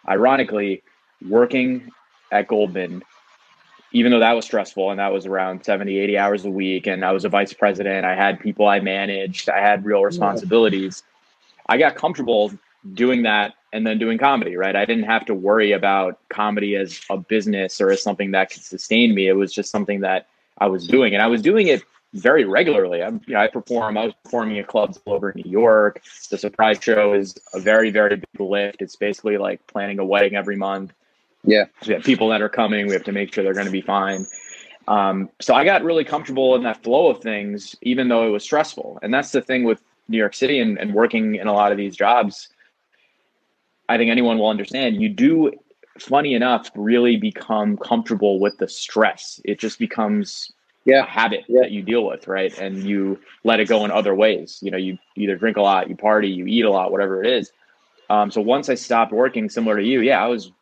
ironically, 0.09 0.83
working 1.29 1.91
at 2.31 2.49
Goldman, 2.49 3.03
even 3.93 4.13
though 4.13 4.19
that 4.19 4.33
was 4.33 4.45
stressful 4.45 4.91
and 4.91 4.99
that 4.99 5.13
was 5.13 5.27
around 5.27 5.65
70, 5.65 5.99
80 5.99 6.19
hours 6.19 6.45
a 6.45 6.51
week, 6.51 6.87
and 6.87 7.05
I 7.05 7.13
was 7.13 7.25
a 7.25 7.29
vice 7.29 7.53
president, 7.53 8.05
I 8.05 8.15
had 8.15 8.41
people 8.41 8.67
I 8.67 8.81
managed, 8.81 9.49
I 9.49 9.61
had 9.61 9.85
real 9.85 10.03
responsibilities. 10.03 11.03
I 11.69 11.79
got 11.79 11.97
comfortable 11.97 12.53
doing 12.95 13.23
that 13.23 13.55
and 13.73 13.87
then 13.87 13.99
doing 13.99 14.19
comedy, 14.19 14.57
right? 14.57 14.77
I 14.77 14.85
didn't 14.85 15.05
have 15.05 15.25
to 15.27 15.35
worry 15.35 15.73
about 15.73 16.19
comedy 16.29 16.77
as 16.77 17.01
a 17.11 17.17
business 17.17 17.81
or 17.81 17.91
as 17.91 18.03
something 18.03 18.31
that 18.33 18.51
could 18.51 18.63
sustain 18.63 19.15
me. 19.15 19.29
It 19.29 19.35
was 19.35 19.53
just 19.53 19.71
something 19.71 20.01
that 20.01 20.29
I 20.59 20.67
was 20.67 20.87
doing, 20.87 21.15
and 21.15 21.23
I 21.23 21.27
was 21.27 21.43
doing 21.43 21.69
it 21.69 21.83
very 22.21 22.45
regularly. 22.45 23.03
I'm, 23.03 23.21
you 23.27 23.35
know, 23.35 23.41
I 23.41 23.49
perform. 23.49 23.97
I 23.97 24.07
was 24.07 24.15
performing 24.25 24.59
at 24.59 24.67
clubs 24.67 24.99
all 25.05 25.15
over 25.15 25.33
New 25.35 25.51
York. 25.51 26.03
The 26.31 26.39
surprise 26.39 26.79
show 26.81 27.13
is 27.13 27.37
a 27.55 27.61
very, 27.61 27.91
very 27.91 28.17
big 28.17 28.41
lift. 28.41 28.83
It's 28.83 28.97
basically 28.97 29.39
like 29.39 29.67
planning 29.67 29.99
a 29.99 30.05
wedding 30.05 30.35
every 30.35 30.57
month. 30.57 30.93
Yeah, 31.45 31.67
so 31.81 31.89
we 31.89 31.95
have 31.95 32.03
people 32.03 32.29
that 32.31 32.43
are 32.43 32.49
coming. 32.49 32.87
We 32.87 32.93
have 32.95 33.05
to 33.05 33.13
make 33.13 33.33
sure 33.33 33.45
they're 33.45 33.55
going 33.55 33.67
to 33.67 33.73
be 33.73 33.81
fine. 33.81 34.27
Um, 34.89 35.31
so 35.41 35.55
I 35.55 35.65
got 35.65 35.83
really 35.83 36.05
comfortable 36.05 36.55
in 36.55 36.63
that 36.63 36.83
flow 36.83 37.09
of 37.09 37.21
things, 37.21 37.77
even 37.83 38.09
though 38.09 38.27
it 38.27 38.31
was 38.31 38.43
stressful. 38.43 38.99
And 39.03 39.13
that's 39.13 39.33
the 39.33 39.43
thing 39.43 39.65
with 39.65 39.83
New 40.09 40.17
York 40.17 40.35
City 40.35 40.61
and, 40.61 40.79
and 40.79 40.95
working 40.95 41.37
in 41.37 41.47
a 41.47 41.53
lot 41.53 41.73
of 41.73 41.79
these 41.79 41.97
jobs. 41.97 42.49
I 43.89 43.97
think 43.97 44.11
anyone 44.11 44.39
will 44.39 44.49
understand. 44.49 45.01
You 45.01 45.09
do, 45.09 45.53
funny 45.99 46.35
enough, 46.35 46.71
really 46.75 47.17
become 47.17 47.77
comfortable 47.77 48.41
with 48.41 48.59
the 48.59 48.69
stress. 48.69 49.41
It 49.45 49.59
just 49.59 49.79
becomes 49.79 50.53
yeah. 50.87 51.05
habit 51.05 51.45
yeah. 51.49 51.61
that 51.63 51.71
you 51.71 51.83
deal 51.83 52.07
with, 52.07 52.27
right? 52.29 52.57
And 52.59 52.85
you 52.85 53.19
let 53.45 53.61
it 53.61 53.69
go 53.69 53.85
in 53.85 53.91
other 53.91 54.15
ways. 54.15 54.59
You 54.63 54.71
know, 54.71 54.79
you 54.79 54.99
either 55.17 55.37
drink 55.37 55.57
a 55.57 55.63
lot, 55.63 55.89
you 55.89 55.97
party, 55.97 56.29
you 56.29 56.47
eat 56.47 56.65
a 56.65 56.71
lot, 56.71 56.91
whatever 56.93 57.23
it 57.23 57.31
is. 57.31 57.53
Um, 58.09 58.31
so 58.31 58.41
once 58.41 58.69
I 58.69 58.77
stopped 58.77 59.13
working, 59.13 59.51
similar 59.51 59.77
to 59.77 59.85
you, 59.85 60.01
yeah, 60.01 60.23
I 60.23 60.29
was 60.29 60.53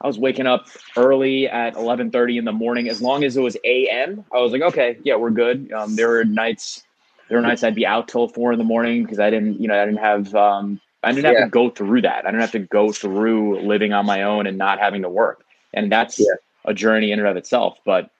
I 0.00 0.06
was 0.06 0.18
waking 0.18 0.46
up 0.46 0.66
early 0.96 1.48
at 1.48 1.74
eleven 1.74 2.10
thirty 2.10 2.36
in 2.36 2.44
the 2.44 2.52
morning. 2.52 2.88
As 2.88 3.00
long 3.00 3.24
as 3.24 3.36
it 3.36 3.40
was 3.40 3.56
a.m., 3.64 4.24
I 4.32 4.38
was 4.40 4.52
like, 4.52 4.62
okay, 4.62 4.98
yeah, 5.02 5.16
we're 5.16 5.30
good. 5.30 5.72
Um, 5.72 5.96
there 5.96 6.08
were 6.08 6.24
nights, 6.24 6.82
there 7.28 7.38
were 7.38 7.42
nights 7.42 7.62
I'd 7.62 7.74
be 7.74 7.86
out 7.86 8.08
till 8.08 8.28
four 8.28 8.52
in 8.52 8.58
the 8.58 8.64
morning 8.64 9.04
because 9.04 9.20
I 9.20 9.30
didn't, 9.30 9.60
you 9.60 9.68
know, 9.68 9.80
I 9.80 9.86
didn't 9.86 10.00
have, 10.00 10.34
um, 10.34 10.80
I 11.02 11.12
didn't 11.12 11.26
have 11.26 11.34
yeah. 11.34 11.44
to 11.44 11.50
go 11.50 11.70
through 11.70 12.02
that. 12.02 12.26
I 12.26 12.30
didn't 12.30 12.40
have 12.40 12.52
to 12.52 12.58
go 12.58 12.92
through 12.92 13.60
living 13.60 13.92
on 13.92 14.04
my 14.04 14.22
own 14.22 14.46
and 14.46 14.58
not 14.58 14.80
having 14.80 15.02
to 15.02 15.08
work, 15.08 15.44
and 15.72 15.90
that's 15.90 16.18
yeah. 16.18 16.26
a 16.64 16.74
journey 16.74 17.12
in 17.12 17.18
and 17.18 17.28
of 17.28 17.36
itself. 17.36 17.78
But 17.86 18.10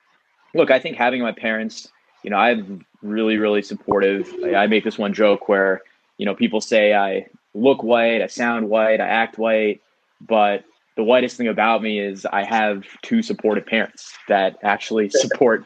look, 0.54 0.70
I 0.70 0.78
think 0.78 0.96
having 0.96 1.22
my 1.22 1.32
parents, 1.32 1.88
you 2.22 2.30
know, 2.30 2.36
I'm 2.36 2.84
really, 3.02 3.38
really 3.38 3.62
supportive. 3.62 4.32
I 4.54 4.66
make 4.66 4.84
this 4.84 4.98
one 4.98 5.12
joke 5.12 5.48
where, 5.48 5.82
you 6.18 6.26
know, 6.26 6.34
people 6.34 6.60
say 6.60 6.94
I 6.94 7.26
look 7.54 7.82
white, 7.82 8.22
I 8.22 8.26
sound 8.26 8.68
white, 8.68 9.00
I 9.00 9.06
act 9.06 9.38
white, 9.38 9.80
but 10.20 10.64
the 10.94 11.02
whitest 11.02 11.36
thing 11.36 11.48
about 11.48 11.82
me 11.82 11.98
is 11.98 12.26
I 12.26 12.44
have 12.44 12.84
two 13.00 13.22
supportive 13.22 13.66
parents 13.66 14.12
that 14.28 14.58
actually 14.62 15.08
support 15.10 15.64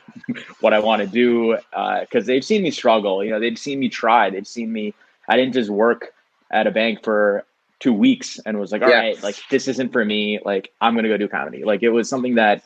what 0.60 0.72
I 0.72 0.78
want 0.78 1.02
to 1.02 1.08
do 1.08 1.56
because 1.72 2.24
uh, 2.24 2.26
they've 2.26 2.44
seen 2.44 2.62
me 2.62 2.70
struggle. 2.70 3.24
You 3.24 3.30
know, 3.30 3.40
they've 3.40 3.58
seen 3.58 3.80
me 3.80 3.88
try. 3.88 4.30
They've 4.30 4.46
seen 4.46 4.72
me. 4.72 4.94
I 5.28 5.36
didn't 5.36 5.54
just 5.54 5.70
work 5.70 6.12
at 6.50 6.66
a 6.66 6.70
bank 6.70 7.02
for 7.02 7.44
two 7.80 7.92
weeks 7.92 8.38
and 8.46 8.58
was 8.58 8.72
like, 8.72 8.82
all 8.82 8.88
yeah. 8.88 8.98
right, 8.98 9.22
like 9.22 9.36
this 9.50 9.68
isn't 9.68 9.92
for 9.92 10.04
me. 10.04 10.38
Like 10.44 10.72
I'm 10.80 10.94
gonna 10.94 11.08
go 11.08 11.16
do 11.16 11.28
comedy. 11.28 11.64
Like 11.64 11.82
it 11.82 11.90
was 11.90 12.08
something 12.08 12.36
that 12.36 12.62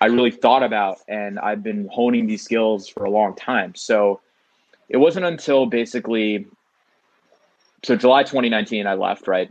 I 0.00 0.06
really 0.06 0.30
thought 0.30 0.62
about, 0.62 0.98
and 1.08 1.38
I've 1.38 1.62
been 1.62 1.88
honing 1.92 2.26
these 2.26 2.42
skills 2.42 2.88
for 2.88 3.04
a 3.04 3.10
long 3.10 3.34
time. 3.34 3.74
So 3.74 4.20
it 4.88 4.96
wasn't 4.96 5.26
until 5.26 5.66
basically, 5.66 6.46
so 7.82 7.96
July 7.96 8.22
2019, 8.22 8.86
I 8.86 8.94
left, 8.94 9.26
right? 9.26 9.50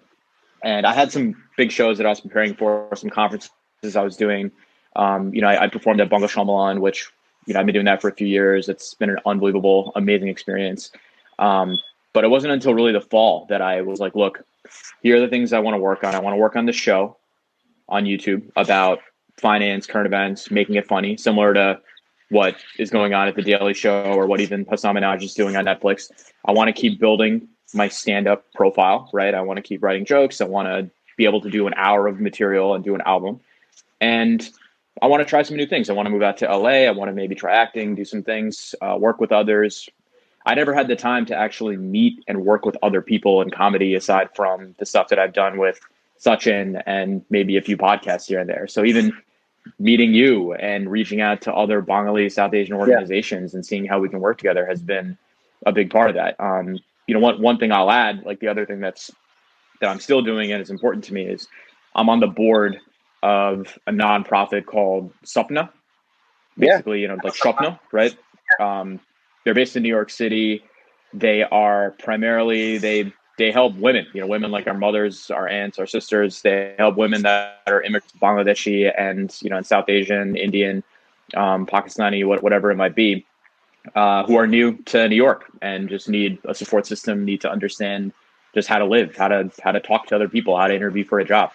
And 0.63 0.85
I 0.85 0.93
had 0.93 1.11
some 1.11 1.43
big 1.57 1.71
shows 1.71 1.97
that 1.97 2.07
I 2.07 2.09
was 2.09 2.21
preparing 2.21 2.55
for, 2.55 2.89
some 2.95 3.09
conferences 3.09 3.51
I 3.95 4.01
was 4.01 4.15
doing. 4.15 4.51
Um, 4.95 5.33
you 5.33 5.41
know, 5.41 5.47
I, 5.47 5.65
I, 5.65 5.67
performed 5.67 6.01
at 6.01 6.09
Banga 6.09 6.27
Sammelan, 6.27 6.79
which, 6.79 7.11
you 7.45 7.53
know, 7.53 7.59
I've 7.59 7.65
been 7.65 7.73
doing 7.73 7.85
that 7.85 8.01
for 8.01 8.09
a 8.09 8.13
few 8.13 8.25
years. 8.25 8.67
It's 8.67 8.95
been 8.95 9.11
an 9.11 9.19
unbelievable, 9.25 9.91
amazing 9.95 10.27
experience. 10.27 10.91
Um, 11.37 11.77
but 12.13 12.23
it 12.23 12.29
wasn't 12.29 12.53
until 12.53 12.73
really 12.73 12.93
the 12.93 13.01
fall 13.01 13.45
that 13.49 13.61
I 13.61 13.81
was 13.81 13.99
like, 13.99 14.15
look, 14.15 14.43
here 15.03 15.17
are 15.17 15.19
the 15.19 15.27
things 15.27 15.53
I 15.53 15.59
want 15.59 15.75
to 15.75 15.79
work 15.79 16.03
on. 16.03 16.15
I 16.15 16.19
want 16.19 16.33
to 16.33 16.37
work 16.37 16.55
on 16.55 16.65
this 16.65 16.75
show 16.75 17.17
on 17.87 18.05
YouTube 18.05 18.49
about 18.55 18.99
finance, 19.37 19.87
current 19.87 20.07
events, 20.07 20.51
making 20.51 20.75
it 20.75 20.87
funny, 20.87 21.17
similar 21.17 21.53
to 21.53 21.79
what 22.29 22.57
is 22.77 22.89
going 22.89 23.13
on 23.13 23.27
at 23.27 23.35
the 23.35 23.41
Daily 23.41 23.73
Show 23.73 24.03
or 24.13 24.27
what 24.27 24.41
even 24.41 24.65
Hasan 24.69 24.95
Minhaj 24.95 25.23
is 25.23 25.33
doing 25.33 25.55
on 25.55 25.65
Netflix. 25.65 26.11
I 26.45 26.51
want 26.51 26.67
to 26.67 26.73
keep 26.73 26.99
building 26.99 27.47
my 27.73 27.87
stand-up 27.87 28.45
profile, 28.53 29.09
right? 29.13 29.33
I 29.33 29.41
want 29.41 29.57
to 29.57 29.63
keep 29.63 29.83
writing 29.83 30.05
jokes. 30.05 30.41
I 30.41 30.45
want 30.45 30.67
to 30.67 30.89
be 31.17 31.25
able 31.25 31.41
to 31.41 31.49
do 31.49 31.67
an 31.67 31.73
hour 31.75 32.07
of 32.07 32.19
material 32.19 32.73
and 32.73 32.83
do 32.83 32.95
an 32.95 33.01
album. 33.05 33.39
And 34.01 34.47
I 35.01 35.07
want 35.07 35.21
to 35.21 35.25
try 35.25 35.41
some 35.43 35.57
new 35.57 35.65
things. 35.65 35.89
I 35.89 35.93
want 35.93 36.07
to 36.07 36.09
move 36.09 36.23
out 36.23 36.37
to 36.37 36.45
LA. 36.45 36.85
I 36.85 36.91
want 36.91 37.09
to 37.09 37.13
maybe 37.13 37.35
try 37.35 37.55
acting, 37.55 37.95
do 37.95 38.05
some 38.05 38.23
things, 38.23 38.75
uh, 38.81 38.97
work 38.99 39.19
with 39.19 39.31
others, 39.31 39.89
I 40.47 40.55
never 40.55 40.73
had 40.73 40.87
the 40.87 40.95
time 40.95 41.25
to 41.25 41.35
actually 41.35 41.75
meet 41.75 42.23
and 42.25 42.45
work 42.45 42.65
with 42.65 42.77
other 42.81 43.01
people 43.01 43.41
in 43.41 43.51
comedy 43.51 43.95
aside 43.95 44.29
from 44.33 44.75
the 44.79 44.85
stuff 44.85 45.09
that 45.09 45.19
I've 45.19 45.33
done 45.33 45.57
with 45.57 45.81
Sachin 46.23 46.81
and 46.85 47.21
maybe 47.29 47.57
a 47.57 47.61
few 47.61 47.75
podcasts 47.75 48.27
here 48.27 48.39
and 48.39 48.49
there. 48.49 48.65
So 48.65 48.85
even 48.85 49.11
meeting 49.79 50.13
you 50.13 50.53
and 50.53 50.89
reaching 50.89 51.21
out 51.21 51.41
to 51.41 51.53
other 51.53 51.81
Bengali 51.81 52.29
South 52.29 52.53
Asian 52.53 52.75
organizations 52.75 53.53
yeah. 53.53 53.57
and 53.57 53.65
seeing 53.65 53.85
how 53.85 53.99
we 53.99 54.09
can 54.09 54.19
work 54.19 54.37
together 54.37 54.65
has 54.65 54.81
been 54.81 55.17
a 55.65 55.71
big 55.71 55.89
part 55.89 56.09
of 56.09 56.15
that. 56.15 56.39
Um, 56.39 56.79
you 57.07 57.13
know, 57.13 57.19
one 57.19 57.41
one 57.41 57.57
thing 57.57 57.71
I'll 57.71 57.91
add, 57.91 58.23
like 58.25 58.39
the 58.39 58.47
other 58.47 58.65
thing 58.65 58.79
that's 58.79 59.11
that 59.81 59.89
I'm 59.89 59.99
still 59.99 60.21
doing 60.21 60.51
and 60.51 60.61
is 60.61 60.69
important 60.69 61.03
to 61.05 61.13
me 61.13 61.23
is 61.23 61.47
I'm 61.95 62.09
on 62.09 62.19
the 62.19 62.27
board 62.27 62.77
of 63.23 63.77
a 63.87 63.91
nonprofit 63.91 64.65
called 64.65 65.13
Sapna. 65.25 65.69
Basically, 66.57 66.99
yeah. 66.99 67.01
you 67.03 67.07
know, 67.09 67.19
like 67.23 67.33
Shopna, 67.33 67.79
right? 67.91 68.17
Um, 68.59 68.99
they're 69.43 69.53
based 69.53 69.75
in 69.75 69.83
New 69.83 69.89
York 69.89 70.09
City. 70.09 70.63
They 71.13 71.43
are 71.43 71.91
primarily 71.99 72.77
they 72.77 73.13
they 73.37 73.51
help 73.51 73.75
women, 73.75 74.07
you 74.13 74.21
know, 74.21 74.27
women 74.27 74.51
like 74.51 74.67
our 74.67 74.73
mothers, 74.73 75.29
our 75.29 75.47
aunts, 75.47 75.77
our 75.79 75.85
sisters. 75.85 76.41
They 76.41 76.73
help 76.77 76.97
women 76.97 77.21
that 77.21 77.61
are 77.67 77.81
immigrants, 77.81 78.13
Bangladeshi, 78.19 78.91
and 78.97 79.35
you 79.41 79.49
know, 79.49 79.57
in 79.57 79.63
South 79.63 79.85
Asian, 79.89 80.35
Indian, 80.35 80.83
um, 81.35 81.65
Pakistani, 81.65 82.25
whatever 82.25 82.71
it 82.71 82.75
might 82.75 82.95
be, 82.95 83.25
uh, 83.95 84.23
who 84.23 84.35
are 84.35 84.47
new 84.47 84.77
to 84.83 85.07
New 85.07 85.15
York 85.15 85.45
and 85.61 85.87
just 85.87 86.09
need 86.09 86.39
a 86.45 86.55
support 86.55 86.87
system, 86.87 87.23
need 87.25 87.41
to 87.41 87.51
understand 87.51 88.11
just 88.55 88.67
how 88.67 88.79
to 88.79 88.85
live, 88.85 89.15
how 89.15 89.27
to 89.27 89.51
how 89.61 89.71
to 89.71 89.79
talk 89.79 90.07
to 90.07 90.15
other 90.15 90.27
people, 90.27 90.57
how 90.57 90.67
to 90.67 90.75
interview 90.75 91.05
for 91.05 91.19
a 91.19 91.25
job. 91.25 91.51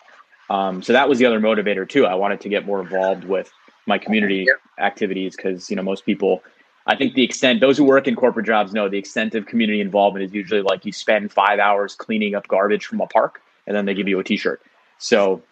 Um, 0.51 0.83
so 0.83 0.93
that 0.93 1.09
was 1.09 1.19
the 1.19 1.27
other 1.27 1.41
motivator 1.41 1.89
too. 1.89 2.07
I 2.07 2.15
wanted 2.15 2.41
to 2.43 2.49
get 2.49 2.65
more 2.65 2.81
involved 2.81 3.25
with 3.25 3.51
my 3.87 3.99
community 3.99 4.47
activities 4.79 5.35
because 5.35 5.69
you 5.69 5.75
know 5.75 5.83
most 5.83 6.07
people 6.07 6.45
I 6.87 6.97
think 6.97 7.15
the 7.15 7.23
extent 7.23 7.61
those 7.61 7.79
who 7.79 7.85
work 7.85 8.09
in 8.09 8.17
corporate 8.17 8.47
jobs 8.47 8.73
know 8.73 8.89
the 8.89 8.99
extent 8.99 9.35
of 9.35 9.47
community 9.47 9.81
involvement 9.81 10.25
is 10.25 10.33
usually 10.33 10.63
like 10.63 10.85
you 10.85 10.93
spend 10.93 11.33
five 11.33 11.59
hours 11.59 11.95
cleaning 11.95 12.35
up 12.35 12.49
garbage 12.49 12.87
from 12.87 13.01
a 13.01 13.07
park 13.07 13.41
and 13.67 13.77
then 13.77 13.85
they 13.85 13.95
give 13.95 14.09
you 14.09 14.19
a 14.19 14.25
t-shirt. 14.25 14.61
So 14.99 15.43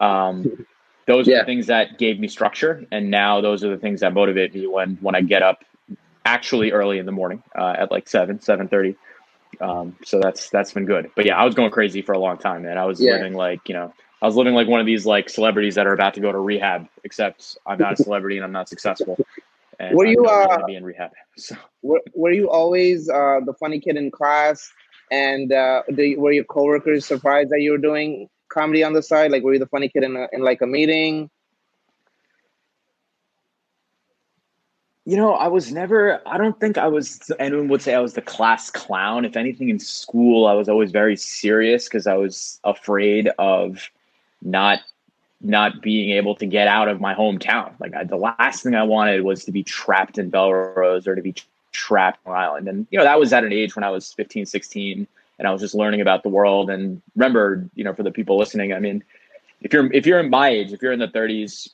um, 0.00 0.66
those 1.06 1.26
yeah. 1.26 1.36
are 1.36 1.38
the 1.40 1.44
things 1.46 1.66
that 1.66 1.98
gave 1.98 2.18
me 2.18 2.28
structure, 2.28 2.84
and 2.90 3.10
now 3.10 3.40
those 3.40 3.64
are 3.64 3.70
the 3.70 3.78
things 3.78 4.00
that 4.00 4.12
motivate 4.12 4.54
me 4.54 4.66
when 4.66 4.96
when 5.00 5.14
I 5.14 5.20
get 5.22 5.42
up 5.42 5.64
actually 6.24 6.72
early 6.72 6.98
in 6.98 7.06
the 7.06 7.12
morning 7.12 7.42
uh, 7.56 7.76
at 7.78 7.90
like 7.90 8.08
seven 8.08 8.40
seven 8.40 8.68
thirty. 8.68 8.96
Um, 9.60 9.96
so 10.04 10.20
that's 10.20 10.50
that's 10.50 10.72
been 10.72 10.84
good. 10.84 11.10
But 11.14 11.24
yeah, 11.24 11.38
I 11.38 11.44
was 11.44 11.54
going 11.54 11.70
crazy 11.70 12.02
for 12.02 12.12
a 12.12 12.18
long 12.18 12.38
time, 12.38 12.62
man. 12.62 12.78
I 12.78 12.84
was 12.84 13.00
yeah. 13.00 13.12
living 13.12 13.34
like 13.34 13.68
you 13.68 13.74
know 13.74 13.92
I 14.20 14.26
was 14.26 14.34
living 14.34 14.54
like 14.54 14.66
one 14.66 14.80
of 14.80 14.86
these 14.86 15.06
like 15.06 15.28
celebrities 15.28 15.76
that 15.76 15.86
are 15.86 15.92
about 15.92 16.14
to 16.14 16.20
go 16.20 16.32
to 16.32 16.38
rehab, 16.38 16.88
except 17.04 17.56
I'm 17.66 17.78
not 17.78 17.92
a 17.92 17.96
celebrity 17.96 18.36
and 18.36 18.44
I'm 18.44 18.52
not 18.52 18.68
successful. 18.68 19.16
And 19.78 19.96
were 19.96 20.06
you 20.06 20.24
uh, 20.24 20.64
be 20.66 20.76
in 20.76 20.84
rehab? 20.84 21.10
So 21.38 21.54
were, 21.82 22.00
were 22.14 22.32
you 22.32 22.48
always 22.48 23.10
uh, 23.10 23.40
the 23.44 23.52
funny 23.60 23.78
kid 23.78 23.96
in 23.96 24.10
class? 24.10 24.70
And 25.10 25.52
uh, 25.52 25.82
the, 25.88 26.16
were 26.16 26.32
your 26.32 26.44
coworkers 26.44 27.04
surprised 27.04 27.50
that 27.50 27.60
you 27.60 27.72
were 27.72 27.78
doing 27.78 28.28
comedy 28.48 28.82
on 28.82 28.94
the 28.94 29.02
side? 29.02 29.30
Like, 29.30 29.42
were 29.42 29.52
you 29.52 29.58
the 29.58 29.66
funny 29.66 29.88
kid 29.88 30.02
in 30.02 30.16
a, 30.16 30.26
in 30.32 30.42
like 30.42 30.62
a 30.62 30.66
meeting? 30.66 31.30
You 35.04 35.16
know, 35.16 35.34
I 35.34 35.46
was 35.46 35.70
never, 35.70 36.20
I 36.26 36.36
don't 36.36 36.58
think 36.58 36.78
I 36.78 36.88
was, 36.88 37.30
anyone 37.38 37.68
would 37.68 37.82
say 37.82 37.94
I 37.94 38.00
was 38.00 38.14
the 38.14 38.22
class 38.22 38.70
clown. 38.70 39.24
If 39.24 39.36
anything, 39.36 39.68
in 39.68 39.78
school, 39.78 40.46
I 40.48 40.54
was 40.54 40.68
always 40.68 40.90
very 40.90 41.16
serious 41.16 41.84
because 41.84 42.08
I 42.08 42.14
was 42.14 42.58
afraid 42.64 43.28
of 43.38 43.88
not 44.42 44.80
not 45.40 45.82
being 45.82 46.10
able 46.10 46.34
to 46.36 46.46
get 46.46 46.68
out 46.68 46.88
of 46.88 47.00
my 47.00 47.14
hometown. 47.14 47.72
Like 47.78 47.94
I, 47.94 48.04
the 48.04 48.16
last 48.16 48.62
thing 48.62 48.74
I 48.74 48.82
wanted 48.82 49.22
was 49.22 49.44
to 49.44 49.52
be 49.52 49.62
trapped 49.62 50.18
in 50.18 50.30
Bellerose 50.30 51.06
or 51.06 51.14
to 51.14 51.22
be 51.22 51.34
trapped 51.72 52.20
on 52.26 52.34
Island. 52.34 52.68
And, 52.68 52.86
you 52.90 52.98
know, 52.98 53.04
that 53.04 53.18
was 53.18 53.32
at 53.32 53.44
an 53.44 53.52
age 53.52 53.76
when 53.76 53.84
I 53.84 53.90
was 53.90 54.12
15, 54.12 54.46
16 54.46 55.06
and 55.38 55.48
I 55.48 55.52
was 55.52 55.60
just 55.60 55.74
learning 55.74 56.00
about 56.00 56.22
the 56.22 56.28
world. 56.28 56.70
And 56.70 57.02
remember, 57.14 57.68
you 57.74 57.84
know, 57.84 57.94
for 57.94 58.02
the 58.02 58.10
people 58.10 58.38
listening, 58.38 58.72
I 58.72 58.78
mean, 58.78 59.04
if 59.60 59.72
you're, 59.72 59.92
if 59.92 60.06
you're 60.06 60.20
in 60.20 60.30
my 60.30 60.48
age, 60.48 60.72
if 60.72 60.80
you're 60.82 60.92
in 60.92 60.98
the 60.98 61.08
thirties, 61.08 61.68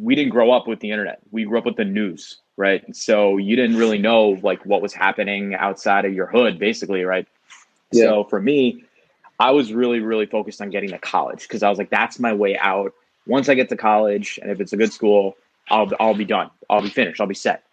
we 0.00 0.14
didn't 0.14 0.30
grow 0.30 0.50
up 0.50 0.66
with 0.66 0.80
the 0.80 0.90
internet. 0.90 1.20
We 1.30 1.44
grew 1.44 1.58
up 1.58 1.64
with 1.64 1.76
the 1.76 1.84
news, 1.84 2.38
right? 2.56 2.84
So 2.94 3.36
you 3.36 3.56
didn't 3.56 3.76
really 3.76 3.98
know 3.98 4.38
like 4.42 4.64
what 4.64 4.82
was 4.82 4.92
happening 4.92 5.54
outside 5.54 6.04
of 6.04 6.14
your 6.14 6.26
hood, 6.26 6.58
basically, 6.58 7.04
right? 7.04 7.26
Yeah. 7.92 8.04
So 8.04 8.24
for 8.24 8.40
me, 8.40 8.84
I 9.40 9.50
was 9.52 9.72
really, 9.72 10.00
really 10.00 10.26
focused 10.26 10.60
on 10.60 10.68
getting 10.68 10.90
to 10.90 10.98
college 10.98 11.42
because 11.42 11.62
I 11.62 11.70
was 11.70 11.78
like, 11.78 11.88
that's 11.88 12.18
my 12.18 12.34
way 12.34 12.58
out. 12.58 12.92
Once 13.26 13.48
I 13.48 13.54
get 13.54 13.70
to 13.70 13.76
college, 13.76 14.38
and 14.42 14.50
if 14.50 14.60
it's 14.60 14.74
a 14.74 14.76
good 14.76 14.92
school, 14.92 15.36
I'll 15.70 15.90
I'll 15.98 16.14
be 16.14 16.26
done. 16.26 16.50
I'll 16.68 16.82
be 16.82 16.90
finished. 16.90 17.20
I'll 17.20 17.26
be 17.26 17.34
set. 17.34 17.64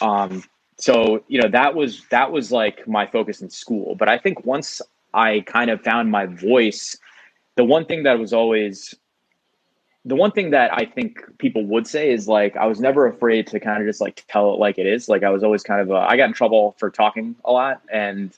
Um, 0.00 0.44
so 0.78 1.24
you 1.26 1.42
know 1.42 1.48
that 1.48 1.74
was 1.74 2.06
that 2.10 2.30
was 2.30 2.52
like 2.52 2.86
my 2.86 3.06
focus 3.06 3.42
in 3.42 3.50
school. 3.50 3.96
But 3.96 4.08
I 4.08 4.18
think 4.18 4.46
once 4.46 4.80
I 5.12 5.40
kind 5.40 5.70
of 5.70 5.82
found 5.82 6.10
my 6.10 6.26
voice, 6.26 6.96
the 7.56 7.64
one 7.64 7.84
thing 7.84 8.04
that 8.04 8.18
was 8.18 8.32
always 8.32 8.94
the 10.04 10.16
one 10.16 10.30
thing 10.30 10.50
that 10.50 10.72
I 10.72 10.84
think 10.84 11.20
people 11.38 11.64
would 11.66 11.86
say 11.86 12.10
is 12.10 12.28
like 12.28 12.56
I 12.56 12.66
was 12.66 12.80
never 12.80 13.06
afraid 13.06 13.48
to 13.48 13.60
kind 13.60 13.82
of 13.82 13.88
just 13.88 14.00
like 14.00 14.24
tell 14.28 14.54
it 14.54 14.58
like 14.58 14.78
it 14.78 14.86
is. 14.86 15.08
Like 15.08 15.24
I 15.24 15.30
was 15.30 15.42
always 15.42 15.64
kind 15.64 15.80
of 15.80 15.90
a, 15.90 15.94
I 15.94 16.16
got 16.16 16.28
in 16.28 16.32
trouble 16.32 16.76
for 16.78 16.90
talking 16.90 17.34
a 17.44 17.52
lot 17.52 17.82
and 17.92 18.32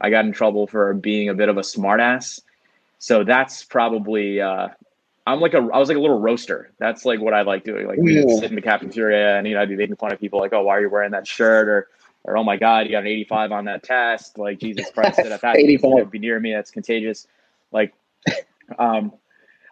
I 0.00 0.10
got 0.10 0.24
in 0.24 0.32
trouble 0.32 0.66
for 0.66 0.94
being 0.94 1.28
a 1.28 1.34
bit 1.34 1.48
of 1.48 1.56
a 1.56 1.62
smartass. 1.62 2.40
So 2.98 3.24
that's 3.24 3.64
probably 3.64 4.40
uh, 4.40 4.68
I'm 5.26 5.40
like 5.40 5.54
a 5.54 5.58
I 5.58 5.78
was 5.78 5.88
like 5.88 5.98
a 5.98 6.00
little 6.00 6.18
roaster. 6.18 6.70
That's 6.78 7.04
like 7.04 7.20
what 7.20 7.34
I 7.34 7.42
like 7.42 7.64
doing. 7.64 7.86
Like 7.86 7.98
we 7.98 8.22
sit 8.22 8.44
in 8.44 8.54
the 8.54 8.62
cafeteria 8.62 9.36
and 9.36 9.46
you 9.46 9.54
know 9.54 9.62
I'd 9.62 9.68
be 9.68 9.76
making 9.76 9.96
fun 9.96 10.12
of 10.12 10.20
people 10.20 10.40
like, 10.40 10.52
oh, 10.52 10.62
why 10.62 10.76
are 10.76 10.80
you 10.80 10.90
wearing 10.90 11.12
that 11.12 11.26
shirt 11.26 11.68
or 11.68 11.88
or 12.24 12.36
oh 12.36 12.44
my 12.44 12.56
god, 12.56 12.86
you 12.86 12.92
got 12.92 13.02
an 13.02 13.08
85 13.08 13.52
on 13.52 13.64
that 13.66 13.82
test. 13.82 14.38
Like 14.38 14.58
Jesus 14.58 14.90
Christ, 14.90 15.16
that 15.22 15.40
that 15.40 15.56
85 15.56 16.10
be 16.10 16.18
near 16.18 16.38
me. 16.40 16.52
That's 16.52 16.70
contagious. 16.70 17.26
Like, 17.72 17.94
um, 18.78 19.12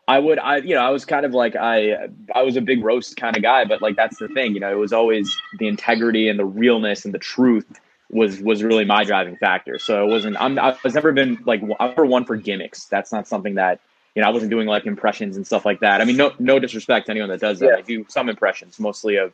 I 0.06 0.18
would 0.18 0.38
I 0.38 0.58
you 0.58 0.74
know 0.74 0.82
I 0.82 0.90
was 0.90 1.04
kind 1.04 1.26
of 1.26 1.32
like 1.32 1.56
I 1.56 2.08
I 2.34 2.42
was 2.42 2.56
a 2.56 2.60
big 2.60 2.84
roast 2.84 3.16
kind 3.16 3.36
of 3.36 3.42
guy, 3.42 3.64
but 3.64 3.82
like 3.82 3.96
that's 3.96 4.18
the 4.18 4.28
thing. 4.28 4.54
You 4.54 4.60
know, 4.60 4.70
it 4.70 4.78
was 4.78 4.92
always 4.92 5.34
the 5.58 5.66
integrity 5.66 6.28
and 6.28 6.38
the 6.38 6.44
realness 6.44 7.04
and 7.04 7.14
the 7.14 7.18
truth 7.18 7.80
was 8.10 8.40
was 8.40 8.62
really 8.62 8.84
my 8.84 9.04
driving 9.04 9.36
factor. 9.36 9.78
So 9.78 10.04
it 10.04 10.10
wasn't. 10.10 10.36
I'm. 10.40 10.58
I 10.58 10.76
was 10.84 10.94
never 10.94 11.12
been 11.12 11.38
like 11.44 11.62
I'm 11.80 11.90
never 11.90 12.06
one 12.06 12.24
for 12.24 12.36
gimmicks. 12.36 12.84
That's 12.86 13.12
not 13.12 13.26
something 13.26 13.54
that 13.54 13.80
you 14.14 14.22
know. 14.22 14.28
I 14.28 14.30
wasn't 14.30 14.50
doing 14.50 14.66
like 14.66 14.86
impressions 14.86 15.36
and 15.36 15.46
stuff 15.46 15.64
like 15.64 15.80
that. 15.80 16.00
I 16.00 16.04
mean, 16.04 16.16
no 16.16 16.32
no 16.38 16.58
disrespect 16.58 17.06
to 17.06 17.12
anyone 17.12 17.28
that 17.30 17.40
does 17.40 17.58
that. 17.60 17.66
Yeah. 17.66 17.76
I 17.76 17.82
do 17.82 18.06
some 18.08 18.28
impressions, 18.28 18.78
mostly 18.78 19.16
of 19.16 19.32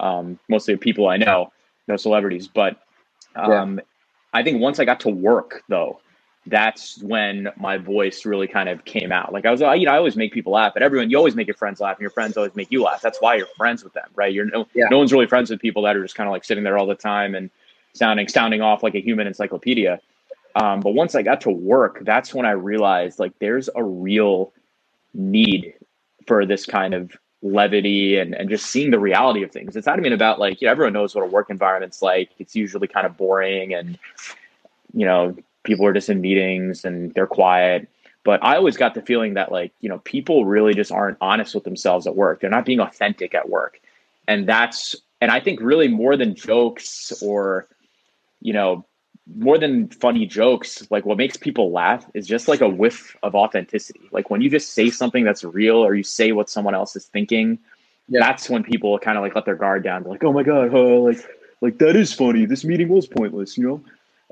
um, 0.00 0.38
mostly 0.48 0.74
of 0.74 0.80
people 0.80 1.08
I 1.08 1.16
know, 1.16 1.52
no 1.86 1.96
celebrities. 1.96 2.48
But 2.48 2.80
um, 3.36 3.76
yeah. 3.76 3.84
I 4.32 4.42
think 4.42 4.60
once 4.60 4.80
I 4.80 4.84
got 4.84 5.00
to 5.00 5.10
work 5.10 5.62
though, 5.68 6.00
that's 6.46 7.00
when 7.02 7.48
my 7.56 7.78
voice 7.78 8.24
really 8.24 8.48
kind 8.48 8.68
of 8.68 8.84
came 8.84 9.12
out. 9.12 9.32
Like 9.32 9.46
I 9.46 9.50
was, 9.50 9.60
you 9.60 9.86
know, 9.86 9.92
I 9.92 9.96
always 9.96 10.16
make 10.16 10.32
people 10.32 10.52
laugh, 10.52 10.72
but 10.74 10.82
everyone, 10.82 11.10
you 11.10 11.16
always 11.16 11.36
make 11.36 11.46
your 11.46 11.56
friends 11.56 11.80
laugh, 11.80 11.96
and 11.96 12.00
your 12.00 12.10
friends 12.10 12.36
always 12.36 12.54
make 12.56 12.70
you 12.70 12.82
laugh. 12.82 13.00
That's 13.00 13.20
why 13.20 13.36
you're 13.36 13.46
friends 13.56 13.84
with 13.84 13.92
them, 13.92 14.08
right? 14.16 14.32
You're 14.32 14.46
no, 14.46 14.66
yeah. 14.74 14.86
no 14.90 14.98
one's 14.98 15.12
really 15.12 15.26
friends 15.26 15.50
with 15.50 15.60
people 15.60 15.82
that 15.82 15.96
are 15.96 16.02
just 16.02 16.14
kind 16.14 16.26
of 16.28 16.32
like 16.32 16.44
sitting 16.44 16.64
there 16.64 16.78
all 16.78 16.86
the 16.86 16.94
time 16.94 17.34
and 17.34 17.50
sounding 17.98 18.28
sounding 18.28 18.62
off 18.62 18.82
like 18.82 18.94
a 18.94 19.00
human 19.00 19.26
encyclopedia. 19.26 20.00
Um, 20.54 20.80
but 20.80 20.94
once 20.94 21.14
I 21.14 21.22
got 21.22 21.40
to 21.42 21.50
work, 21.50 22.00
that's 22.02 22.34
when 22.34 22.46
I 22.46 22.52
realized 22.52 23.18
like 23.18 23.38
there's 23.38 23.68
a 23.76 23.84
real 23.84 24.52
need 25.14 25.74
for 26.26 26.46
this 26.46 26.66
kind 26.66 26.94
of 26.94 27.12
levity 27.42 28.18
and, 28.18 28.34
and 28.34 28.50
just 28.50 28.66
seeing 28.66 28.90
the 28.90 28.98
reality 28.98 29.42
of 29.42 29.52
things. 29.52 29.76
It's 29.76 29.86
not 29.86 29.98
even 29.98 30.12
about 30.12 30.40
like, 30.40 30.60
you 30.60 30.66
know, 30.66 30.72
everyone 30.72 30.94
knows 30.94 31.14
what 31.14 31.22
a 31.22 31.28
work 31.28 31.50
environment's 31.50 32.02
like. 32.02 32.30
It's 32.38 32.56
usually 32.56 32.88
kind 32.88 33.06
of 33.06 33.16
boring 33.16 33.74
and, 33.74 33.98
you 34.94 35.06
know, 35.06 35.36
people 35.62 35.86
are 35.86 35.92
just 35.92 36.08
in 36.08 36.20
meetings 36.20 36.84
and 36.84 37.14
they're 37.14 37.26
quiet. 37.26 37.88
But 38.24 38.42
I 38.42 38.56
always 38.56 38.76
got 38.76 38.94
the 38.94 39.02
feeling 39.02 39.34
that 39.34 39.52
like, 39.52 39.72
you 39.80 39.88
know, 39.88 39.98
people 40.00 40.44
really 40.44 40.74
just 40.74 40.90
aren't 40.90 41.18
honest 41.20 41.54
with 41.54 41.64
themselves 41.64 42.06
at 42.06 42.16
work. 42.16 42.40
They're 42.40 42.50
not 42.50 42.64
being 42.64 42.80
authentic 42.80 43.34
at 43.34 43.48
work. 43.48 43.80
And 44.26 44.48
that's, 44.48 44.96
and 45.20 45.30
I 45.30 45.40
think 45.40 45.60
really 45.60 45.88
more 45.88 46.16
than 46.16 46.34
jokes 46.34 47.12
or, 47.22 47.68
you 48.40 48.52
know, 48.52 48.84
more 49.36 49.58
than 49.58 49.88
funny 49.88 50.26
jokes, 50.26 50.86
like 50.90 51.04
what 51.04 51.18
makes 51.18 51.36
people 51.36 51.70
laugh 51.70 52.06
is 52.14 52.26
just 52.26 52.48
like 52.48 52.60
a 52.60 52.68
whiff 52.68 53.16
of 53.22 53.34
authenticity. 53.34 54.08
Like 54.10 54.30
when 54.30 54.40
you 54.40 54.48
just 54.48 54.72
say 54.72 54.90
something 54.90 55.24
that's 55.24 55.44
real 55.44 55.76
or 55.76 55.94
you 55.94 56.02
say 56.02 56.32
what 56.32 56.48
someone 56.48 56.74
else 56.74 56.96
is 56.96 57.06
thinking, 57.06 57.58
yeah. 58.08 58.20
that's 58.20 58.48
when 58.48 58.62
people 58.62 58.98
kind 58.98 59.18
of 59.18 59.22
like 59.22 59.34
let 59.34 59.44
their 59.44 59.54
guard 59.54 59.84
down. 59.84 60.02
They're 60.02 60.12
like, 60.12 60.24
oh 60.24 60.32
my 60.32 60.42
God, 60.42 60.72
oh, 60.72 61.02
like, 61.02 61.26
like 61.60 61.78
that 61.78 61.94
is 61.94 62.12
funny. 62.12 62.46
This 62.46 62.64
meeting 62.64 62.88
was 62.88 63.06
pointless, 63.06 63.58
you 63.58 63.66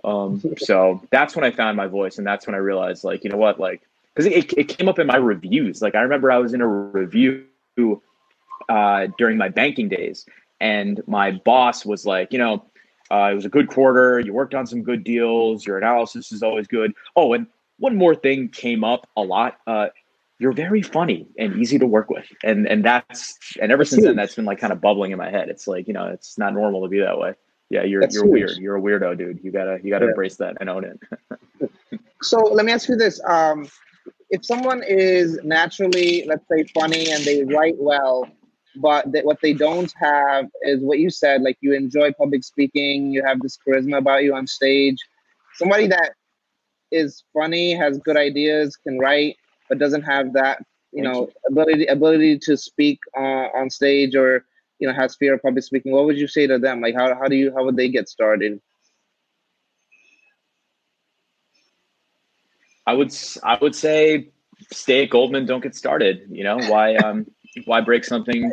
know? 0.05 0.11
Um, 0.11 0.43
so 0.59 1.03
that's 1.11 1.37
when 1.37 1.45
I 1.45 1.51
found 1.51 1.77
my 1.77 1.87
voice. 1.87 2.17
And 2.17 2.27
that's 2.27 2.47
when 2.47 2.55
I 2.55 2.59
realized 2.59 3.05
like, 3.05 3.23
you 3.23 3.31
know 3.31 3.37
what, 3.37 3.61
like, 3.61 3.83
cause 4.15 4.25
it, 4.25 4.53
it 4.57 4.69
came 4.69 4.89
up 4.89 4.99
in 4.99 5.07
my 5.07 5.17
reviews. 5.17 5.83
Like 5.83 5.95
I 5.95 6.01
remember 6.01 6.31
I 6.31 6.39
was 6.39 6.55
in 6.55 6.63
a 6.63 6.67
review 6.67 7.45
uh, 8.69 9.09
during 9.19 9.37
my 9.37 9.51
banking 9.51 9.91
days 9.91 10.27
and 10.59 11.03
my 11.07 11.33
boss 11.33 11.85
was 11.85 12.07
like, 12.07 12.33
you 12.33 12.39
know, 12.39 12.65
uh, 13.11 13.29
it 13.33 13.35
was 13.35 13.45
a 13.45 13.49
good 13.49 13.69
quarter. 13.69 14.21
You 14.21 14.33
worked 14.33 14.55
on 14.55 14.67
some 14.67 14.83
good 14.83 15.05
deals. 15.05 15.67
Your 15.67 15.79
analysis 15.79 16.33
is 16.33 16.43
always 16.43 16.67
good. 16.67 16.93
Oh, 17.15 17.33
and 17.33 17.47
one 17.79 17.97
more 17.97 18.15
thing 18.15 18.49
came 18.49 18.85
up 18.85 19.09
a 19.17 19.23
lot. 19.23 19.59
Uh, 19.67 19.89
you're 20.39 20.53
very 20.53 20.83
funny 20.83 21.27
and 21.39 21.57
easy 21.57 21.79
to 21.79 21.87
work 21.87 22.11
with, 22.11 22.27
and 22.45 22.67
and 22.67 22.85
that's 22.85 23.39
and 23.61 23.73
ever 23.73 23.85
since 23.85 24.05
then 24.05 24.17
that's 24.17 24.35
been 24.35 24.45
like 24.45 24.59
kind 24.59 24.73
of 24.73 24.81
bubbling 24.81 25.13
in 25.13 25.19
my 25.19 25.31
head. 25.31 25.49
It's 25.49 25.67
like 25.67 25.89
you 25.89 25.95
know 25.95 26.09
it's 26.09 26.37
not 26.37 26.53
normal 26.53 26.83
to 26.83 26.89
be 26.89 27.01
that 27.01 27.19
way. 27.19 27.35
Yeah, 27.71 27.83
you're 27.85 28.01
That's 28.03 28.15
you're 28.15 28.25
huge. 28.25 28.33
weird. 28.33 28.59
You're 28.59 28.77
a 28.77 28.81
weirdo, 28.81 29.17
dude. 29.19 29.41
You 29.43 29.51
gotta 29.51 29.79
you 29.83 29.91
gotta 29.91 30.05
Yeah. 30.05 30.11
embrace 30.11 30.37
that 30.37 30.57
and 30.61 30.69
own 30.69 30.85
it. 30.85 31.71
So 32.23 32.39
let 32.39 32.65
me 32.65 32.73
ask 32.73 32.89
you 32.89 32.97
this: 32.97 33.21
um, 33.27 33.69
if 34.31 34.45
someone 34.45 34.83
is 34.83 35.39
naturally, 35.45 36.25
let's 36.27 36.45
say, 36.51 36.65
funny 36.75 37.11
and 37.11 37.23
they 37.25 37.45
write 37.45 37.77
well, 37.79 38.27
but 38.81 39.07
what 39.25 39.41
they 39.41 39.53
don't 39.53 39.93
have 39.97 40.47
is 40.63 40.81
what 40.81 40.99
you 40.99 41.11
said, 41.11 41.43
like 41.43 41.59
you 41.61 41.75
enjoy 41.75 42.13
public 42.13 42.45
speaking, 42.45 43.11
you 43.11 43.23
have 43.25 43.41
this 43.41 43.59
charisma 43.67 43.99
about 43.99 44.23
you 44.23 44.35
on 44.35 44.47
stage. 44.47 44.99
Somebody 45.55 45.87
that 45.89 46.13
is 46.91 47.25
funny, 47.33 47.75
has 47.75 47.99
good 47.99 48.17
ideas, 48.17 48.77
can 48.77 48.99
write, 48.99 49.37
but 49.69 49.79
doesn't 49.79 50.03
have 50.03 50.33
that, 50.35 50.63
you 50.93 51.03
know, 51.03 51.31
ability 51.49 51.87
ability 51.87 52.39
to 52.41 52.57
speak 52.57 53.01
uh, 53.17 53.49
on 53.55 53.71
stage 53.71 54.15
or 54.15 54.45
you 54.79 54.87
know 54.87 54.95
has 54.95 55.17
fear 55.17 55.35
of 55.35 55.43
public 55.43 55.65
speaking. 55.65 55.93
What 55.93 56.05
would 56.07 56.19
you 56.19 56.29
say 56.29 56.47
to 56.47 56.59
them? 56.59 56.81
Like 56.81 56.95
how 56.95 57.15
how 57.15 57.29
do 57.29 57.37
you 57.37 57.53
how 57.55 57.65
would 57.65 57.77
they 57.77 57.89
get 57.89 58.09
started? 58.09 58.61
I 62.87 62.93
would 62.95 63.13
i 63.43 63.59
would 63.61 63.75
say 63.75 64.31
stay 64.73 65.05
at 65.05 65.11
Goldman. 65.11 65.47
Don't 65.47 65.63
get 65.63 65.75
started. 65.75 66.29
You 66.31 66.45
know 66.45 66.59
why 66.59 66.97
um 66.97 67.27
why 67.65 67.81
break 67.81 68.05
something 68.05 68.53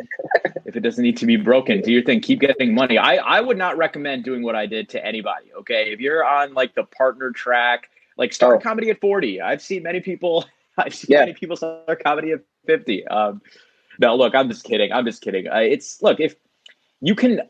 if 0.64 0.76
it 0.76 0.80
doesn't 0.80 1.02
need 1.02 1.16
to 1.18 1.26
be 1.26 1.36
broken? 1.36 1.80
Do 1.82 1.92
your 1.92 2.02
thing. 2.02 2.20
Keep 2.20 2.40
getting 2.40 2.74
money. 2.74 2.98
I 2.98 3.16
I 3.16 3.40
would 3.40 3.58
not 3.58 3.76
recommend 3.76 4.24
doing 4.24 4.42
what 4.42 4.56
I 4.56 4.66
did 4.66 4.88
to 4.90 5.04
anybody. 5.04 5.52
Okay, 5.60 5.92
if 5.92 6.00
you're 6.00 6.24
on 6.24 6.54
like 6.54 6.74
the 6.74 6.84
partner 6.84 7.30
track, 7.30 7.90
like 8.16 8.32
start 8.32 8.56
Oh. 8.56 8.60
comedy 8.60 8.90
at 8.90 9.00
forty. 9.00 9.40
I've 9.40 9.62
seen 9.62 9.82
many 9.82 10.00
people. 10.00 10.44
I've 10.78 10.94
seen 10.94 11.08
Yeah. 11.12 11.20
many 11.20 11.34
people 11.34 11.56
start 11.56 12.02
comedy 12.02 12.32
at 12.32 12.40
fifty. 12.66 13.06
Um, 13.06 13.42
no, 14.00 14.16
look, 14.16 14.34
I'm 14.34 14.48
just 14.48 14.64
kidding. 14.64 14.92
I'm 14.92 15.04
just 15.04 15.22
kidding. 15.22 15.48
Uh, 15.48 15.58
it's 15.58 16.02
look 16.02 16.18
if 16.20 16.34
you 17.00 17.14
can. 17.14 17.42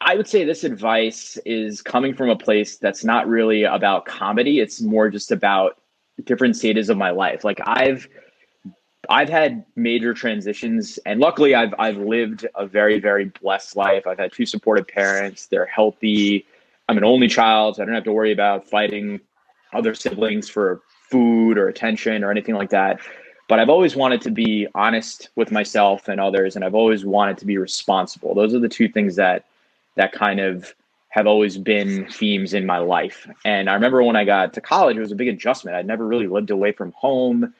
I 0.00 0.14
would 0.14 0.28
say 0.28 0.44
this 0.44 0.62
advice 0.62 1.36
is 1.44 1.82
coming 1.82 2.14
from 2.14 2.30
a 2.30 2.36
place 2.36 2.76
that's 2.76 3.04
not 3.04 3.26
really 3.26 3.64
about 3.64 4.06
comedy. 4.06 4.60
It's 4.60 4.80
more 4.80 5.10
just 5.10 5.32
about 5.32 5.80
different 6.24 6.56
stages 6.56 6.88
of 6.88 6.96
my 6.96 7.10
life. 7.10 7.42
Like 7.44 7.60
I've 7.66 8.08
I've 9.08 9.28
had 9.28 9.64
major 9.74 10.12
transitions 10.12 10.98
and 11.06 11.20
luckily 11.20 11.54
I've 11.54 11.74
I've 11.78 11.96
lived 11.96 12.46
a 12.54 12.66
very 12.66 13.00
very 13.00 13.26
blessed 13.26 13.76
life. 13.76 14.06
I've 14.06 14.18
had 14.18 14.32
two 14.32 14.46
supportive 14.46 14.86
parents. 14.86 15.46
They're 15.46 15.66
healthy. 15.66 16.44
I'm 16.88 16.98
an 16.98 17.04
only 17.04 17.28
child, 17.28 17.76
so 17.76 17.82
I 17.82 17.86
don't 17.86 17.94
have 17.94 18.04
to 18.04 18.12
worry 18.12 18.32
about 18.32 18.68
fighting 18.68 19.20
other 19.72 19.94
siblings 19.94 20.48
for 20.48 20.80
food 21.10 21.58
or 21.58 21.68
attention 21.68 22.24
or 22.24 22.30
anything 22.30 22.54
like 22.54 22.70
that. 22.70 23.00
But 23.48 23.58
I've 23.58 23.70
always 23.70 23.96
wanted 23.96 24.20
to 24.22 24.30
be 24.30 24.66
honest 24.74 25.30
with 25.36 25.50
myself 25.50 26.08
and 26.08 26.20
others 26.20 26.54
and 26.54 26.64
I've 26.64 26.74
always 26.74 27.04
wanted 27.04 27.38
to 27.38 27.46
be 27.46 27.56
responsible. 27.56 28.34
Those 28.34 28.54
are 28.54 28.60
the 28.60 28.68
two 28.68 28.88
things 28.88 29.16
that 29.16 29.44
that 29.96 30.12
kind 30.12 30.38
of 30.38 30.74
have 31.10 31.26
always 31.26 31.56
been 31.56 32.06
themes 32.10 32.52
in 32.52 32.66
my 32.66 32.78
life. 32.78 33.26
And 33.44 33.70
I 33.70 33.74
remember 33.74 34.02
when 34.02 34.16
I 34.16 34.24
got 34.24 34.52
to 34.54 34.60
college, 34.60 34.96
it 34.96 35.00
was 35.00 35.12
a 35.12 35.16
big 35.16 35.28
adjustment. 35.28 35.76
I'd 35.76 35.86
never 35.86 36.06
really 36.06 36.26
lived 36.26 36.50
away 36.50 36.72
from 36.72 36.92
home. 36.92 37.54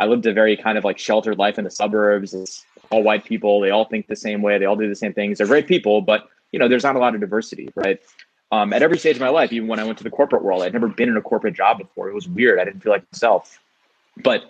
I 0.00 0.06
lived 0.06 0.24
a 0.24 0.32
very 0.32 0.56
kind 0.56 0.78
of 0.78 0.84
like 0.84 0.98
sheltered 0.98 1.36
life 1.36 1.58
in 1.58 1.64
the 1.64 1.70
suburbs. 1.70 2.32
It's 2.32 2.64
all 2.90 3.02
white 3.02 3.26
people. 3.26 3.60
They 3.60 3.68
all 3.68 3.84
think 3.84 4.06
the 4.06 4.16
same 4.16 4.40
way. 4.40 4.56
They 4.56 4.64
all 4.64 4.74
do 4.74 4.88
the 4.88 4.96
same 4.96 5.12
things. 5.12 5.36
They're 5.36 5.46
great 5.46 5.66
people, 5.66 6.00
but 6.00 6.26
you 6.52 6.58
know, 6.58 6.68
there's 6.68 6.82
not 6.82 6.96
a 6.96 6.98
lot 6.98 7.14
of 7.14 7.20
diversity, 7.20 7.68
right? 7.76 8.00
Um, 8.50 8.72
at 8.72 8.82
every 8.82 8.98
stage 8.98 9.16
of 9.16 9.20
my 9.20 9.28
life, 9.28 9.52
even 9.52 9.68
when 9.68 9.78
I 9.78 9.84
went 9.84 9.98
to 9.98 10.04
the 10.04 10.10
corporate 10.10 10.42
world, 10.42 10.62
I'd 10.62 10.72
never 10.72 10.88
been 10.88 11.10
in 11.10 11.18
a 11.18 11.22
corporate 11.22 11.54
job 11.54 11.78
before. 11.78 12.08
It 12.08 12.14
was 12.14 12.26
weird. 12.26 12.58
I 12.58 12.64
didn't 12.64 12.80
feel 12.80 12.92
like 12.92 13.04
myself. 13.12 13.60
But 14.24 14.44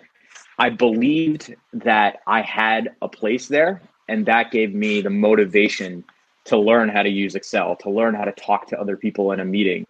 I 0.57 0.69
believed 0.69 1.53
that 1.73 2.21
I 2.25 2.41
had 2.41 2.95
a 3.01 3.09
place 3.09 3.49
there, 3.49 3.81
and 4.07 4.25
that 4.27 4.51
gave 4.51 4.73
me 4.73 5.01
the 5.01 5.09
motivation 5.09 6.05
to 6.45 6.57
learn 6.57 6.87
how 6.87 7.03
to 7.03 7.09
use 7.09 7.35
Excel, 7.35 7.75
to 7.75 7.89
learn 7.89 8.15
how 8.15 8.23
to 8.23 8.31
talk 8.31 8.67
to 8.67 8.79
other 8.79 8.95
people 8.95 9.33
in 9.33 9.41
a 9.41 9.45
meeting. 9.45 9.85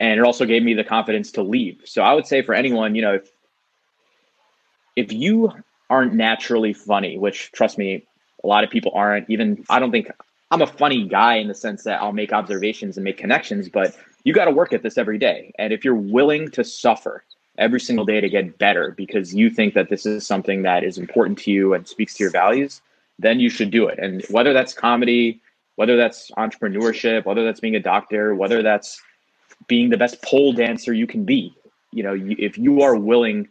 And 0.00 0.20
it 0.20 0.22
also 0.24 0.44
gave 0.44 0.62
me 0.62 0.74
the 0.74 0.84
confidence 0.84 1.32
to 1.32 1.42
leave. 1.42 1.80
So 1.84 2.02
I 2.02 2.12
would 2.12 2.26
say 2.26 2.42
for 2.42 2.54
anyone, 2.54 2.94
you 2.94 3.02
know, 3.02 3.14
if 3.14 3.32
if 4.98 5.12
you 5.12 5.52
aren't 5.88 6.12
naturally 6.12 6.72
funny, 6.72 7.16
which 7.18 7.52
trust 7.52 7.78
me, 7.78 8.04
a 8.42 8.46
lot 8.46 8.64
of 8.64 8.70
people 8.70 8.90
aren't, 8.96 9.30
even 9.30 9.64
I 9.70 9.78
don't 9.78 9.92
think 9.92 10.10
I'm 10.50 10.60
a 10.60 10.66
funny 10.66 11.06
guy 11.06 11.36
in 11.36 11.46
the 11.46 11.54
sense 11.54 11.84
that 11.84 12.02
I'll 12.02 12.12
make 12.12 12.32
observations 12.32 12.96
and 12.96 13.04
make 13.04 13.16
connections, 13.16 13.68
but 13.68 13.96
you 14.24 14.34
got 14.34 14.46
to 14.46 14.50
work 14.50 14.72
at 14.72 14.82
this 14.82 14.98
every 14.98 15.18
day. 15.18 15.52
And 15.56 15.72
if 15.72 15.84
you're 15.84 15.94
willing 15.94 16.50
to 16.50 16.64
suffer 16.64 17.22
every 17.58 17.78
single 17.78 18.04
day 18.04 18.20
to 18.20 18.28
get 18.28 18.58
better 18.58 18.92
because 18.96 19.34
you 19.34 19.50
think 19.50 19.74
that 19.74 19.88
this 19.88 20.04
is 20.04 20.26
something 20.26 20.62
that 20.62 20.82
is 20.82 20.98
important 20.98 21.38
to 21.38 21.52
you 21.52 21.74
and 21.74 21.86
speaks 21.86 22.14
to 22.14 22.24
your 22.24 22.32
values, 22.32 22.82
then 23.20 23.38
you 23.38 23.50
should 23.50 23.70
do 23.70 23.86
it. 23.86 24.00
And 24.00 24.24
whether 24.30 24.52
that's 24.52 24.74
comedy, 24.74 25.40
whether 25.76 25.96
that's 25.96 26.32
entrepreneurship, 26.32 27.24
whether 27.24 27.44
that's 27.44 27.60
being 27.60 27.76
a 27.76 27.80
doctor, 27.80 28.34
whether 28.34 28.64
that's 28.64 29.00
being 29.68 29.90
the 29.90 29.96
best 29.96 30.20
pole 30.22 30.52
dancer 30.52 30.92
you 30.92 31.06
can 31.06 31.24
be, 31.24 31.54
you 31.92 32.02
know, 32.02 32.16
if 32.16 32.58
you 32.58 32.82
are 32.82 32.96
willing 32.96 33.48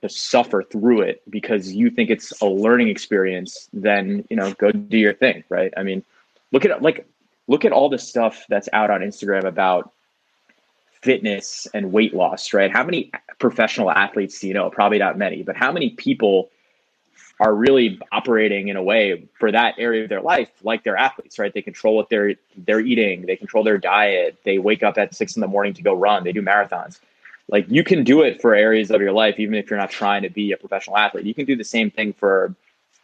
to 0.00 0.08
suffer 0.08 0.62
through 0.62 1.02
it 1.02 1.22
because 1.30 1.72
you 1.72 1.90
think 1.90 2.10
it's 2.10 2.32
a 2.40 2.46
learning 2.46 2.88
experience, 2.88 3.68
then 3.72 4.24
you 4.30 4.36
know, 4.36 4.52
go 4.54 4.70
do 4.70 4.98
your 4.98 5.14
thing, 5.14 5.44
right? 5.48 5.72
I 5.76 5.82
mean, 5.82 6.04
look 6.52 6.64
at 6.64 6.82
like 6.82 7.06
look 7.46 7.64
at 7.64 7.72
all 7.72 7.88
the 7.88 7.98
stuff 7.98 8.44
that's 8.48 8.68
out 8.72 8.90
on 8.90 9.00
Instagram 9.00 9.44
about 9.44 9.92
fitness 11.00 11.66
and 11.72 11.92
weight 11.92 12.14
loss, 12.14 12.52
right? 12.52 12.70
How 12.70 12.84
many 12.84 13.10
professional 13.38 13.90
athletes 13.90 14.40
do 14.40 14.48
you 14.48 14.54
know? 14.54 14.68
Probably 14.70 14.98
not 14.98 15.16
many, 15.16 15.42
but 15.42 15.56
how 15.56 15.72
many 15.72 15.90
people 15.90 16.50
are 17.40 17.54
really 17.54 18.00
operating 18.10 18.68
in 18.68 18.76
a 18.76 18.82
way 18.82 19.24
for 19.38 19.52
that 19.52 19.76
area 19.78 20.02
of 20.02 20.08
their 20.08 20.20
life 20.20 20.50
like 20.62 20.82
they're 20.82 20.96
athletes, 20.96 21.38
right? 21.38 21.54
They 21.54 21.62
control 21.62 21.96
what 21.96 22.10
they're 22.10 22.34
they're 22.56 22.80
eating, 22.80 23.26
they 23.26 23.36
control 23.36 23.64
their 23.64 23.78
diet, 23.78 24.38
they 24.44 24.58
wake 24.58 24.82
up 24.82 24.98
at 24.98 25.14
six 25.14 25.36
in 25.36 25.40
the 25.40 25.46
morning 25.46 25.72
to 25.74 25.82
go 25.82 25.94
run, 25.94 26.24
they 26.24 26.32
do 26.32 26.42
marathons. 26.42 26.98
Like 27.48 27.66
you 27.68 27.82
can 27.82 28.04
do 28.04 28.22
it 28.22 28.40
for 28.40 28.54
areas 28.54 28.90
of 28.90 29.00
your 29.00 29.12
life, 29.12 29.36
even 29.38 29.54
if 29.54 29.70
you're 29.70 29.78
not 29.78 29.90
trying 29.90 30.22
to 30.22 30.30
be 30.30 30.52
a 30.52 30.56
professional 30.56 30.96
athlete. 30.96 31.24
You 31.24 31.34
can 31.34 31.46
do 31.46 31.56
the 31.56 31.64
same 31.64 31.90
thing 31.90 32.12
for 32.12 32.54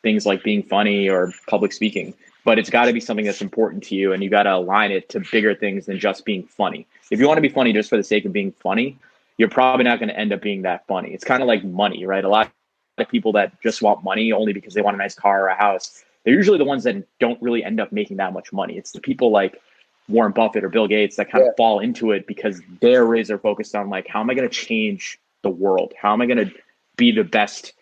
things 0.03 0.27
like 0.27 0.43
being 0.43 0.63
funny 0.63 1.09
or 1.09 1.33
public 1.49 1.73
speaking, 1.73 2.13
but 2.45 2.59
it's 2.59 2.69
got 2.69 2.85
to 2.85 2.93
be 2.93 3.01
something 3.01 3.25
that's 3.25 3.41
important 3.41 3.83
to 3.85 3.95
you, 3.95 4.13
and 4.13 4.23
you 4.23 4.29
got 4.29 4.43
to 4.43 4.55
align 4.55 4.91
it 4.91 5.09
to 5.09 5.21
bigger 5.33 5.55
things 5.55 5.87
than 5.87 5.99
just 5.99 6.27
being 6.27 6.43
funny. 6.43 6.87
If 7.11 7.19
you 7.21 7.27
want 7.27 7.39
to 7.39 7.43
be 7.43 7.49
funny 7.49 7.73
just 7.73 7.89
for 7.89 7.97
the 7.97 8.05
sake 8.05 8.27
of 8.27 8.33
being 8.33 8.53
funny, 8.53 8.99
you're 9.39 9.49
probably 9.49 9.85
not 9.85 9.99
going 9.99 10.11
to 10.11 10.19
end 10.19 10.33
up 10.33 10.43
being 10.43 10.63
that 10.63 10.87
funny. 10.87 11.15
It's 11.15 11.25
kind 11.25 11.43
of 11.43 11.49
like 11.49 11.65
money, 11.65 12.05
right? 12.05 12.25
A 12.25 12.29
lot 12.29 12.51
of 12.99 13.09
people 13.09 13.33
that 13.33 13.61
just 13.63 13.83
want 13.83 14.05
money 14.05 14.31
only 14.31 14.53
because 14.53 14.75
they 14.75 14.83
want 14.83 14.95
a 14.95 14.99
nice 14.99 15.15
car 15.15 15.45
or 15.45 15.49
a 15.49 15.57
house, 15.57 16.05
they're 16.25 16.35
usually 16.35 16.59
the 16.59 16.65
ones 16.65 16.85
that 16.85 17.03
don't 17.19 17.41
really 17.43 17.65
end 17.65 17.81
up 17.81 17.93
making 17.93 18.19
that 18.19 18.33
much 18.33 18.53
money. 18.53 18.77
It's 18.77 18.93
the 18.93 19.01
people 19.01 19.31
like 19.31 19.61
Warren 20.09 20.33
Buffett 20.33 20.65
or 20.65 20.69
Bill 20.69 20.87
Gates 20.87 21.17
that 21.17 21.31
kind 21.31 21.45
Yeah. 21.45 21.51
of 21.51 21.57
fall 21.57 21.81
into 21.81 22.13
it 22.13 22.27
because 22.27 22.61
they're 22.81 23.05
razor 23.07 23.39
focused 23.39 23.75
on 23.75 23.89
like, 23.89 24.07
how 24.07 24.21
am 24.21 24.31
I 24.31 24.35
going 24.35 24.49
to 24.49 24.55
change 24.55 25.19
the 25.43 25.51
world? 25.51 25.95
How 26.01 26.13
am 26.13 26.21
I 26.21 26.27
going 26.27 26.49
to 26.49 26.55
be 26.97 27.11
the 27.13 27.25
best 27.25 27.73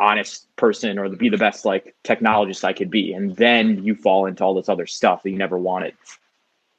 honest 0.00 0.46
person 0.56 0.98
or 0.98 1.08
be 1.08 1.28
the 1.28 1.38
best 1.38 1.64
like 1.64 1.94
technologist 2.04 2.64
I 2.64 2.72
could 2.72 2.90
be? 2.90 3.12
And 3.12 3.34
then 3.36 3.84
you 3.84 3.94
fall 3.94 4.26
into 4.26 4.44
all 4.44 4.54
this 4.54 4.68
other 4.68 4.86
stuff 4.86 5.22
that 5.22 5.30
you 5.30 5.38
never 5.38 5.58
wanted. 5.58 5.94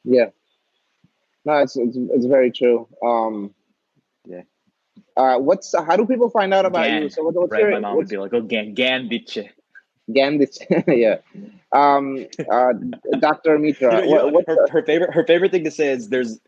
Yeah. 0.04 0.30
No, 1.45 1.58
it's 1.58 1.76
it's, 1.76 1.97
it's 1.97 2.26
very 2.26 2.51
true. 2.51 2.88
Um, 3.04 3.54
Yeah. 4.26 4.43
Uh, 5.18 5.38
what's 5.38 5.76
how 5.76 5.95
do 5.95 6.06
people 6.06 6.30
find 6.30 6.54
out 6.54 6.66
about 6.66 6.89
you? 6.89 7.10
So 7.10 7.24
what, 7.24 7.36
what's 7.36 7.51
Right? 7.51 7.60
your 7.62 7.72
My 7.72 7.80
mom 7.80 7.97
would 7.97 8.08
be 8.08 8.18
like, 8.18 8.34
oh, 8.34 8.41
gan, 8.41 8.74
gan 8.74 9.10
bitch. 9.10 9.49
Gandhi? 10.12 10.47
yeah. 10.88 11.18
Um, 11.72 12.26
uh, 12.51 12.74
Dr. 13.20 13.58
Mitra. 13.60 14.06
You 14.06 14.16
know- 14.16 14.28
what, 14.28 14.45
her, 14.47 14.68
her 14.70 14.84
favorite 14.84 15.14
her 15.14 15.26
favorite 15.26 15.51
thing 15.51 15.64
to 15.64 15.72
say 15.72 15.89
is 15.89 16.10
there's 16.10 16.39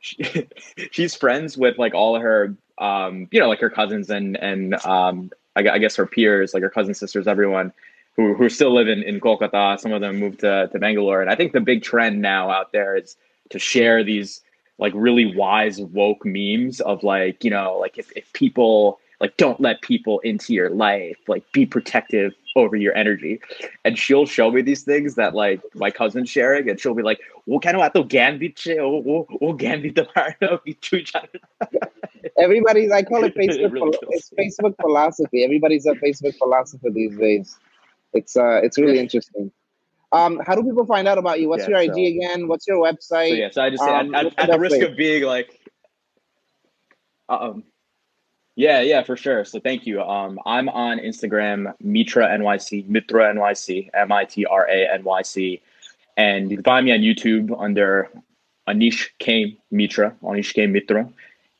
she, 0.00 0.46
she's 0.90 1.14
friends 1.14 1.56
with 1.56 1.78
like 1.78 1.94
all 1.94 2.16
of 2.16 2.22
her 2.22 2.54
um 2.78 3.28
you 3.30 3.40
know 3.40 3.48
like 3.48 3.60
her 3.60 3.70
cousins 3.70 4.10
and 4.10 4.36
and 4.36 4.74
um 4.84 5.30
I, 5.56 5.60
I 5.68 5.78
guess 5.78 5.96
her 5.96 6.06
peers 6.06 6.52
like 6.52 6.62
her 6.62 6.70
cousins 6.70 6.98
sisters 6.98 7.26
everyone 7.26 7.72
who 8.16 8.34
who 8.34 8.48
still 8.48 8.74
live 8.74 8.88
in 8.88 9.02
in 9.02 9.20
Kolkata 9.20 9.78
some 9.78 9.92
of 9.92 10.00
them 10.00 10.16
moved 10.18 10.40
to 10.40 10.68
to 10.72 10.78
Bangalore 10.78 11.20
and 11.20 11.30
I 11.30 11.36
think 11.36 11.52
the 11.52 11.60
big 11.60 11.82
trend 11.82 12.20
now 12.20 12.50
out 12.50 12.72
there 12.72 12.96
is 12.96 13.16
to 13.50 13.58
share 13.58 14.02
these 14.04 14.40
like 14.78 14.92
really 14.96 15.34
wise 15.34 15.80
woke 15.80 16.24
memes 16.24 16.80
of 16.80 17.02
like 17.04 17.44
you 17.44 17.50
know 17.50 17.78
like 17.80 17.96
if, 17.96 18.12
if 18.16 18.32
people 18.32 18.98
like 19.20 19.36
don't 19.36 19.60
let 19.60 19.80
people 19.82 20.18
into 20.20 20.52
your 20.54 20.70
life 20.70 21.16
like 21.28 21.44
be 21.52 21.64
protective 21.66 22.32
over 22.56 22.76
your 22.76 22.94
energy 22.96 23.40
and 23.84 23.98
she'll 23.98 24.26
show 24.26 24.50
me 24.50 24.62
these 24.62 24.82
things 24.82 25.14
that 25.16 25.34
like 25.34 25.60
my 25.74 25.90
cousin's 25.90 26.28
sharing 26.30 26.68
and 26.70 26.78
she'll 26.80 26.94
be 26.94 27.02
like 27.02 27.20
everybody's 32.38 32.90
I 32.92 33.02
call 33.02 33.24
it 33.24 33.34
It 33.36 33.38
Facebook 33.50 33.72
really 33.72 33.92
philo- 33.92 34.10
it's 34.10 34.30
Facebook 34.30 34.74
philosophy. 34.80 35.44
Everybody's 35.44 35.86
a 35.86 35.92
Facebook 35.94 36.36
philosopher 36.38 36.90
these 36.90 37.16
days. 37.16 37.56
It's 38.12 38.36
uh 38.36 38.60
it's 38.62 38.78
really 38.78 38.98
interesting. 38.98 39.50
Um, 40.12 40.40
how 40.46 40.54
do 40.54 40.62
people 40.62 40.86
find 40.86 41.08
out 41.08 41.18
about 41.18 41.40
you? 41.40 41.48
What's 41.48 41.66
Yeah, 41.68 41.80
your 41.80 41.92
so- 41.94 41.98
IG 42.00 42.16
again? 42.16 42.46
What's 42.48 42.66
your 42.68 42.78
website? 42.78 43.28
so 43.30 43.34
yeah 43.34 43.50
so 43.50 43.62
I 43.62 43.70
just 43.70 43.82
Um, 43.82 44.14
at, 44.14 44.26
at, 44.26 44.32
the 44.36 44.40
at 44.42 44.50
the 44.50 44.58
risk 44.58 44.80
of 44.80 44.96
being 44.96 45.24
like 45.24 45.60
um 47.28 47.64
yeah 48.56 48.80
yeah 48.80 49.02
for 49.02 49.16
sure. 49.16 49.44
So 49.44 49.60
thank 49.60 49.86
you. 49.86 50.02
Um 50.02 50.38
I'm 50.46 50.68
on 50.68 50.98
Instagram 50.98 51.74
Mitra 51.80 52.28
NYC 52.28 52.88
Mitra 52.88 53.34
NYC 53.34 53.90
M 53.94 54.12
I 54.12 54.24
T 54.24 54.46
R 54.46 54.68
A 54.68 54.92
N 54.94 55.04
Y 55.04 55.22
C. 55.22 55.62
And 56.16 56.50
you 56.50 56.58
can 56.58 56.64
find 56.64 56.86
me 56.86 56.92
on 56.92 57.00
YouTube 57.00 57.60
under 57.60 58.08
Anish 58.68 59.10
K. 59.18 59.56
Mitra, 59.70 60.14
Anish 60.22 60.54
K. 60.54 60.66
Mitra, 60.66 61.08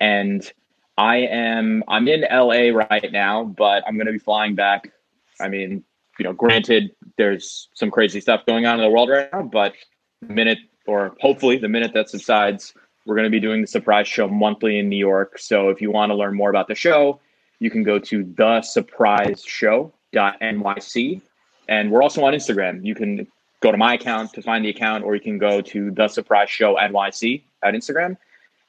and 0.01 0.51
I 0.97 1.16
am 1.16 1.82
I'm 1.88 2.09
in 2.09 2.22
LA 2.30 2.70
right 2.70 3.11
now, 3.12 3.45
but 3.45 3.82
I'm 3.86 3.97
going 3.97 4.07
to 4.07 4.12
be 4.12 4.18
flying 4.18 4.55
back. 4.55 4.92
I 5.40 5.49
mean, 5.49 5.82
you 6.18 6.24
know, 6.24 6.32
granted, 6.32 6.95
there's 7.18 7.68
some 7.74 7.90
crazy 7.90 8.20
stuff 8.20 8.47
going 8.47 8.66
on 8.66 8.78
in 8.78 8.84
the 8.84 8.90
world 8.90 9.11
right 9.11 9.28
now, 9.32 9.42
but 9.42 9.74
the 10.22 10.32
minute 10.32 10.59
or 10.86 11.16
hopefully 11.20 11.59
the 11.59 11.68
minute 11.68 11.92
that 11.95 12.09
subsides, 12.09 12.74
we're 13.07 13.14
going 13.14 13.24
to 13.24 13.30
be 13.30 13.40
doing 13.40 13.61
the 13.61 13.66
surprise 13.66 14.09
show 14.09 14.28
monthly 14.28 14.78
in 14.78 14.88
New 14.88 14.96
York. 14.96 15.38
So 15.38 15.68
if 15.68 15.80
you 15.80 15.90
want 15.90 16.11
to 16.11 16.16
learn 16.16 16.34
more 16.34 16.50
about 16.50 16.68
the 16.68 16.74
show, 16.74 17.20
you 17.59 17.70
can 17.70 17.82
go 17.82 17.98
to 17.98 18.24
the 18.36 18.62
surprise 18.62 19.42
show.nyc. 19.44 21.20
And 21.68 21.90
we're 21.90 22.02
also 22.02 22.24
on 22.24 22.34
Instagram. 22.34 22.84
You 22.84 22.94
can 22.94 23.26
go 23.61 23.72
to 23.72 23.78
my 23.78 23.94
account 23.94 24.32
to 24.34 24.42
find 24.42 24.64
the 24.64 24.70
account, 24.70 25.05
or 25.05 25.14
you 25.14 25.20
can 25.20 25.38
go 25.38 25.61
to 25.61 25.90
the 25.90 26.09
surprise 26.09 26.50
show 26.50 26.76
NYC 26.76 27.42
at 27.62 27.74
Instagram 27.74 28.16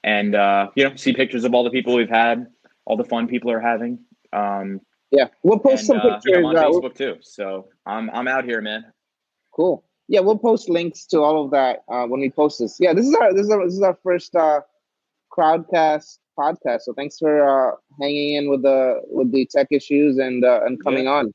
and 0.06 0.36
uh, 0.36 0.70
you 0.76 0.88
know 0.88 0.96
see 0.96 1.12
pictures 1.12 1.44
of 1.44 1.54
all 1.54 1.64
the 1.64 1.70
people 1.72 1.94
we've 1.96 2.08
had, 2.08 2.48
all 2.86 2.96
the 2.96 3.04
fun 3.04 3.28
people 3.28 3.52
are 3.52 3.60
having. 3.60 4.00
Um, 4.32 4.80
yeah, 5.12 5.28
we'll 5.44 5.60
post 5.60 5.80
and, 5.80 5.88
some 5.88 5.98
uh, 5.98 6.16
pictures 6.16 6.36
you 6.38 6.42
know, 6.42 6.50
on 6.50 6.58
uh, 6.58 6.64
Facebook 6.64 6.96
too. 6.96 7.18
So 7.22 7.68
I'm 7.86 8.10
I'm 8.12 8.28
out 8.28 8.46
here, 8.46 8.62
man. 8.62 8.86
Cool. 9.52 9.84
Yeah, 10.08 10.20
we'll 10.20 10.38
post 10.38 10.70
links 10.70 11.06
to 11.08 11.22
all 11.22 11.44
of 11.44 11.52
that 11.52 11.84
uh, 11.88 12.06
when 12.06 12.22
we 12.22 12.30
post 12.30 12.60
this. 12.60 12.78
Yeah, 12.80 12.94
this 12.94 13.08
is 13.08 13.16
our 13.16 13.34
this 13.34 13.46
is 13.46 13.52
our, 13.52 13.66
this 13.66 13.74
is 13.74 13.82
our 13.82 13.98
first 14.04 14.36
uh, 14.36 14.62
crowdcast 15.32 16.20
podcast. 16.38 16.82
So 16.82 16.94
thanks 16.94 17.18
for 17.18 17.44
uh, 17.44 17.76
hanging 18.00 18.36
in 18.36 18.50
with 18.50 18.62
the 18.62 19.02
with 19.08 19.32
the 19.32 19.46
tech 19.46 19.68
issues 19.72 20.18
and 20.18 20.44
uh, 20.44 20.62
and 20.66 20.82
coming 20.84 21.06
yeah. 21.06 21.12
on. 21.12 21.34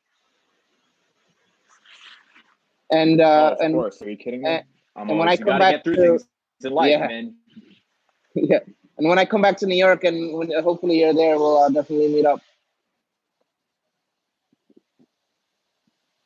And 2.93 3.21
uh, 3.21 3.57
oh, 3.59 3.64
and 3.64 3.75
course. 3.75 4.03
are 4.03 4.11
you 4.11 4.16
kidding 4.16 4.43
me? 4.43 4.49
And, 4.49 4.64
and 4.97 5.18
when 5.18 5.29
I 5.29 5.37
come 5.37 5.59
back 5.59 5.85
to 5.85 6.18
life, 6.64 6.91
yeah. 6.91 7.07
man. 7.07 7.35
yeah, 8.35 8.59
and 8.99 9.09
when 9.09 9.18
I 9.18 9.25
come 9.25 9.43
back 9.43 9.57
to 9.59 9.66
New 9.66 9.77
York, 9.77 10.05
and 10.05 10.33
when, 10.33 10.53
hopefully 10.62 11.01
you're 11.01 11.14
there, 11.14 11.37
we'll 11.39 11.59
uh, 11.59 11.68
definitely 11.71 12.09
meet 12.09 12.27
up. 12.27 12.41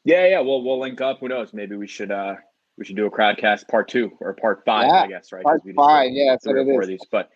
Yeah, 0.04 0.26
yeah, 0.26 0.40
we'll 0.40 0.62
we'll 0.62 0.80
link 0.80 1.00
up. 1.00 1.20
Who 1.20 1.28
knows? 1.28 1.52
Maybe 1.52 1.76
we 1.76 1.86
should 1.86 2.10
uh 2.10 2.34
we 2.76 2.84
should 2.84 2.96
do 2.96 3.06
a 3.06 3.10
crowdcast 3.10 3.68
part 3.68 3.88
two 3.88 4.12
or 4.20 4.34
part 4.34 4.62
five, 4.64 4.88
yeah, 4.88 5.02
I 5.02 5.06
guess, 5.06 5.32
right? 5.32 5.44
Part 5.44 5.62
five, 5.76 6.10
yeah, 6.12 6.32
that's 6.32 6.46
what 6.46 6.56
it 6.56 6.68
is. 6.68 6.86
These, 6.86 7.06
but 7.10 7.30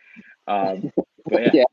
um, 0.46 0.92
but 1.26 1.54
yeah. 1.54 1.64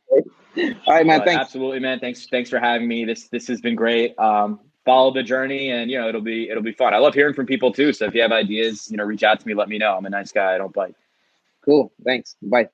yeah. 0.56 0.74
All 0.88 0.94
right, 0.94 1.06
man. 1.06 1.20
But 1.20 1.26
thanks. 1.26 1.42
Absolutely, 1.42 1.80
man. 1.80 2.00
Thanks, 2.00 2.28
thanks 2.28 2.50
for 2.50 2.60
having 2.60 2.88
me. 2.88 3.06
This 3.06 3.28
this 3.28 3.48
has 3.48 3.62
been 3.62 3.76
great. 3.76 4.18
Um, 4.20 4.60
follow 4.86 5.12
the 5.12 5.24
journey, 5.24 5.72
and 5.72 5.90
you 5.90 6.00
know 6.00 6.08
it'll 6.08 6.22
be 6.22 6.50
it'll 6.50 6.64
be 6.64 6.72
fun. 6.72 6.94
I 6.94 6.98
love 6.98 7.14
hearing 7.14 7.34
from 7.34 7.46
people 7.46 7.74
too. 7.74 7.92
So 7.92 8.06
if 8.06 8.14
you 8.14 8.22
have 8.22 8.32
ideas, 8.32 8.90
you 8.90 8.98
know, 8.98 9.04
reach 9.04 9.24
out 9.24 9.40
to 9.40 9.48
me. 9.48 9.54
Let 9.54 9.68
me 9.68 9.78
know. 9.78 9.98
I'm 9.98 10.06
a 10.06 10.10
nice 10.10 10.32
guy. 10.32 10.56
I 10.56 10.58
don't 10.58 10.74
bite. 10.74 10.96
Cool. 11.64 11.92
Thanks. 12.04 12.36
Bye. 12.42 12.70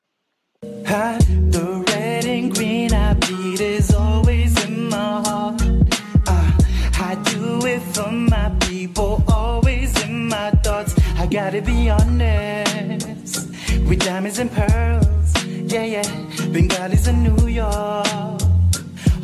People, 8.91 9.23
always 9.27 9.89
in 10.03 10.27
my 10.27 10.51
thoughts. 10.63 10.95
I 11.17 11.25
gotta 11.25 11.61
be 11.61 11.89
honest 11.89 13.49
with 13.87 13.99
diamonds 13.99 14.39
and 14.39 14.51
pearls. 14.51 15.33
Yeah, 15.45 15.85
yeah, 15.85 16.07
Bengalis 16.51 17.07
in 17.07 17.23
New 17.23 17.47
York, 17.47 18.41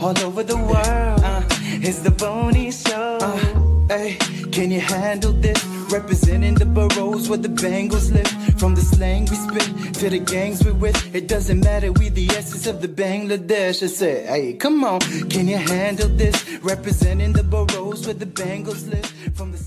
all 0.02 0.18
over 0.24 0.44
the 0.44 0.58
world. 0.58 1.22
Uh, 1.24 1.44
it's 1.86 2.00
the 2.00 2.12
Boney 2.12 2.72
Show. 2.72 3.18
Uh, 3.22 3.88
hey, 3.90 4.18
can 4.58 4.72
you 4.72 4.80
handle 4.80 5.34
this? 5.34 5.64
Representing 5.92 6.56
the 6.56 6.66
boroughs 6.66 7.30
where 7.30 7.38
the 7.38 7.48
Bengals 7.48 8.12
live. 8.12 8.60
From 8.60 8.74
the 8.74 8.82
slang 8.82 9.26
we 9.26 9.36
spit 9.36 9.94
to 10.00 10.10
the 10.10 10.18
gangs 10.18 10.66
we 10.66 10.72
with. 10.72 10.98
It 11.14 11.28
doesn't 11.28 11.60
matter, 11.60 11.92
we 11.92 12.10
the 12.10 12.28
essence 12.30 12.66
of 12.66 12.82
the 12.82 12.88
Bangladesh. 12.88 13.84
I 13.84 13.86
said, 13.86 14.28
hey, 14.28 14.54
come 14.54 14.84
on, 14.84 15.00
can 15.30 15.48
you 15.48 15.58
handle 15.58 16.10
this? 16.10 16.36
Representing 16.64 17.34
the 17.34 17.44
boroughs 17.44 18.08
where 18.08 18.16
the 18.16 18.26
Bengals 18.26 18.90
live. 18.90 19.06
From 19.36 19.52
the 19.52 19.60